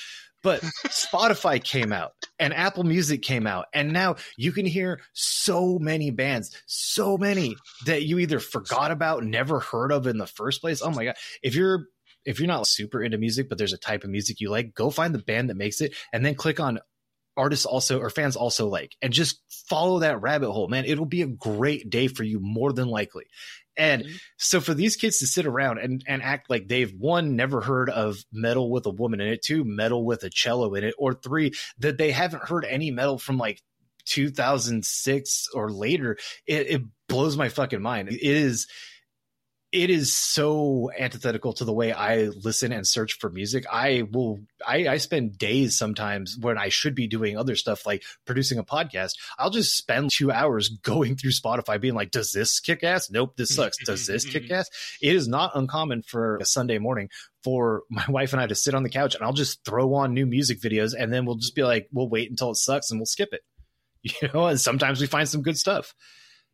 But 0.43 0.61
Spotify 0.89 1.63
came 1.63 1.91
out 1.91 2.13
and 2.39 2.53
Apple 2.53 2.85
Music 2.85 3.23
came 3.23 3.47
out, 3.47 3.67
and 3.73 3.93
now 3.93 4.17
you 4.37 4.53
can 4.53 4.67
hear 4.67 5.01
so 5.15 5.79
many 5.79 6.11
bands, 6.11 6.55
so 6.67 7.17
many 7.17 7.57
that 7.87 8.03
you 8.03 8.19
either 8.19 8.41
forgot 8.41 8.91
about, 8.91 9.25
never 9.25 9.59
heard 9.59 9.91
of 9.91 10.07
in 10.07 10.19
the 10.19 10.27
first 10.27 10.61
place. 10.61 10.83
Oh 10.83 10.91
my 10.91 11.07
god! 11.07 11.17
If 11.43 11.55
you're 11.55 11.87
if 12.25 12.39
you're 12.39 12.49
not 12.49 12.67
super 12.67 13.03
into 13.03 13.19
music, 13.19 13.49
but 13.49 13.59
there's 13.59 13.73
a 13.73 13.79
type 13.79 14.05
of 14.05 14.11
music 14.11 14.41
you 14.41 14.51
like, 14.51 14.75
go 14.75 14.91
find 14.91 15.15
the 15.15 15.19
band 15.19 15.51
that 15.51 15.57
makes 15.57 15.81
it, 15.81 15.95
and 16.13 16.25
then 16.25 16.35
click 16.35 16.61
on 16.61 16.79
artists 17.37 17.67
also 17.67 17.99
or 18.01 18.11
fans 18.11 18.37
also 18.37 18.69
like 18.69 18.97
and 19.03 19.13
just 19.13 19.41
follow 19.69 19.99
that 20.01 20.21
rabbit 20.21 20.51
hole 20.53 20.69
man. 20.69 20.85
It'll 20.85 21.05
be 21.05 21.23
a 21.23 21.27
great 21.27 21.91
day 21.91 22.09
for 22.09 22.23
you 22.23 22.39
more 22.41 22.73
than 22.73 22.89
likely. 22.89 23.25
And 23.77 24.05
Mhm. 24.05 24.21
so 24.37 24.61
for 24.61 24.73
these 24.73 24.95
kids 24.95 25.19
to 25.19 25.27
sit 25.27 25.47
around 25.47 25.79
and, 25.79 26.05
and 26.07 26.23
act 26.23 26.49
like 26.49 26.69
they've 26.69 26.93
one 26.93 27.35
never 27.35 27.61
heard 27.61 27.91
of 27.91 28.19
metal 28.33 28.71
with 28.71 28.87
a 28.87 28.91
woman 28.91 29.21
in 29.21 29.29
it 29.29 29.43
two 29.43 29.65
metal 29.65 30.05
with 30.05 30.23
a 30.23 30.31
cello 30.31 30.75
in 30.75 30.85
it 30.85 30.95
or 30.97 31.13
three 31.15 31.53
that 31.79 31.99
they 31.99 32.13
haven't 32.13 32.45
heard 32.45 32.65
any 32.65 32.91
metal 32.93 33.19
from 33.19 33.37
like 33.37 33.61
2006 34.07 35.49
or 35.55 35.71
later 35.71 36.17
it, 36.47 36.67
it 36.69 36.83
blows 37.09 37.37
my 37.37 37.49
fucking 37.49 37.83
mind. 37.83 38.09
It 38.09 38.23
is 38.23 38.67
it 39.75 39.91
is 39.91 40.13
so 40.13 40.89
antithetical 40.97 41.53
to 41.53 41.65
the 41.65 41.73
way 41.73 41.93
I 41.93 42.27
listen 42.27 42.71
and 42.71 42.87
search 42.87 43.15
for 43.15 43.29
music. 43.29 43.65
I 43.69 44.05
will, 44.09 44.39
I, 44.65 44.87
I 44.87 44.97
spend 44.99 45.37
days 45.37 45.77
sometimes 45.77 46.39
when 46.41 46.57
I 46.57 46.69
should 46.69 46.95
be 46.95 47.09
doing 47.09 47.37
other 47.37 47.57
stuff 47.57 47.85
like 47.85 48.05
producing 48.25 48.59
a 48.59 48.65
podcast. 48.65 49.15
I'll 49.37 49.51
just 49.51 49.77
spend 49.77 50.11
two 50.13 50.31
hours 50.31 50.69
going 50.83 51.17
through 51.17 51.33
Spotify 51.33 51.81
being 51.81 51.95
like, 51.95 52.13
does 52.13 52.31
this 52.31 52.61
kick 52.61 52.85
ass? 52.85 53.11
Nope, 53.11 53.37
this 53.37 53.53
sucks. 53.53 53.77
Does 53.85 54.07
this 54.07 54.25
kick 54.31 54.49
ass? 54.49 54.71
It 55.03 55.17
is 55.17 55.27
not 55.27 55.51
uncommon 55.57 56.03
for 56.03 56.37
a 56.37 56.45
Sunday 56.45 56.79
morning 56.79 57.09
for 57.43 57.83
my 57.91 58.05
wife 58.09 58.33
and 58.33 58.41
I 58.41 58.47
to 58.47 58.55
sit 58.55 58.77
on 58.77 58.85
the 58.85 58.91
couch 58.91 59.17
and 59.17 59.25
I'll 59.25 59.33
just 59.33 59.65
throw 59.65 59.95
on 59.95 60.15
new 60.15 60.25
music 60.25 60.61
videos 60.61 60.95
and 60.97 61.13
then 61.13 61.27
we'll 61.27 61.35
just 61.35 61.57
be 61.57 61.65
like, 61.65 61.89
we'll 61.93 62.09
wait 62.09 62.31
until 62.31 62.53
it 62.53 62.59
sucks 62.59 62.93
and 62.93 63.01
we'll 63.01 63.07
skip 63.07 63.33
it. 63.33 63.41
You 64.21 64.29
know, 64.35 64.47
and 64.49 64.61
sometimes 64.61 65.01
we 65.01 65.07
find 65.07 65.27
some 65.27 65.41
good 65.41 65.57
stuff. 65.57 65.95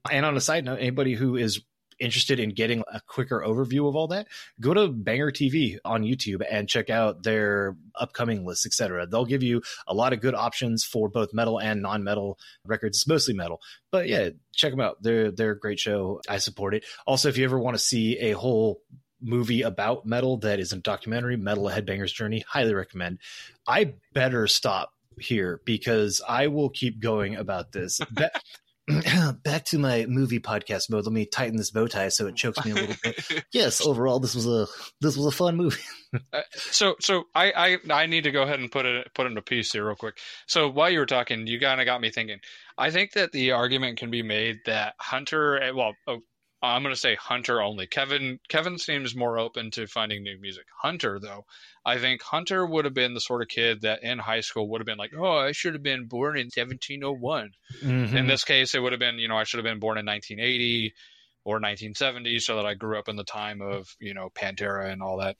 And 0.08 0.24
on 0.24 0.36
a 0.36 0.40
side 0.40 0.64
note, 0.64 0.78
anybody 0.78 1.14
who 1.14 1.36
is 1.36 1.60
interested 2.00 2.40
in 2.40 2.50
getting 2.50 2.82
a 2.92 3.00
quicker 3.06 3.42
overview 3.46 3.88
of 3.88 3.94
all 3.94 4.08
that, 4.08 4.26
go 4.60 4.74
to 4.74 4.88
Banger 4.88 5.30
TV 5.30 5.76
on 5.84 6.02
YouTube 6.02 6.42
and 6.50 6.68
check 6.68 6.90
out 6.90 7.22
their 7.22 7.76
upcoming 7.94 8.44
lists, 8.44 8.66
etc. 8.66 9.06
They'll 9.06 9.24
give 9.24 9.42
you 9.42 9.62
a 9.86 9.94
lot 9.94 10.12
of 10.12 10.20
good 10.20 10.34
options 10.34 10.84
for 10.84 11.08
both 11.08 11.32
metal 11.32 11.60
and 11.60 11.82
non-metal 11.82 12.38
records. 12.64 12.98
It's 12.98 13.06
mostly 13.06 13.34
metal, 13.34 13.60
but 13.90 14.08
yeah, 14.08 14.30
check 14.52 14.72
them 14.72 14.80
out. 14.80 15.02
They're 15.02 15.30
they're 15.30 15.52
a 15.52 15.58
great 15.58 15.78
show. 15.78 16.20
I 16.28 16.38
support 16.38 16.74
it. 16.74 16.84
Also, 17.06 17.28
if 17.28 17.36
you 17.36 17.44
ever 17.44 17.58
want 17.58 17.76
to 17.76 17.82
see 17.82 18.18
a 18.18 18.32
whole 18.32 18.80
movie 19.22 19.62
about 19.62 20.06
metal 20.06 20.38
that 20.38 20.60
is 20.60 20.72
a 20.72 20.76
documentary, 20.76 21.36
Metal 21.36 21.68
a 21.68 21.72
Headbanger's 21.72 22.12
Journey, 22.12 22.44
highly 22.48 22.74
recommend. 22.74 23.18
I 23.66 23.94
better 24.12 24.46
stop 24.46 24.94
here 25.18 25.60
because 25.64 26.22
I 26.26 26.46
will 26.46 26.70
keep 26.70 27.00
going 27.00 27.36
about 27.36 27.72
this. 27.72 28.00
Ba- 28.10 28.30
Back 29.44 29.64
to 29.66 29.78
my 29.78 30.06
movie 30.06 30.40
podcast 30.40 30.90
mode. 30.90 31.04
Let 31.04 31.12
me 31.12 31.26
tighten 31.26 31.56
this 31.56 31.70
bow 31.70 31.86
tie 31.86 32.08
so 32.08 32.26
it 32.26 32.36
chokes 32.36 32.64
me 32.64 32.72
a 32.72 32.74
little 32.74 32.96
bit. 33.02 33.44
Yes, 33.52 33.84
overall, 33.84 34.20
this 34.20 34.34
was 34.34 34.46
a 34.46 34.66
this 35.00 35.16
was 35.16 35.26
a 35.26 35.30
fun 35.30 35.56
movie. 35.56 35.82
so 36.54 36.96
so 37.00 37.24
I, 37.34 37.78
I 37.90 38.02
I 38.02 38.06
need 38.06 38.24
to 38.24 38.30
go 38.30 38.42
ahead 38.42 38.60
and 38.60 38.70
put 38.70 38.86
it 38.86 39.08
put 39.14 39.26
into 39.26 39.42
piece 39.42 39.72
here 39.72 39.86
real 39.86 39.96
quick. 39.96 40.18
So 40.46 40.68
while 40.68 40.90
you 40.90 40.98
were 40.98 41.06
talking, 41.06 41.46
you 41.46 41.60
kind 41.60 41.80
of 41.80 41.86
got 41.86 42.00
me 42.00 42.10
thinking. 42.10 42.38
I 42.78 42.90
think 42.90 43.12
that 43.12 43.32
the 43.32 43.52
argument 43.52 43.98
can 43.98 44.10
be 44.10 44.22
made 44.22 44.60
that 44.66 44.94
Hunter, 44.98 45.60
eh, 45.60 45.70
well, 45.70 45.94
oh, 46.06 46.20
I'm 46.62 46.82
going 46.82 46.94
to 46.94 47.00
say 47.00 47.14
Hunter 47.14 47.62
only. 47.62 47.86
Kevin 47.86 48.38
Kevin 48.48 48.78
seems 48.78 49.16
more 49.16 49.38
open 49.38 49.70
to 49.72 49.86
finding 49.86 50.22
new 50.22 50.38
music. 50.38 50.66
Hunter 50.82 51.18
though, 51.18 51.46
I 51.84 51.98
think 51.98 52.22
Hunter 52.22 52.66
would 52.66 52.84
have 52.84 52.94
been 52.94 53.14
the 53.14 53.20
sort 53.20 53.42
of 53.42 53.48
kid 53.48 53.82
that 53.82 54.02
in 54.02 54.18
high 54.18 54.40
school 54.40 54.68
would 54.68 54.80
have 54.80 54.86
been 54.86 54.98
like, 54.98 55.12
oh, 55.16 55.38
I 55.38 55.52
should 55.52 55.72
have 55.72 55.82
been 55.82 56.06
born 56.06 56.36
in 56.36 56.46
1701. 56.46 57.52
Mm-hmm. 57.82 58.16
In 58.16 58.26
this 58.26 58.44
case, 58.44 58.74
it 58.74 58.80
would 58.80 58.92
have 58.92 59.00
been, 59.00 59.18
you 59.18 59.28
know, 59.28 59.38
I 59.38 59.44
should 59.44 59.58
have 59.58 59.64
been 59.64 59.80
born 59.80 59.96
in 59.96 60.04
1980 60.04 60.92
or 61.44 61.54
1970 61.54 62.38
so 62.40 62.56
that 62.56 62.66
I 62.66 62.74
grew 62.74 62.98
up 62.98 63.08
in 63.08 63.16
the 63.16 63.24
time 63.24 63.62
of, 63.62 63.96
you 63.98 64.12
know, 64.12 64.28
Pantera 64.34 64.92
and 64.92 65.02
all 65.02 65.18
that. 65.18 65.36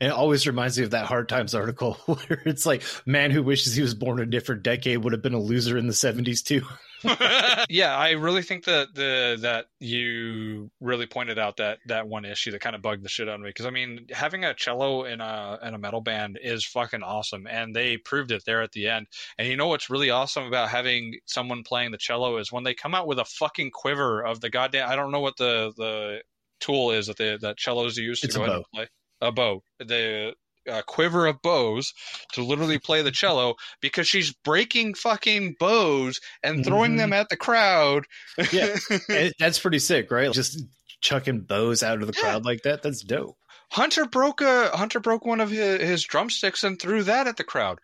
And 0.00 0.08
it 0.08 0.14
always 0.14 0.46
reminds 0.46 0.78
me 0.78 0.84
of 0.84 0.90
that 0.90 1.06
Hard 1.06 1.28
Times 1.28 1.54
article 1.54 1.94
where 2.06 2.42
it's 2.44 2.66
like, 2.66 2.82
man 3.06 3.30
who 3.30 3.42
wishes 3.42 3.74
he 3.74 3.82
was 3.82 3.94
born 3.94 4.20
a 4.20 4.26
different 4.26 4.62
decade 4.62 4.98
would 4.98 5.12
have 5.12 5.22
been 5.22 5.34
a 5.34 5.40
loser 5.40 5.76
in 5.78 5.86
the 5.86 5.92
70s 5.92 6.42
too. 6.42 6.62
yeah, 7.68 7.94
I 7.94 8.12
really 8.12 8.42
think 8.42 8.64
that 8.64 8.94
the 8.94 9.36
that 9.42 9.66
you 9.78 10.70
really 10.80 11.06
pointed 11.06 11.38
out 11.38 11.58
that 11.58 11.78
that 11.86 12.08
one 12.08 12.24
issue 12.24 12.50
that 12.52 12.60
kind 12.60 12.74
of 12.74 12.82
bugged 12.82 13.04
the 13.04 13.08
shit 13.08 13.28
out 13.28 13.34
of 13.34 13.40
me 13.42 13.50
because 13.50 13.66
I 13.66 13.70
mean 13.70 14.06
having 14.10 14.44
a 14.44 14.54
cello 14.54 15.04
in 15.04 15.20
a 15.20 15.58
in 15.62 15.74
a 15.74 15.78
metal 15.78 16.00
band 16.00 16.38
is 16.42 16.64
fucking 16.64 17.02
awesome 17.02 17.46
and 17.46 17.76
they 17.76 17.98
proved 17.98 18.30
it 18.30 18.44
there 18.46 18.62
at 18.62 18.72
the 18.72 18.88
end. 18.88 19.06
And 19.38 19.48
you 19.48 19.56
know 19.56 19.68
what's 19.68 19.90
really 19.90 20.10
awesome 20.10 20.44
about 20.44 20.70
having 20.70 21.18
someone 21.26 21.62
playing 21.62 21.90
the 21.90 21.98
cello 21.98 22.38
is 22.38 22.50
when 22.50 22.64
they 22.64 22.74
come 22.74 22.94
out 22.94 23.06
with 23.06 23.18
a 23.18 23.24
fucking 23.24 23.72
quiver 23.72 24.24
of 24.24 24.40
the 24.40 24.48
goddamn 24.50 24.88
I 24.88 24.96
don't 24.96 25.12
know 25.12 25.20
what 25.20 25.36
the 25.36 25.72
the 25.76 26.22
tool 26.60 26.90
is 26.90 27.08
that 27.08 27.18
the 27.18 27.38
that 27.42 27.60
cellos 27.60 27.98
use 27.98 28.20
to 28.20 28.28
It's 28.28 28.36
go 28.36 28.42
a 28.42 28.46
ahead 28.46 28.56
and 28.56 28.64
play 28.72 28.88
a 29.24 29.32
bow 29.32 29.62
the 29.80 30.34
uh, 30.70 30.82
quiver 30.86 31.26
of 31.26 31.42
bows 31.42 31.92
to 32.32 32.42
literally 32.42 32.78
play 32.78 33.02
the 33.02 33.10
cello 33.10 33.54
because 33.82 34.08
she's 34.08 34.32
breaking 34.44 34.94
fucking 34.94 35.56
bows 35.60 36.18
and 36.42 36.64
throwing 36.64 36.92
Mhm. 36.94 36.98
them 36.98 37.12
at 37.12 37.28
the 37.28 37.36
crowd. 37.36 38.04
Yeah. 38.52 38.76
That's 39.38 39.58
pretty 39.58 39.78
sick, 39.78 40.10
right? 40.10 40.32
Just 40.32 40.62
chucking 41.02 41.40
bows 41.42 41.82
out 41.82 42.00
of 42.00 42.06
the 42.06 42.14
Yeah. 42.16 42.22
crowd 42.22 42.44
like 42.46 42.62
that. 42.62 42.82
That's 42.82 43.02
dope. 43.04 43.36
Hunter 43.72 44.06
broke 44.06 44.40
a 44.40 44.74
Hunter 44.74 45.00
broke 45.00 45.26
one 45.26 45.40
of 45.40 45.50
his, 45.50 45.80
his 45.82 46.04
drumsticks 46.04 46.64
and 46.64 46.80
threw 46.80 47.02
that 47.02 47.26
at 47.26 47.36
the 47.36 47.44
crowd. 47.44 47.78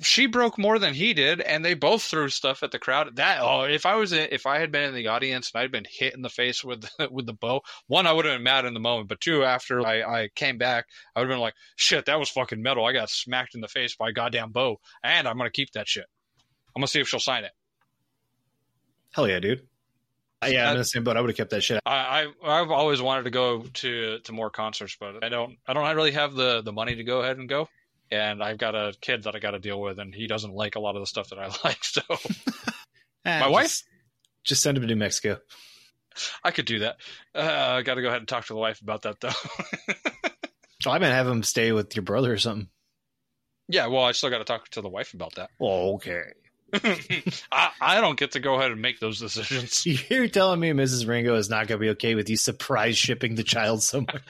She 0.00 0.26
broke 0.26 0.58
more 0.58 0.78
than 0.78 0.94
he 0.94 1.12
did, 1.12 1.40
and 1.40 1.64
they 1.64 1.74
both 1.74 2.02
threw 2.02 2.28
stuff 2.28 2.62
at 2.62 2.70
the 2.70 2.78
crowd. 2.78 3.16
That 3.16 3.40
oh, 3.40 3.62
if 3.62 3.84
I 3.84 3.96
was 3.96 4.12
in, 4.12 4.28
if 4.30 4.46
I 4.46 4.58
had 4.58 4.70
been 4.70 4.84
in 4.84 4.94
the 4.94 5.08
audience 5.08 5.50
and 5.52 5.60
I'd 5.60 5.72
been 5.72 5.86
hit 5.88 6.14
in 6.14 6.22
the 6.22 6.28
face 6.28 6.62
with 6.62 6.88
with 7.10 7.26
the 7.26 7.32
bow, 7.32 7.62
one 7.86 8.06
I 8.06 8.12
would 8.12 8.24
have 8.24 8.36
been 8.36 8.44
mad 8.44 8.64
in 8.64 8.74
the 8.74 8.80
moment, 8.80 9.08
but 9.08 9.20
two 9.20 9.44
after 9.44 9.84
I, 9.84 10.02
I 10.02 10.28
came 10.34 10.56
back, 10.56 10.86
I 11.14 11.20
would 11.20 11.28
have 11.28 11.34
been 11.34 11.40
like, 11.40 11.54
shit, 11.76 12.06
that 12.06 12.18
was 12.18 12.30
fucking 12.30 12.62
metal. 12.62 12.86
I 12.86 12.92
got 12.92 13.10
smacked 13.10 13.54
in 13.54 13.60
the 13.60 13.68
face 13.68 13.96
by 13.96 14.10
a 14.10 14.12
goddamn 14.12 14.52
bow, 14.52 14.80
and 15.02 15.26
I'm 15.26 15.36
gonna 15.36 15.50
keep 15.50 15.72
that 15.72 15.88
shit. 15.88 16.06
I'm 16.76 16.80
gonna 16.80 16.88
see 16.88 17.00
if 17.00 17.08
she'll 17.08 17.20
sign 17.20 17.44
it. 17.44 17.52
Hell 19.12 19.28
yeah, 19.28 19.40
dude. 19.40 19.66
Uh, 20.40 20.46
yeah, 20.46 20.66
I'm 20.66 20.72
in 20.72 20.78
the 20.78 20.84
same 20.84 21.02
boat. 21.02 21.16
I 21.16 21.20
would 21.20 21.30
have 21.30 21.36
kept 21.36 21.50
that 21.50 21.62
shit. 21.62 21.80
I, 21.84 22.30
I 22.44 22.60
I've 22.60 22.70
always 22.70 23.02
wanted 23.02 23.24
to 23.24 23.30
go 23.30 23.62
to 23.62 24.20
to 24.20 24.32
more 24.32 24.50
concerts, 24.50 24.96
but 24.98 25.24
I 25.24 25.28
don't 25.28 25.56
I 25.66 25.72
don't 25.72 25.96
really 25.96 26.12
have 26.12 26.34
the 26.34 26.62
the 26.62 26.72
money 26.72 26.94
to 26.94 27.04
go 27.04 27.22
ahead 27.22 27.38
and 27.38 27.48
go. 27.48 27.68
And 28.10 28.42
I've 28.42 28.58
got 28.58 28.74
a 28.74 28.94
kid 29.00 29.24
that 29.24 29.34
I 29.34 29.38
got 29.38 29.50
to 29.52 29.58
deal 29.58 29.80
with, 29.80 29.98
and 29.98 30.14
he 30.14 30.26
doesn't 30.26 30.54
like 30.54 30.76
a 30.76 30.80
lot 30.80 30.96
of 30.96 31.02
the 31.02 31.06
stuff 31.06 31.28
that 31.30 31.38
I 31.38 31.46
like. 31.64 31.84
So 31.84 32.00
Ah, 32.10 32.16
My 33.40 33.48
wife? 33.48 33.64
just- 33.66 33.84
Just 34.44 34.62
send 34.62 34.76
him 34.78 34.82
to 34.82 34.86
New 34.88 34.96
Mexico. 34.96 35.38
I 36.42 36.50
could 36.50 36.64
do 36.66 36.80
that. 36.80 36.96
Uh, 37.34 37.40
I 37.78 37.82
got 37.82 37.94
to 37.94 38.02
go 38.02 38.08
ahead 38.08 38.18
and 38.20 38.26
talk 38.28 38.46
to 38.46 38.52
the 38.54 38.58
wife 38.58 38.80
about 38.80 39.02
that, 39.02 39.20
though. 39.20 39.30
Oh, 40.86 40.92
I 40.92 40.98
might 41.00 41.08
have 41.08 41.26
him 41.26 41.42
stay 41.42 41.72
with 41.72 41.96
your 41.96 42.04
brother 42.04 42.32
or 42.32 42.38
something. 42.38 42.68
Yeah, 43.68 43.88
well, 43.88 44.04
I 44.04 44.12
still 44.12 44.30
got 44.30 44.38
to 44.38 44.44
talk 44.44 44.68
to 44.70 44.80
the 44.80 44.88
wife 44.88 45.12
about 45.12 45.34
that. 45.34 45.50
Oh, 45.60 45.94
okay. 45.96 46.22
I, 47.52 47.70
I 47.80 48.00
don't 48.00 48.18
get 48.18 48.30
to 48.32 48.40
go 48.40 48.54
ahead 48.54 48.70
and 48.70 48.80
make 48.80 49.00
those 49.00 49.18
decisions. 49.18 49.84
You're 50.08 50.28
telling 50.28 50.60
me 50.60 50.70
Mrs. 50.70 51.06
Ringo 51.08 51.34
is 51.34 51.50
not 51.50 51.66
going 51.66 51.78
to 51.80 51.84
be 51.84 51.90
okay 51.90 52.14
with 52.14 52.30
you 52.30 52.36
surprise 52.36 52.96
shipping 52.96 53.34
the 53.34 53.42
child 53.42 53.82
somewhere? 53.82 54.22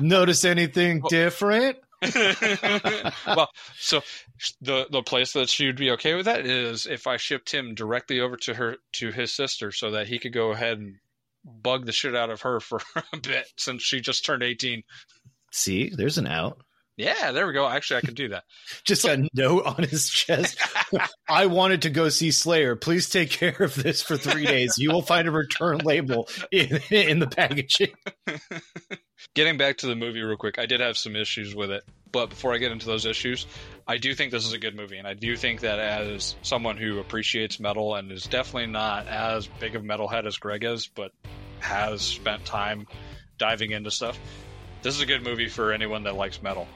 Notice 0.00 0.44
anything 0.44 1.02
different? 1.08 1.78
well, 3.26 3.50
so 3.76 4.02
the 4.60 4.86
the 4.90 5.02
place 5.02 5.32
that 5.32 5.48
she 5.48 5.66
would 5.66 5.76
be 5.76 5.90
okay 5.92 6.14
with 6.14 6.26
that 6.26 6.46
is 6.46 6.86
if 6.86 7.06
I 7.06 7.16
shipped 7.16 7.52
him 7.52 7.74
directly 7.74 8.20
over 8.20 8.36
to 8.38 8.54
her 8.54 8.76
to 8.94 9.10
his 9.10 9.34
sister, 9.34 9.72
so 9.72 9.92
that 9.92 10.08
he 10.08 10.18
could 10.18 10.32
go 10.32 10.52
ahead 10.52 10.78
and 10.78 10.96
bug 11.44 11.86
the 11.86 11.92
shit 11.92 12.14
out 12.16 12.30
of 12.30 12.42
her 12.42 12.60
for 12.60 12.80
a 13.12 13.18
bit 13.18 13.46
since 13.56 13.82
she 13.82 14.00
just 14.00 14.24
turned 14.24 14.42
eighteen. 14.42 14.82
See, 15.52 15.90
there's 15.90 16.18
an 16.18 16.26
out. 16.26 16.62
Yeah, 16.96 17.32
there 17.32 17.46
we 17.46 17.52
go. 17.52 17.68
Actually, 17.68 17.98
I 17.98 18.00
could 18.02 18.14
do 18.14 18.28
that. 18.28 18.44
Just 18.84 19.04
a 19.04 19.28
note 19.34 19.66
on 19.66 19.82
his 19.82 20.08
chest. 20.08 20.58
I 21.28 21.46
wanted 21.46 21.82
to 21.82 21.90
go 21.90 22.08
see 22.08 22.30
Slayer. 22.30 22.76
Please 22.76 23.08
take 23.08 23.30
care 23.30 23.56
of 23.60 23.74
this 23.74 24.00
for 24.00 24.16
three 24.16 24.46
days. 24.46 24.74
You 24.78 24.92
will 24.92 25.02
find 25.02 25.26
a 25.26 25.32
return 25.32 25.78
label 25.78 26.28
in, 26.52 26.80
in 26.90 27.18
the 27.18 27.26
packaging. 27.26 27.94
Getting 29.34 29.56
back 29.56 29.78
to 29.78 29.88
the 29.88 29.96
movie 29.96 30.22
real 30.22 30.36
quick, 30.36 30.58
I 30.58 30.66
did 30.66 30.80
have 30.80 30.96
some 30.96 31.16
issues 31.16 31.54
with 31.54 31.70
it. 31.70 31.82
But 32.12 32.30
before 32.30 32.54
I 32.54 32.58
get 32.58 32.70
into 32.70 32.86
those 32.86 33.06
issues, 33.06 33.46
I 33.88 33.96
do 33.96 34.14
think 34.14 34.30
this 34.30 34.46
is 34.46 34.52
a 34.52 34.58
good 34.58 34.76
movie. 34.76 34.98
And 34.98 35.08
I 35.08 35.14
do 35.14 35.36
think 35.36 35.62
that 35.62 35.80
as 35.80 36.36
someone 36.42 36.76
who 36.76 37.00
appreciates 37.00 37.58
metal 37.58 37.96
and 37.96 38.12
is 38.12 38.24
definitely 38.24 38.70
not 38.70 39.08
as 39.08 39.48
big 39.58 39.74
of 39.74 39.82
a 39.82 39.84
metalhead 39.84 40.26
as 40.26 40.36
Greg 40.36 40.62
is, 40.62 40.86
but 40.86 41.10
has 41.58 42.02
spent 42.02 42.44
time 42.44 42.86
diving 43.36 43.72
into 43.72 43.90
stuff, 43.90 44.16
this 44.82 44.94
is 44.94 45.00
a 45.00 45.06
good 45.06 45.24
movie 45.24 45.48
for 45.48 45.72
anyone 45.72 46.04
that 46.04 46.14
likes 46.14 46.40
metal. 46.40 46.68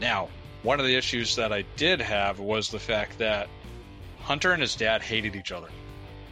Now, 0.00 0.28
one 0.62 0.80
of 0.80 0.86
the 0.86 0.96
issues 0.96 1.36
that 1.36 1.52
I 1.52 1.62
did 1.76 2.00
have 2.00 2.38
was 2.38 2.70
the 2.70 2.78
fact 2.78 3.18
that 3.18 3.48
Hunter 4.20 4.52
and 4.52 4.62
his 4.62 4.74
dad 4.76 5.02
hated 5.02 5.36
each 5.36 5.52
other. 5.52 5.68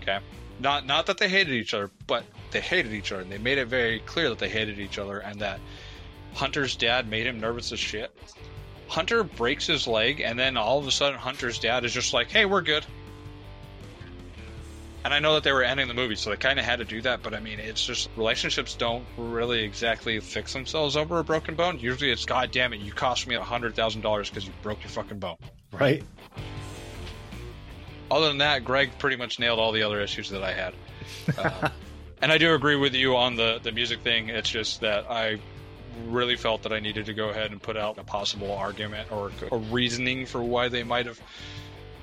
Okay? 0.03 0.19
Not 0.59 0.87
not 0.87 1.07
that 1.07 1.19
they 1.19 1.29
hated 1.29 1.53
each 1.55 1.75
other, 1.75 1.91
but 2.07 2.25
they 2.51 2.61
hated 2.61 2.93
each 2.93 3.13
other 3.13 3.23
and 3.23 3.31
they 3.31 3.39
made 3.39 3.59
it 3.59 3.67
very 3.67 4.01
clear 4.01 4.29
that 4.29 4.39
they 4.39 4.49
hated 4.49 4.79
each 4.79 4.99
other 4.99 5.19
and 5.19 5.41
that 5.41 5.61
Hunter's 6.35 6.77
dad 6.77 7.09
made 7.09 7.27
him 7.27 7.41
nervous 7.41 7.73
as 7.73 7.81
shit. 7.81 8.17
Hunter 8.89 9.25
breaks 9.25 9.67
his 9.67 9.87
leg 9.87 10.21
and 10.21 10.39
then 10.39 10.57
all 10.57 10.79
of 10.79 10.87
a 10.87 10.91
sudden 10.91 11.19
Hunter's 11.19 11.59
dad 11.59 11.85
is 11.85 11.93
just 11.93 12.13
like, 12.13 12.31
"Hey, 12.31 12.45
we're 12.45 12.63
good." 12.63 12.85
And 15.07 15.15
I 15.15 15.21
know 15.21 15.35
that 15.35 15.45
they 15.45 15.53
were 15.53 15.63
ending 15.63 15.87
the 15.87 15.95
movie, 15.95 16.17
so 16.17 16.31
they 16.31 16.37
kind 16.37 16.59
of 16.59 16.65
had 16.65 16.81
to 16.81 16.85
do 16.85 17.01
that. 17.03 17.23
But 17.23 17.33
I 17.33 17.39
mean, 17.39 17.61
it's 17.61 17.87
just 17.87 18.11
relationships 18.17 18.75
don't 18.75 19.05
really 19.17 19.63
exactly 19.63 20.19
fix 20.19 20.53
themselves 20.53 20.97
over 20.97 21.21
a 21.21 21.23
broken 21.23 21.55
bone. 21.55 21.79
Usually, 21.79 22.11
it's 22.11 22.25
God 22.25 22.51
damn 22.51 22.73
it, 22.73 22.81
you 22.81 22.91
cost 22.91 23.29
me 23.29 23.37
a 23.37 23.41
hundred 23.41 23.77
thousand 23.77 24.01
dollars 24.01 24.29
because 24.29 24.45
you 24.45 24.53
broke 24.63 24.83
your 24.83 24.91
fucking 24.91 25.21
bone. 25.21 25.37
Right. 25.71 26.03
Other 28.11 28.27
than 28.27 28.39
that, 28.39 28.65
Greg 28.65 28.99
pretty 28.99 29.15
much 29.15 29.39
nailed 29.39 29.61
all 29.61 29.71
the 29.71 29.85
other 29.85 30.01
issues 30.01 30.29
that 30.31 30.43
I 30.43 30.53
had. 30.53 30.75
Uh, 31.39 31.69
and 32.21 32.33
I 32.33 32.39
do 32.39 32.53
agree 32.55 32.75
with 32.75 32.95
you 32.95 33.15
on 33.15 33.37
the 33.37 33.61
the 33.63 33.71
music 33.71 34.01
thing. 34.01 34.29
It's 34.29 34.51
just 34.51 34.81
that 34.81 35.09
I 35.09 35.39
really 36.09 36.35
felt 36.35 36.65
that 36.65 36.73
I 36.73 36.81
needed 36.81 37.07
to 37.07 37.15
go 37.15 37.29
ahead 37.29 37.53
and 37.53 37.63
put 37.63 37.77
out 37.77 37.97
a 37.99 38.03
possible 38.03 38.51
argument 38.51 39.13
or 39.13 39.31
a 39.53 39.57
reasoning 39.57 40.27
for 40.27 40.43
why 40.43 40.69
they 40.69 40.83
might 40.83 41.07
have 41.07 41.21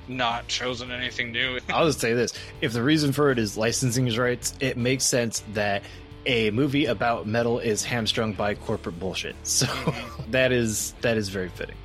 not 0.08 0.48
chosen 0.48 0.90
anything 0.90 1.32
new. 1.32 1.58
I'll 1.68 1.86
just 1.86 2.00
say 2.00 2.12
this: 2.14 2.32
if 2.60 2.72
the 2.72 2.82
reason 2.82 3.12
for 3.12 3.30
it 3.30 3.38
is 3.38 3.56
licensing 3.56 4.12
rights, 4.16 4.54
it 4.60 4.76
makes 4.76 5.04
sense 5.04 5.42
that 5.52 5.82
a 6.26 6.50
movie 6.50 6.86
about 6.86 7.26
metal 7.26 7.58
is 7.58 7.84
hamstrung 7.84 8.32
by 8.32 8.54
corporate 8.54 8.98
bullshit. 8.98 9.36
So 9.44 9.66
mm-hmm. 9.66 10.30
that 10.30 10.52
is 10.52 10.94
that 11.00 11.16
is 11.16 11.28
very 11.28 11.48
fitting. 11.48 11.76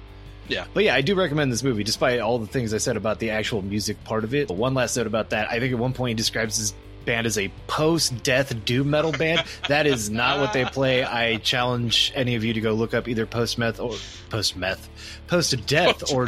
Yeah. 0.48 0.66
But 0.74 0.84
yeah, 0.84 0.96
I 0.96 1.02
do 1.02 1.14
recommend 1.14 1.52
this 1.52 1.62
movie, 1.62 1.84
despite 1.84 2.20
all 2.20 2.40
the 2.40 2.48
things 2.48 2.74
I 2.74 2.80
said 2.80 2.98
about 2.98 3.20
the 3.20 3.30
actual 3.30 3.62
music 3.62 4.04
part 4.04 4.24
of 4.24 4.34
it. 4.34 4.48
But 4.48 4.58
one 4.58 4.74
last 4.74 4.98
note 4.98 5.08
about 5.08 5.30
that: 5.30 5.52
I 5.52 5.60
think 5.60 5.74
at 5.74 5.80
one 5.80 5.94
point 5.94 6.10
he 6.10 6.16
describes 6.16 6.58
his 6.58 6.74
band 7.06 7.26
as 7.26 7.38
a 7.38 7.52
post-death 7.68 8.66
doom 8.66 8.90
metal 8.90 9.12
band. 9.12 9.44
that 9.68 9.88
is 9.88 10.10
not 10.10 10.40
what 10.40 10.54
they 10.54 10.66
play. 10.66 11.04
I 11.04 11.38
challenge 11.38 12.12
any 12.16 12.36
of 12.36 12.44
you 12.44 12.54
to 12.54 12.62
go 12.62 12.74
look 12.74 12.94
up 12.94 13.08
either 13.08 13.26
post-meth 13.26 13.80
or 13.80 13.96
post-meth, 14.30 14.90
post-death, 15.28 16.12
or 16.14 16.28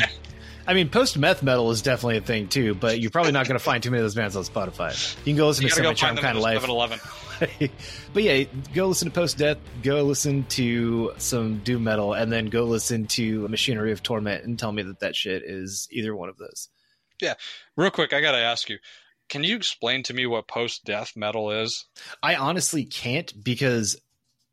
I 0.68 0.74
mean, 0.74 0.89
post 0.89 1.18
meth 1.18 1.43
metal 1.43 1.72
is 1.72 1.82
definitely 1.82 2.18
a 2.18 2.22
thing 2.22 2.47
too, 2.47 2.76
but 2.76 2.99
you're 2.99 3.12
probably 3.12 3.32
not 3.32 3.47
going 3.47 3.57
to 3.59 3.64
find 3.64 3.82
too 3.82 3.91
many 3.91 3.99
of 3.99 4.05
those 4.05 4.16
bands 4.16 4.36
on 4.36 4.43
Spotify. 4.43 5.18
You 5.20 5.34
can 5.34 5.38
go 5.38 5.47
listen 5.47 5.64
You 5.64 5.70
to 5.70 5.76
gotta 5.82 5.97
semi-charm 5.97 6.18
Kind 6.18 6.38
of 6.38 6.43
Life. 6.43 6.62
7-Eleven. 6.64 6.99
but 8.14 8.24
yeah, 8.24 8.43
go 8.74 8.88
listen 8.88 9.09
to 9.09 9.14
Post 9.14 9.38
Death, 9.38 9.57
go 9.82 10.03
listen 10.03 10.45
to 10.49 11.14
some 11.18 11.59
doom 11.59 11.84
metal, 11.84 12.14
and 12.14 12.32
then 12.32 12.47
go 12.47 12.64
listen 12.66 13.07
to 13.07 13.47
Machinery 13.47 13.91
of 13.91 14.03
Torment 14.03 14.43
and 14.43 14.59
tell 14.59 14.72
me 14.72 14.84
that 14.84 14.99
that 14.99 15.16
shit 15.16 15.43
is 15.43 15.88
either 15.91 16.16
one 16.16 16.30
of 16.30 16.38
those. 16.38 16.70
Yeah. 17.22 17.34
Real 17.76 17.91
quick, 17.91 18.14
I 18.14 18.22
got 18.22 18.34
to 18.34 18.39
ask 18.39 18.70
you. 18.70 18.78
Can 19.30 19.43
you 19.45 19.55
explain 19.55 20.03
to 20.03 20.14
me 20.14 20.26
what 20.26 20.47
post-death 20.49 21.14
metal 21.16 21.51
is? 21.51 21.86
I 22.22 22.36
honestly 22.36 22.84
can't 22.84 23.32
because 23.43 23.95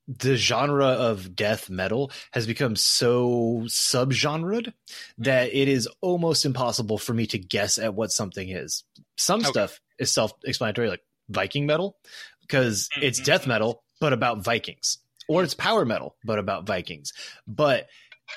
the 0.09 0.37
genre 0.37 0.87
of 0.87 1.37
death 1.37 1.69
metal 1.69 2.11
has 2.33 2.47
become 2.47 2.75
so 2.77 3.63
subgenred 3.67 4.73
that 5.19 5.55
it 5.55 5.69
is 5.69 5.87
almost 6.01 6.47
impossible 6.47 6.97
for 6.97 7.13
me 7.13 7.27
to 7.27 7.39
guess 7.39 7.79
at 7.79 7.95
what 7.95 8.11
something 8.11 8.49
is. 8.49 8.85
Some 9.19 9.41
Okay. 9.41 9.51
stuff 9.51 9.81
is 9.99 10.11
self-explanatory, 10.11 10.89
like 10.89 11.03
Viking 11.29 11.67
metal, 11.67 11.99
because 12.41 12.89
it's 13.03 13.21
Mhm. 13.21 13.25
death 13.25 13.47
metal 13.47 13.85
but 14.01 14.13
about 14.15 14.43
Vikings, 14.43 14.97
or 15.29 15.43
it's 15.43 15.55
power 15.55 15.85
metal 15.85 16.17
but 16.25 16.39
about 16.39 16.67
Vikings. 16.67 17.13
But 17.47 17.89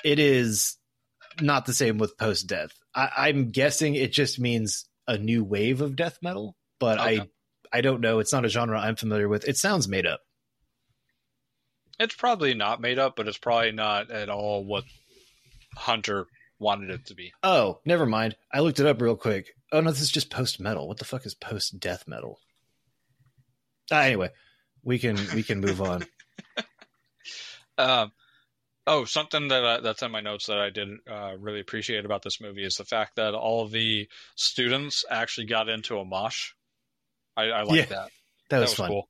it 0.04 0.18
is 0.18 0.76
not 1.40 1.64
the 1.64 1.72
same 1.72 1.96
with 1.96 2.18
post-death. 2.18 2.72
I, 2.94 3.08
I'm 3.28 3.50
guessing 3.50 3.94
it 3.94 4.12
just 4.12 4.38
means 4.38 4.84
a 5.06 5.16
new 5.16 5.42
wave 5.42 5.80
of 5.80 5.96
death 5.96 6.18
metal, 6.20 6.54
but 6.78 6.98
I 6.98 7.28
I 7.72 7.80
don't 7.80 8.02
know. 8.02 8.18
It's 8.18 8.32
not 8.32 8.44
a 8.44 8.48
genre 8.50 8.78
I'm 8.78 8.96
familiar 8.96 9.28
with. 9.28 9.48
It 9.48 9.56
sounds 9.56 9.88
made 9.88 10.06
up. 10.06 10.20
It's 12.02 12.14
probably 12.14 12.54
not 12.54 12.80
made 12.80 12.98
up, 12.98 13.16
but 13.16 13.28
it's 13.28 13.38
probably 13.38 13.72
not 13.72 14.10
at 14.10 14.28
all 14.28 14.64
what 14.64 14.84
Hunter 15.76 16.26
wanted 16.58 16.90
it 16.90 17.06
to 17.06 17.14
be. 17.14 17.32
Oh, 17.42 17.80
never 17.84 18.06
mind. 18.06 18.36
I 18.52 18.60
looked 18.60 18.80
it 18.80 18.86
up 18.86 19.00
real 19.00 19.16
quick. 19.16 19.54
Oh 19.72 19.80
no, 19.80 19.90
this 19.90 20.00
is 20.00 20.10
just 20.10 20.30
post 20.30 20.60
metal. 20.60 20.86
What 20.88 20.98
the 20.98 21.04
fuck 21.04 21.24
is 21.26 21.34
post 21.34 21.78
death 21.80 22.04
metal? 22.06 22.38
Ah, 23.90 24.02
anyway, 24.02 24.30
we 24.82 24.98
can 24.98 25.16
we 25.34 25.42
can 25.42 25.60
move 25.60 25.80
on. 25.80 26.04
Um, 27.78 28.12
oh, 28.86 29.06
something 29.06 29.48
that 29.48 29.64
I, 29.64 29.80
that's 29.80 30.02
in 30.02 30.10
my 30.12 30.20
notes 30.20 30.46
that 30.46 30.58
I 30.58 30.68
did 30.68 30.88
uh, 31.10 31.32
really 31.38 31.58
appreciate 31.60 32.04
about 32.04 32.22
this 32.22 32.38
movie 32.40 32.64
is 32.64 32.76
the 32.76 32.84
fact 32.84 33.16
that 33.16 33.34
all 33.34 33.66
the 33.66 34.08
students 34.36 35.06
actually 35.10 35.46
got 35.46 35.70
into 35.70 35.98
a 35.98 36.04
mosh. 36.04 36.52
I, 37.34 37.44
I 37.44 37.62
like 37.62 37.78
Yeah, 37.78 37.84
that. 37.86 38.10
That 38.50 38.60
was, 38.60 38.74
fun. 38.74 38.88
cool. 38.90 39.08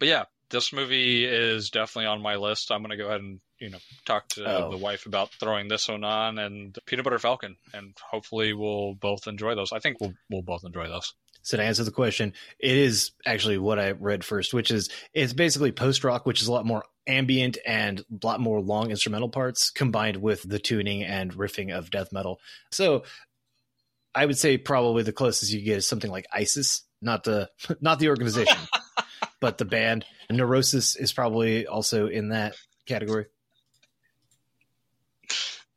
But 0.00 0.08
yeah, 0.08 0.24
this 0.50 0.72
movie 0.72 1.24
is 1.24 1.70
definitely 1.70 2.06
on 2.06 2.22
my 2.22 2.36
list. 2.36 2.70
I'm 2.70 2.80
going 2.80 2.90
to 2.90 2.96
go 2.96 3.06
ahead 3.06 3.20
and 3.20 3.40
you 3.58 3.70
know 3.70 3.78
talk 4.04 4.28
to 4.30 4.44
Oh. 4.44 4.70
the 4.70 4.76
wife 4.76 5.06
about 5.06 5.32
throwing 5.34 5.68
this 5.68 5.88
one 5.88 6.04
on 6.04 6.38
and 6.38 6.76
Peanut 6.86 7.04
Butter 7.04 7.18
Falcon, 7.18 7.56
and 7.72 7.94
hopefully 8.10 8.52
we'll 8.52 8.94
both 8.94 9.26
enjoy 9.26 9.54
those. 9.54 9.72
I 9.72 9.78
think 9.78 10.00
we'll 10.00 10.14
we'll 10.30 10.42
both 10.42 10.64
enjoy 10.64 10.88
those. 10.88 11.14
So 11.42 11.56
to 11.56 11.62
answer 11.62 11.84
the 11.84 11.90
question, 11.90 12.34
it 12.58 12.76
is 12.76 13.12
actually 13.24 13.56
what 13.56 13.78
I 13.78 13.92
read 13.92 14.24
first, 14.24 14.52
which 14.52 14.70
is 14.70 14.90
it's 15.14 15.32
basically 15.32 15.72
post 15.72 16.04
rock, 16.04 16.26
which 16.26 16.42
is 16.42 16.48
a 16.48 16.52
lot 16.52 16.66
more 16.66 16.84
ambient 17.06 17.56
and 17.66 18.00
a 18.00 18.26
lot 18.26 18.40
more 18.40 18.60
long 18.60 18.90
instrumental 18.90 19.30
parts 19.30 19.70
combined 19.70 20.18
with 20.18 20.46
the 20.46 20.58
tuning 20.58 21.02
and 21.02 21.32
riffing 21.32 21.72
of 21.76 21.90
death 21.90 22.12
metal. 22.12 22.40
So 22.72 23.04
I 24.14 24.26
would 24.26 24.36
say 24.36 24.58
probably 24.58 25.02
the 25.02 25.12
closest 25.14 25.50
you 25.52 25.62
get 25.62 25.78
is 25.78 25.88
something 25.88 26.10
like 26.10 26.26
ISIS, 26.32 26.82
not 27.00 27.24
the 27.24 27.48
not 27.80 27.98
the 28.00 28.10
organization, 28.10 28.58
but 29.40 29.58
the 29.58 29.64
band. 29.64 30.04
Neurosis 30.30 30.96
is 30.96 31.12
probably 31.12 31.66
also 31.66 32.06
in 32.06 32.28
that 32.28 32.54
category. 32.86 33.26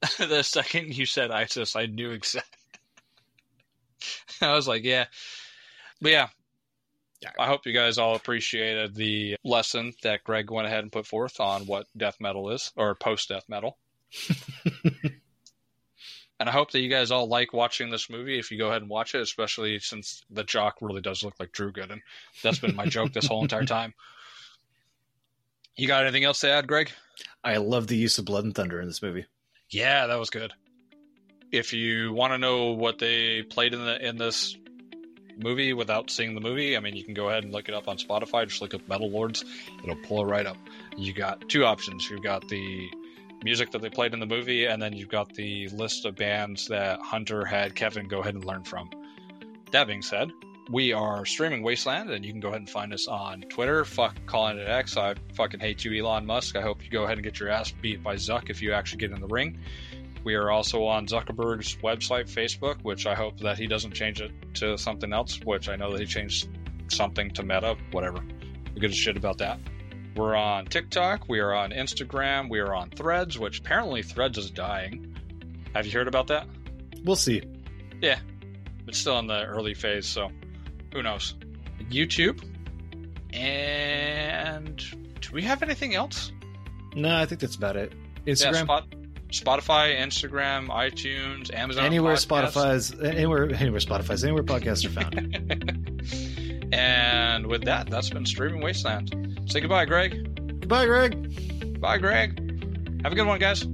the 0.20 0.44
second 0.44 0.96
you 0.96 1.06
said 1.06 1.32
ISIS, 1.32 1.76
I 1.76 1.86
knew 1.86 2.12
exactly. 2.12 2.60
I 4.42 4.54
was 4.54 4.68
like, 4.68 4.84
yeah, 4.84 5.06
but 6.02 6.12
yeah. 6.12 6.28
I 7.40 7.48
hope 7.48 7.66
you 7.66 7.72
guys 7.72 7.98
all 7.98 8.16
appreciated 8.16 8.96
the 8.96 9.38
lesson 9.46 9.94
that 10.04 10.26
Greg 10.26 10.52
went 10.52 10.68
ahead 10.68 10.84
and 10.84 10.92
put 10.92 11.08
forth 11.08 11.40
on 11.40 11.66
what 11.68 11.88
death 11.96 12.18
metal 12.20 12.50
is 12.50 12.74
or 12.76 12.96
post 12.96 13.30
death 13.30 13.46
metal. 13.48 13.78
and 16.44 16.50
I 16.50 16.52
hope 16.52 16.72
that 16.72 16.82
you 16.82 16.90
guys 16.90 17.10
all 17.10 17.30
like 17.30 17.54
watching 17.54 17.90
this 17.90 18.10
movie 18.10 18.38
if 18.38 18.52
you 18.52 18.58
go 18.58 18.68
ahead 18.68 18.82
and 18.82 18.92
watch 18.92 19.16
it, 19.16 19.22
especially 19.22 19.80
since 19.80 20.26
the 20.30 20.44
jock 20.44 20.76
really 20.82 21.00
does 21.00 21.24
look 21.24 21.36
like 21.40 21.54
Drew 21.54 21.72
Gooden. 21.72 22.02
That's 22.44 22.60
been 22.60 22.76
my 22.76 22.86
joke 22.86 23.14
this 23.14 23.28
whole 23.28 23.44
entire 23.44 23.64
time. 23.64 23.94
You 25.78 25.88
got 25.88 26.04
anything 26.04 26.26
else 26.26 26.42
to 26.42 26.50
add, 26.50 26.68
Greg? 26.68 26.92
I 27.46 27.56
love 27.56 27.88
the 27.88 27.96
use 27.96 28.18
of 28.18 28.26
blood 28.26 28.44
and 28.44 28.54
thunder 28.54 28.82
in 28.82 28.88
this 28.88 29.02
movie. 29.02 29.26
Yeah, 29.70 30.08
that 30.08 30.20
was 30.20 30.32
good. 30.32 30.52
If 31.50 31.72
you 31.72 32.12
want 32.12 32.34
to 32.34 32.38
know 32.38 32.72
what 32.72 33.00
they 33.00 33.44
played 33.44 33.74
in 33.74 33.86
the 33.86 34.06
in 34.06 34.18
this 34.18 34.58
movie 35.38 35.72
without 35.72 36.10
seeing 36.10 36.36
the 36.36 36.42
movie, 36.42 36.76
I 36.76 36.82
mean, 36.82 36.98
you 36.98 37.06
can 37.06 37.14
go 37.14 37.30
ahead 37.30 37.46
and 37.46 37.54
look 37.54 37.70
it 37.70 37.74
up 37.74 37.88
on 37.88 37.98
Spotify. 37.98 38.50
Just 38.50 38.62
look 38.62 38.74
up 38.74 38.86
Metal 38.90 39.10
Lords; 39.10 39.46
it'll 39.82 39.96
pull 39.96 40.22
it 40.22 40.26
right 40.26 40.46
up. 40.46 40.58
You 40.98 41.14
got 41.14 41.48
two 41.48 41.64
options. 41.64 42.10
You've 42.10 42.22
got 42.22 42.46
the 42.50 42.90
music 43.44 43.72
that 43.72 43.82
they 43.82 43.90
played 43.90 44.14
in 44.14 44.20
the 44.20 44.26
movie, 44.26 44.66
and 44.66 44.82
then 44.82 44.94
you've 44.94 45.10
got 45.10 45.34
the 45.34 45.68
list 45.70 46.06
of 46.06 46.16
bands 46.16 46.68
that 46.68 47.00
Hunter 47.02 47.46
had 47.46 47.76
Kevin 47.76 48.08
go 48.08 48.20
ahead 48.20 48.36
and 48.36 48.46
learn 48.46 48.64
from. 48.64 48.90
That 49.72 49.88
being 49.88 50.02
said, 50.02 50.32
we 50.72 50.94
are 50.94 51.26
streaming 51.26 51.62
Wasteland, 51.62 52.10
and 52.10 52.24
you 52.24 52.32
can 52.32 52.40
go 52.40 52.50
ahead 52.50 52.62
and 52.62 52.70
find 52.70 52.94
us 52.94 53.08
on 53.08 53.42
Twitter. 53.50 53.84
Fuck 53.84 54.16
calling 54.26 54.58
it 54.58 54.68
X. 54.68 54.96
I 54.96 55.16
fucking 55.34 55.60
hate 55.60 55.84
you, 55.84 56.06
Elon 56.06 56.26
Musk. 56.26 56.56
I 56.56 56.62
hope 56.62 56.84
you 56.84 56.90
go 56.90 57.04
ahead 57.04 57.18
and 57.18 57.24
get 57.24 57.40
your 57.40 57.50
ass 57.50 57.72
beat 57.72 58.02
by 58.02 58.16
Zuck 58.16 58.50
if 58.50 58.62
you 58.62 58.72
actually 58.72 59.00
get 59.00 59.12
in 59.12 59.20
the 59.20 59.28
ring. 59.28 59.60
We 60.24 60.36
are 60.36 60.52
also 60.52 60.86
on 60.86 61.06
Zuckerberg's 61.06 61.76
website, 61.84 62.32
Facebook, 62.32 62.82
which 62.84 63.06
I 63.06 63.14
hope 63.14 63.40
that 63.42 63.58
he 63.58 63.68
doesn't 63.68 63.92
change 63.92 64.22
it 64.22 64.32
to 64.56 64.78
something 64.78 65.12
else, 65.12 65.40
which 65.44 65.68
I 65.68 65.76
know 65.76 65.92
that 65.92 66.00
he 66.00 66.06
changed 66.06 66.48
something 66.88 67.30
to 67.32 67.44
Meta, 67.44 67.76
whatever. 67.92 68.24
We 68.74 68.80
give 68.80 68.92
a 68.92 68.96
shit 68.96 69.18
about 69.18 69.38
that. 69.40 69.60
We're 70.16 70.36
on 70.36 70.66
TikTok, 70.66 71.28
we 71.28 71.40
are 71.40 71.54
on 71.54 71.72
Instagram, 71.72 72.50
we 72.50 72.60
are 72.60 72.74
on 72.74 72.92
Threads, 72.92 73.40
which 73.40 73.60
apparently 73.60 74.04
Threads 74.04 74.38
is 74.38 74.52
dying. 74.52 75.16
Have 75.74 75.88
you 75.88 75.92
heard 75.92 76.08
about 76.08 76.28
that? 76.28 76.48
We'll 77.04 77.16
see. 77.16 77.42
Yeah, 78.00 78.20
it's 78.88 79.00
still 79.00 79.18
in 79.20 79.28
the 79.28 79.44
early 79.44 79.74
phase, 79.74 80.06
so 80.06 80.32
who 80.94 81.02
knows? 81.02 81.34
YouTube, 81.90 82.44
and 83.34 84.78
do 85.20 85.30
we 85.34 85.42
have 85.42 85.64
anything 85.64 85.96
else? 85.96 86.32
No, 86.96 87.16
I 87.16 87.26
think 87.26 87.42
that's 87.42 87.56
about 87.56 87.76
it. 87.76 87.94
Instagram. 88.28 88.54
Yeah, 88.54 88.62
Spot, 88.64 88.86
Spotify, 89.30 90.00
Instagram, 90.00 90.68
iTunes, 90.68 91.52
Amazon. 91.54 91.86
anywhere 91.86 92.14
Podcasts. 92.14 92.94
Spotify's 92.94 93.02
anywhere 93.04 93.52
anywhere 93.52 93.80
Spotify's 93.80 94.24
anywhere 94.24 94.44
podcasts 94.44 94.86
are 94.86 94.90
found. 94.90 96.70
and 96.74 97.48
with 97.48 97.64
that, 97.66 97.90
that's 97.90 98.12
been 98.12 98.28
Streaming 98.28 98.62
Wasteland. 98.62 99.23
Say 99.46 99.60
goodbye, 99.62 99.86
Greg. 99.86 100.36
Goodbye, 100.60 100.86
Greg. 100.86 101.80
Bye, 101.80 101.98
Greg. 101.98 102.40
Have 103.04 103.12
a 103.12 103.16
good 103.16 103.28
one, 103.28 103.40
guys. 103.40 103.66